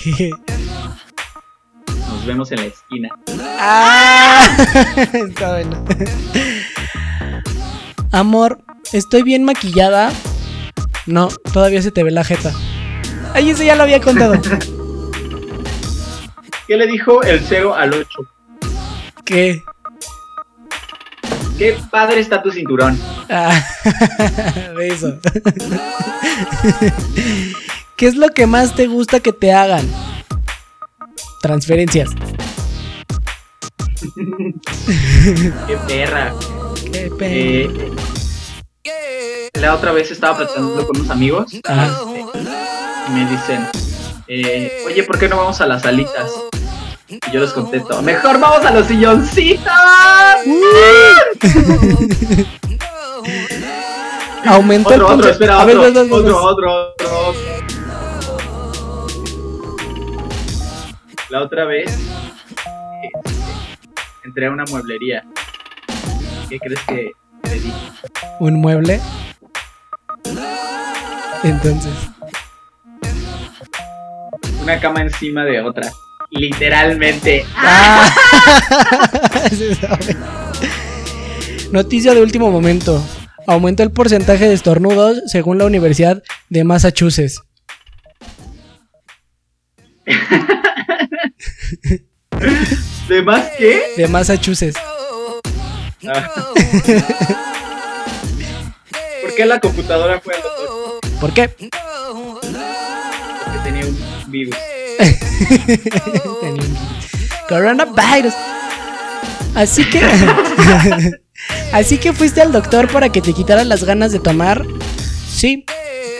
¿Qué? 0.02 0.30
Nos 1.88 2.24
vemos 2.26 2.52
en 2.52 2.60
la 2.60 2.66
esquina. 2.66 3.08
¡Ah! 3.58 4.46
Está 5.12 5.54
bueno. 5.54 5.84
Amor, 8.12 8.58
¿estoy 8.92 9.22
bien 9.22 9.42
maquillada? 9.44 10.12
No, 11.06 11.28
todavía 11.52 11.82
se 11.82 11.90
te 11.90 12.04
ve 12.04 12.12
la 12.12 12.22
jeta. 12.22 12.52
Ay, 13.34 13.50
ese 13.50 13.66
ya 13.66 13.74
lo 13.74 13.82
había 13.82 14.00
contado. 14.00 14.40
¿Qué 16.66 16.76
le 16.76 16.86
dijo 16.86 17.22
el 17.24 17.40
0 17.40 17.74
al 17.74 17.92
8? 17.92 18.06
¿Qué? 19.24 19.62
Qué 21.58 21.76
padre 21.90 22.20
está 22.20 22.42
tu 22.42 22.50
cinturón. 22.50 22.98
Ah, 23.28 23.60
eso. 24.80 25.18
¿Qué 27.96 28.06
es 28.06 28.16
lo 28.16 28.28
que 28.30 28.46
más 28.46 28.74
te 28.74 28.86
gusta 28.86 29.20
que 29.20 29.32
te 29.32 29.52
hagan? 29.52 29.88
Transferencias. 31.42 32.10
Qué 35.66 35.76
perra. 35.86 36.34
Qué 36.92 37.10
pe- 37.18 37.70
Eh, 38.86 39.48
la 39.60 39.74
otra 39.74 39.92
vez 39.92 40.10
estaba 40.10 40.36
platicando 40.36 40.86
con 40.86 40.96
unos 40.98 41.10
amigos 41.10 41.52
Ajá. 41.64 41.90
y 43.08 43.12
me 43.12 43.24
dicen, 43.30 43.66
eh, 44.28 44.82
oye, 44.86 45.02
¿por 45.04 45.18
qué 45.18 45.26
no 45.28 45.36
vamos 45.38 45.58
a 45.62 45.66
las 45.66 45.80
salitas? 45.82 46.30
Y 47.08 47.18
yo 47.32 47.40
les 47.40 47.50
contesto, 47.52 48.02
mejor 48.02 48.38
vamos 48.40 48.64
a 48.66 48.70
los 48.72 48.86
silloncitos. 48.86 49.64
Aumentó 54.46 54.90
Otro, 54.90 55.06
el 55.06 55.12
otro, 55.20 55.30
espera, 55.30 55.64
otro, 55.64 55.80
otro, 55.82 56.02
otro, 56.02 56.42
otro, 56.44 56.94
La 61.34 61.42
otra 61.42 61.64
vez 61.64 61.90
este, 63.02 63.30
entré 64.22 64.46
a 64.46 64.52
una 64.52 64.62
mueblería. 64.70 65.24
¿Qué 66.48 66.60
crees 66.60 66.80
que 66.86 67.10
le 67.42 67.54
dije? 67.54 67.72
Un 68.38 68.60
mueble. 68.60 69.00
Entonces. 71.42 71.92
Una 74.62 74.78
cama 74.78 75.00
encima 75.00 75.44
de 75.44 75.60
otra. 75.60 75.90
Literalmente. 76.30 77.44
Ah. 77.56 78.14
Noticia 81.72 82.14
de 82.14 82.22
último 82.22 82.52
momento. 82.52 83.02
Aumentó 83.48 83.82
el 83.82 83.90
porcentaje 83.90 84.46
de 84.46 84.54
estornudos 84.54 85.20
según 85.26 85.58
la 85.58 85.64
Universidad 85.64 86.22
de 86.48 86.62
Massachusetts. 86.62 87.42
¿De 93.08 93.22
más 93.22 93.44
qué? 93.58 93.92
De 93.96 94.08
Massachusetts. 94.08 94.78
Ah. 96.06 96.30
¿Por 99.22 99.34
qué 99.36 99.46
la 99.46 99.58
computadora 99.60 100.20
fue 100.20 100.34
al 100.34 100.42
doctor? 100.42 101.00
¿Por 101.20 101.32
qué? 101.32 101.48
Porque 101.48 101.70
tenía 103.64 103.86
un 103.86 103.96
virus. 104.30 104.54
Coronavirus. 107.48 108.34
Así 109.54 109.88
que. 109.88 110.00
Así 111.72 111.98
que 111.98 112.12
fuiste 112.12 112.40
al 112.40 112.52
doctor 112.52 112.90
para 112.90 113.10
que 113.10 113.20
te 113.20 113.32
quitaran 113.32 113.68
las 113.68 113.84
ganas 113.84 114.12
de 114.12 114.20
tomar. 114.20 114.64
Sí, 115.28 115.64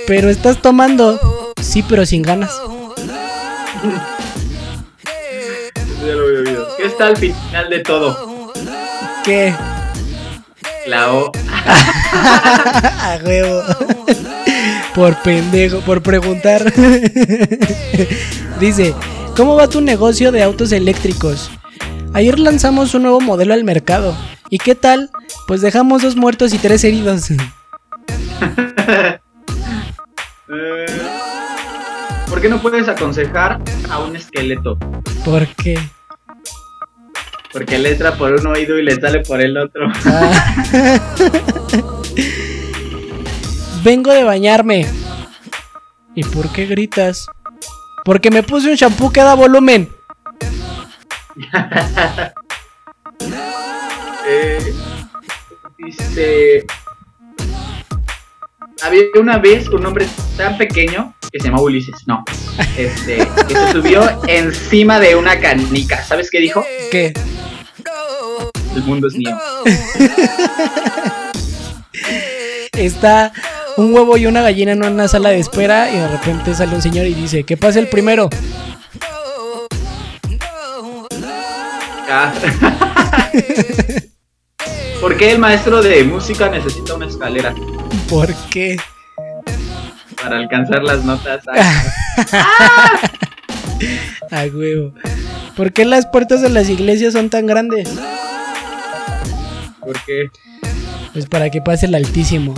pero 0.07 0.29
estás 0.29 0.61
tomando. 0.61 1.53
Sí, 1.63 1.85
pero 1.89 2.05
sin 2.07 2.23
ganas. 2.23 2.51
Está 6.87 7.07
al 7.07 7.17
final 7.17 7.71
de 7.71 7.81
todo? 7.81 8.53
¿Qué? 9.25 9.55
La 10.87 11.13
O. 11.13 11.33
A 12.13 13.19
huevo. 13.25 13.63
Por 14.95 15.17
pendejo, 15.23 15.81
por 15.81 16.03
preguntar. 16.03 16.73
Dice, 18.61 18.95
¿cómo 19.37 19.57
va 19.57 19.69
tu 19.69 19.81
negocio 19.81 20.31
de 20.31 20.43
autos 20.43 20.73
eléctricos? 20.73 21.51
Ayer 22.13 22.39
lanzamos 22.39 22.95
un 22.95 23.03
nuevo 23.03 23.21
modelo 23.21 23.55
al 23.55 23.65
mercado. 23.65 24.17
¿Y 24.51 24.59
qué 24.59 24.75
tal? 24.75 25.11
Pues 25.49 25.63
dejamos 25.63 26.03
dos 26.03 26.17
muertos 26.17 26.55
y 26.55 26.59
tres 26.59 26.85
heridos. 26.85 27.31
Eh, 30.47 30.85
¿Por 32.29 32.39
qué 32.39 32.51
no 32.51 32.61
puedes 32.61 32.87
aconsejar 32.87 33.63
a 33.91 33.99
un 34.01 34.15
esqueleto? 34.15 34.77
¿Por 35.25 35.47
qué? 35.57 35.79
Porque 37.55 37.79
le 37.79 37.93
entra 37.93 38.17
por 38.17 38.33
un 38.33 38.49
oído 38.49 38.77
y 38.81 38.83
le 38.83 38.97
sale 38.97 39.21
por 39.21 39.41
el 39.41 39.57
otro. 39.57 39.87
Ah. 40.07 40.57
Vengo 43.85 44.13
de 44.13 44.25
bañarme. 44.25 44.89
¿Y 46.17 46.25
por 46.25 46.51
qué 46.51 46.67
gritas? 46.67 47.29
Porque 48.05 48.33
me 48.33 48.43
puse 48.43 48.71
un 48.71 48.75
shampoo 48.75 49.13
que 49.13 49.21
da 49.21 49.35
volumen. 49.35 49.89
Eh, 54.27 54.73
dice. 55.77 56.65
Había 58.83 59.03
una 59.21 59.37
vez 59.37 59.69
un 59.69 59.85
hombre 59.85 60.07
tan 60.39 60.57
pequeño 60.57 61.15
que 61.35 61.41
se 61.41 61.49
llama 61.49 61.61
Ulises, 61.63 62.07
no. 62.07 62.25
Este, 62.79 63.17
que 63.49 63.55
se 63.57 63.73
subió 63.73 64.09
encima 64.29 65.01
de 65.01 65.17
una 65.17 65.41
canica. 65.41 66.01
¿Sabes 66.05 66.31
qué 66.31 66.39
dijo? 66.39 66.65
¿Qué? 66.93 67.13
El 68.77 68.85
mundo 68.85 69.09
es 69.09 69.17
mío. 69.17 69.37
Está 72.73 73.33
un 73.77 73.93
huevo 73.93 74.17
y 74.17 74.27
una 74.27 74.43
gallina 74.43 74.71
en 74.73 74.85
una 74.85 75.09
sala 75.09 75.31
de 75.31 75.41
espera 75.41 75.91
y 75.91 75.97
de 75.97 76.07
repente 76.07 76.55
sale 76.55 76.77
un 76.77 76.83
señor 76.83 77.07
y 77.07 77.15
dice, 77.15 77.43
¿qué 77.43 77.57
pasa 77.57 77.81
el 77.81 77.89
primero? 77.89 78.31
Ah. 82.09 82.33
¿Por 85.01 85.17
qué 85.17 85.33
el 85.33 85.41
maestro 85.41 85.83
de 85.83 86.05
música 86.05 86.49
necesita 86.49 86.95
una 86.95 87.07
escalera? 87.07 87.53
¿Por 88.09 88.33
qué? 88.51 88.77
Para 90.25 90.39
alcanzar 90.39 90.83
las 90.83 91.05
notas. 91.05 91.45
A 94.31 94.45
huevo. 94.47 94.95
¿Por 95.55 95.75
qué 95.75 95.85
las 95.85 96.07
puertas 96.07 96.41
de 96.41 96.49
las 96.49 96.71
iglesias 96.71 97.13
son 97.13 97.29
tan 97.29 97.47
grandes? 97.47 97.91
¿Por 99.81 100.01
qué? 100.05 100.31
Pues 101.13 101.27
para 101.27 101.51
que 101.51 101.61
pase 101.61 101.85
el 101.85 101.95
altísimo. 101.95 102.55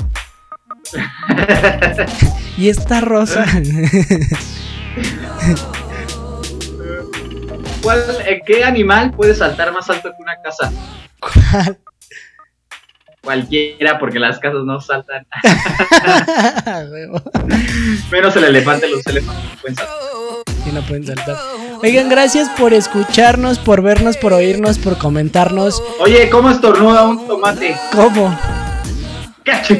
y 2.56 2.68
esta 2.68 3.00
rosa. 3.00 3.44
¿Cuál, 7.82 8.04
eh, 8.26 8.42
¿Qué 8.46 8.62
animal 8.62 9.10
puede 9.10 9.34
saltar 9.34 9.72
más 9.72 9.90
alto 9.90 10.10
que 10.16 10.22
una 10.22 10.36
casa? 10.40 10.72
¿Cuál? 11.20 11.78
Cualquiera, 13.26 13.98
porque 13.98 14.20
las 14.20 14.38
casas 14.38 14.60
no 14.64 14.80
saltan. 14.80 15.26
Menos 18.12 18.36
el 18.36 18.44
elefante, 18.44 18.88
los 18.88 19.04
elefantes 19.04 19.44
no 19.52 19.58
pueden 19.60 19.74
saltar. 19.76 19.96
Sí, 20.62 20.70
no 20.72 20.80
pueden 20.82 21.06
saltar. 21.06 21.36
Oigan, 21.82 22.08
gracias 22.08 22.48
por 22.50 22.72
escucharnos, 22.72 23.58
por 23.58 23.82
vernos, 23.82 24.16
por 24.16 24.32
oírnos, 24.32 24.78
por 24.78 24.96
comentarnos. 24.96 25.82
Oye, 25.98 26.30
¿cómo 26.30 26.50
estornuda 26.50 27.02
un 27.02 27.26
tomate? 27.26 27.76
¿Cómo? 27.92 28.38
¡Cacho! 29.42 29.76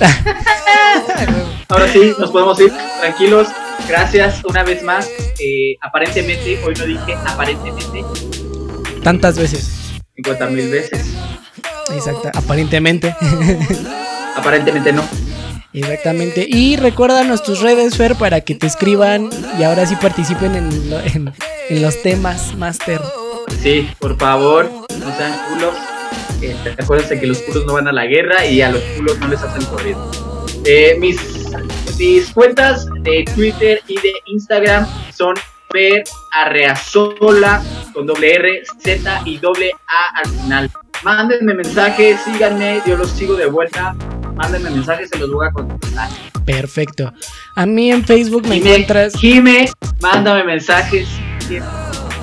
Ahora 1.68 1.86
sí, 1.88 2.14
nos 2.18 2.30
podemos 2.30 2.58
ir 2.60 2.72
tranquilos. 2.98 3.48
Gracias 3.86 4.42
una 4.42 4.62
vez 4.62 4.82
más. 4.82 5.06
Eh, 5.38 5.76
aparentemente, 5.82 6.58
hoy 6.64 6.72
no 6.78 6.86
dije 6.86 7.14
aparentemente 7.26 8.02
Tantas 9.02 9.38
veces. 9.38 10.00
50 10.14 10.46
mil 10.46 10.70
veces. 10.70 11.04
Exacto, 11.94 12.30
aparentemente. 12.34 13.14
Aparentemente 14.36 14.92
no. 14.92 15.02
Exactamente. 15.72 16.46
Y 16.48 16.76
recuérdanos 16.76 17.42
tus 17.42 17.60
redes, 17.60 17.96
Fer, 17.96 18.14
para 18.16 18.40
que 18.40 18.54
te 18.54 18.66
escriban 18.66 19.28
y 19.58 19.62
ahora 19.62 19.86
sí 19.86 19.96
participen 19.96 20.54
en, 20.56 20.90
lo- 20.90 21.00
en- 21.00 21.32
en 21.68 21.82
los 21.82 22.02
temas, 22.02 22.54
Master. 22.56 23.00
Sí, 23.62 23.88
por 23.98 24.16
favor, 24.18 24.70
no 24.98 25.16
sean 25.16 25.32
culos. 25.52 25.74
Este, 26.40 26.70
acuérdense 26.82 27.20
que 27.20 27.26
los 27.26 27.38
culos 27.42 27.66
no 27.66 27.74
van 27.74 27.86
a 27.88 27.92
la 27.92 28.06
guerra 28.06 28.46
y 28.46 28.62
a 28.62 28.70
los 28.70 28.80
culos 28.96 29.18
no 29.18 29.28
les 29.28 29.40
hacen 29.42 29.64
corriendo. 29.66 30.10
Eh, 30.64 30.96
mis, 30.98 31.18
mis 31.98 32.30
cuentas 32.30 32.86
de 33.02 33.24
Twitter 33.34 33.82
y 33.86 33.94
de 33.96 34.12
Instagram 34.26 34.86
son 35.16 35.34
Fer 35.70 36.02
Arreazola 36.32 37.62
con 37.92 38.06
doble 38.06 38.34
R, 38.34 38.62
Z 38.82 39.22
y 39.24 39.38
doble 39.38 39.70
A 39.86 40.18
al 40.20 40.30
final. 40.30 40.70
Mándenme 41.02 41.54
mensajes, 41.54 42.20
síganme, 42.22 42.82
yo 42.86 42.96
los 42.96 43.10
sigo 43.10 43.34
de 43.34 43.46
vuelta. 43.46 43.94
Mándenme 44.34 44.70
mensajes, 44.70 45.08
se 45.10 45.18
los 45.18 45.30
voy 45.32 45.46
a 45.46 45.50
contestar. 45.50 46.08
Perfecto. 46.44 47.12
A 47.56 47.66
mí 47.66 47.90
en 47.90 48.04
Facebook 48.04 48.46
me 48.46 48.56
Jime, 48.56 48.70
encuentras. 48.70 49.14
Jime, 49.16 49.70
mándame 50.00 50.44
mensajes. 50.44 51.08
Jime, 51.48 51.64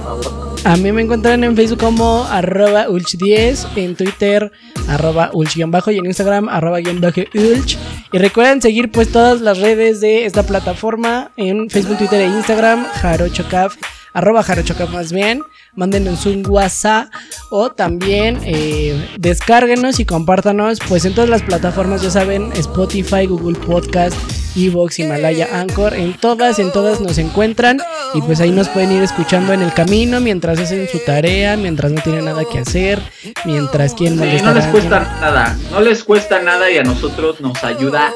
por 0.03 0.21
favor. 0.21 0.47
A 0.63 0.75
mí 0.75 0.91
me 0.91 1.01
encuentran 1.01 1.43
en 1.43 1.55
Facebook 1.55 1.80
como 1.80 2.25
arroba 2.25 2.88
ulch10, 2.88 3.67
en 3.78 3.95
Twitter 3.95 4.51
arroba 4.88 5.32
ulch-bajo 5.32 5.91
y 5.91 5.97
en 5.97 6.05
Instagram 6.05 6.49
arroba 6.49 6.80
ulch. 6.80 7.78
Y 8.11 8.17
recuerden 8.17 8.61
seguir 8.61 8.91
pues 8.91 9.11
todas 9.11 9.41
las 9.41 9.59
redes 9.59 10.01
de 10.01 10.25
esta 10.25 10.43
plataforma 10.43 11.32
en 11.38 11.69
Facebook, 11.69 11.97
Twitter 11.97 12.21
e 12.21 12.28
Instagram, 12.28 12.86
jarochocaf, 12.86 13.75
arroba 14.13 14.43
jarochocaf 14.43 14.91
más 14.91 15.11
bien. 15.11 15.41
Mándenos 15.78 16.25
un 16.25 16.43
WhatsApp 16.49 17.07
o 17.51 17.69
también 17.69 18.39
eh, 18.43 19.09
descárguenos 19.19 19.99
y 19.99 20.05
compártanos 20.05 20.80
pues 20.89 21.05
en 21.05 21.13
todas 21.13 21.30
las 21.30 21.43
plataformas, 21.43 22.01
ya 22.01 22.09
saben, 22.09 22.51
Spotify, 22.53 23.28
Google 23.28 23.59
Podcast, 23.59 24.17
Evox, 24.55 24.97
Himalaya, 24.97 25.47
Anchor, 25.53 25.93
en 25.93 26.17
todas, 26.17 26.57
en 26.57 26.71
todas 26.71 26.99
nos 26.99 27.19
encuentran 27.19 27.78
y 28.15 28.21
pues 28.23 28.41
ahí 28.41 28.49
nos 28.49 28.69
pueden 28.69 28.91
ir 28.91 29.03
escuchando 29.03 29.53
en 29.53 29.61
el 29.61 29.71
camino 29.71 30.19
mientras 30.19 30.59
hacen 30.59 30.89
su 30.89 30.97
tarea, 30.97 31.55
mientras 31.57 31.91
no 31.91 32.01
tienen 32.01 32.25
nada 32.25 32.43
que 32.51 32.57
hacer, 32.57 32.99
mientras 33.45 33.93
quieren 33.93 34.17
Sí, 34.17 34.43
no 34.43 34.53
les 34.55 34.65
cuesta 34.65 34.99
nada, 35.21 35.55
no 35.71 35.80
les 35.80 36.03
cuesta 36.03 36.41
nada 36.41 36.71
y 36.71 36.80
a 36.80 36.84
nosotros 36.84 37.39
nos 37.39 37.63
ayuda 37.63 38.13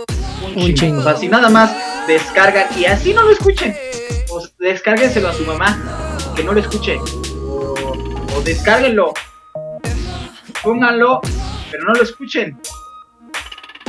un, 0.56 0.64
Un 0.64 0.74
chingo. 0.74 1.02
O 1.02 1.04
sea, 1.04 1.16
si 1.16 1.28
nada 1.28 1.52
más 1.52 1.72
descargan 2.08 2.66
y 2.76 2.86
así 2.86 3.14
no 3.14 3.22
lo 3.22 3.30
escuchen, 3.30 3.76
o 4.32 4.42
descárguenselo 4.58 5.30
a 5.30 5.34
su 5.34 5.46
mamá, 5.46 5.80
que 6.36 6.44
no 6.44 6.54
lo 6.54 6.60
escuche, 6.60 6.98
o, 7.74 8.38
o 8.38 8.42
descárguenlo, 8.42 9.14
pónganlo, 10.64 11.22
pero 11.72 11.84
no 11.86 11.94
lo 11.94 12.04
escuchen. 12.04 12.60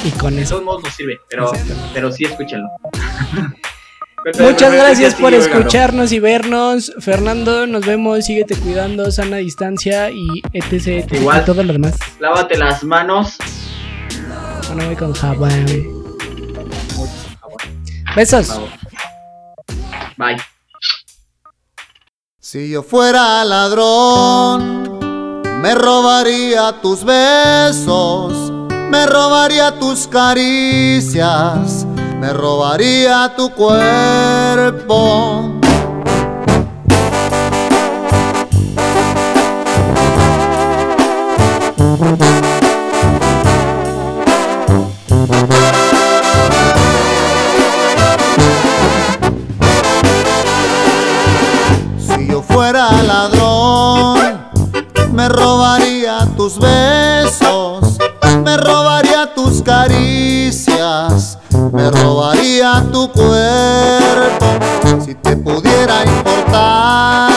Y 0.04 0.10
con 0.12 0.34
De 0.36 0.42
eso. 0.42 0.54
todos 0.54 0.64
modos 0.64 0.82
nos 0.84 0.94
sirve, 0.94 1.20
pero, 1.28 1.52
pero 1.94 2.10
sí 2.10 2.24
escúchenlo. 2.24 2.68
Muchas 4.38 4.72
gracias 4.72 5.14
por 5.16 5.34
escucharnos 5.34 6.12
y 6.12 6.20
vernos. 6.20 6.92
Fernando, 7.00 7.66
nos 7.66 7.84
vemos, 7.84 8.24
síguete 8.24 8.54
cuidando, 8.54 9.10
sana 9.10 9.38
distancia 9.38 10.10
y 10.10 10.26
etc. 10.52 10.72
etc, 10.86 11.12
Igual. 11.14 11.42
y 11.42 11.44
todo 11.44 11.62
lo 11.64 11.72
demás. 11.72 11.98
Lávate 12.20 12.56
las 12.56 12.84
manos. 12.84 13.36
Bueno, 14.72 14.96
con 14.96 15.12
jabón. 15.12 15.66
Besos. 18.14 18.60
Bye. 20.16 20.36
Si 22.52 22.68
yo 22.68 22.82
fuera 22.82 23.42
ladrón, 23.46 25.00
me 25.62 25.74
robaría 25.74 26.82
tus 26.82 27.02
besos, 27.02 28.52
me 28.90 29.06
robaría 29.06 29.78
tus 29.78 30.06
caricias, 30.06 31.86
me 32.20 32.30
robaría 32.34 33.32
tu 33.38 33.48
cuerpo. 33.52 35.61
Ladrón, 53.02 54.48
me 55.12 55.28
robaría 55.28 56.26
tus 56.36 56.58
besos, 56.58 57.98
me 58.44 58.56
robaría 58.56 59.32
tus 59.34 59.62
caricias, 59.62 61.38
me 61.72 61.90
robaría 61.90 62.84
tu 62.92 63.10
cuerpo. 63.12 64.46
Si 65.04 65.14
te 65.14 65.36
pudiera 65.36 66.02
importar 66.04 67.30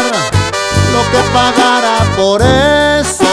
lo 0.93 1.01
que 1.11 1.21
pagara 1.33 1.97
por 2.17 2.41
eso, 2.41 3.25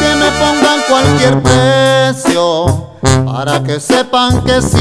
que 0.00 0.14
me 0.16 0.30
pongan 0.32 0.80
cualquier 0.88 1.42
precio 1.42 2.88
para 3.24 3.62
que 3.62 3.80
sepan 3.80 4.42
que 4.44 4.58
es 4.58 4.74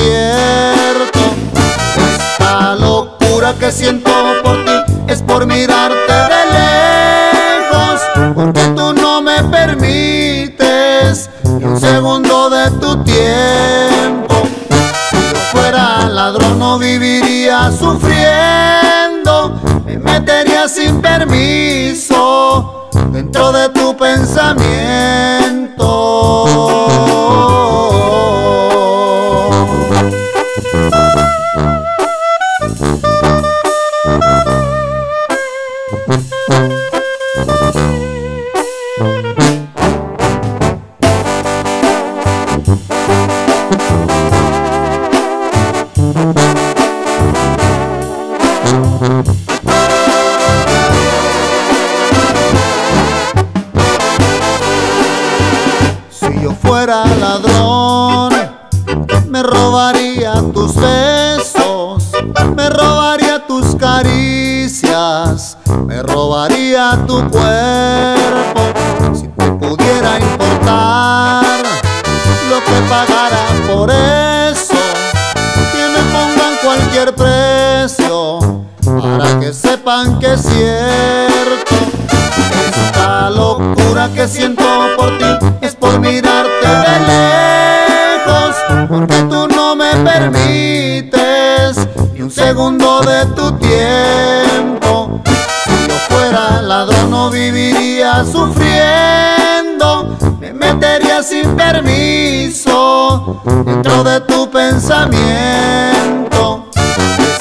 sin 101.32 101.56
permiso 101.56 103.42
dentro 103.64 104.04
de 104.04 104.20
tu 104.22 104.52
pensamiento. 104.52 105.10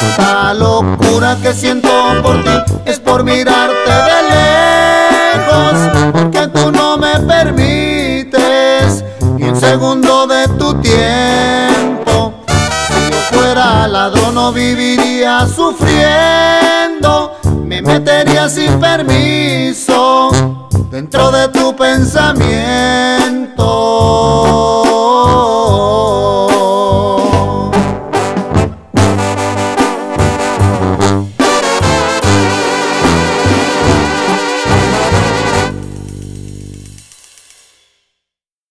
Esta 0.00 0.54
locura 0.54 1.36
que 1.42 1.52
siento 1.52 1.90
por 2.22 2.44
ti 2.44 2.50
es 2.84 3.00
por 3.00 3.24
mirarte 3.24 3.90
de 4.10 4.22
lejos, 4.36 5.74
porque 6.12 6.46
tú 6.46 6.70
no 6.70 6.98
me 6.98 7.18
permites 7.18 9.04
ni 9.36 9.48
un 9.48 9.60
segundo 9.60 10.28
de 10.28 10.46
tu 10.56 10.72
tiempo. 10.74 12.34
Si 12.86 13.10
yo 13.10 13.18
fuera 13.32 13.88
ladrón 13.88 14.36
no 14.36 14.52
viviría 14.52 15.48
sufriendo, 15.48 17.32
me 17.64 17.82
metería 17.82 18.48
sin 18.48 18.78
permiso 18.78 20.30
dentro 20.92 21.32
de 21.32 21.48
tu 21.48 21.74
pensamiento. 21.74 22.89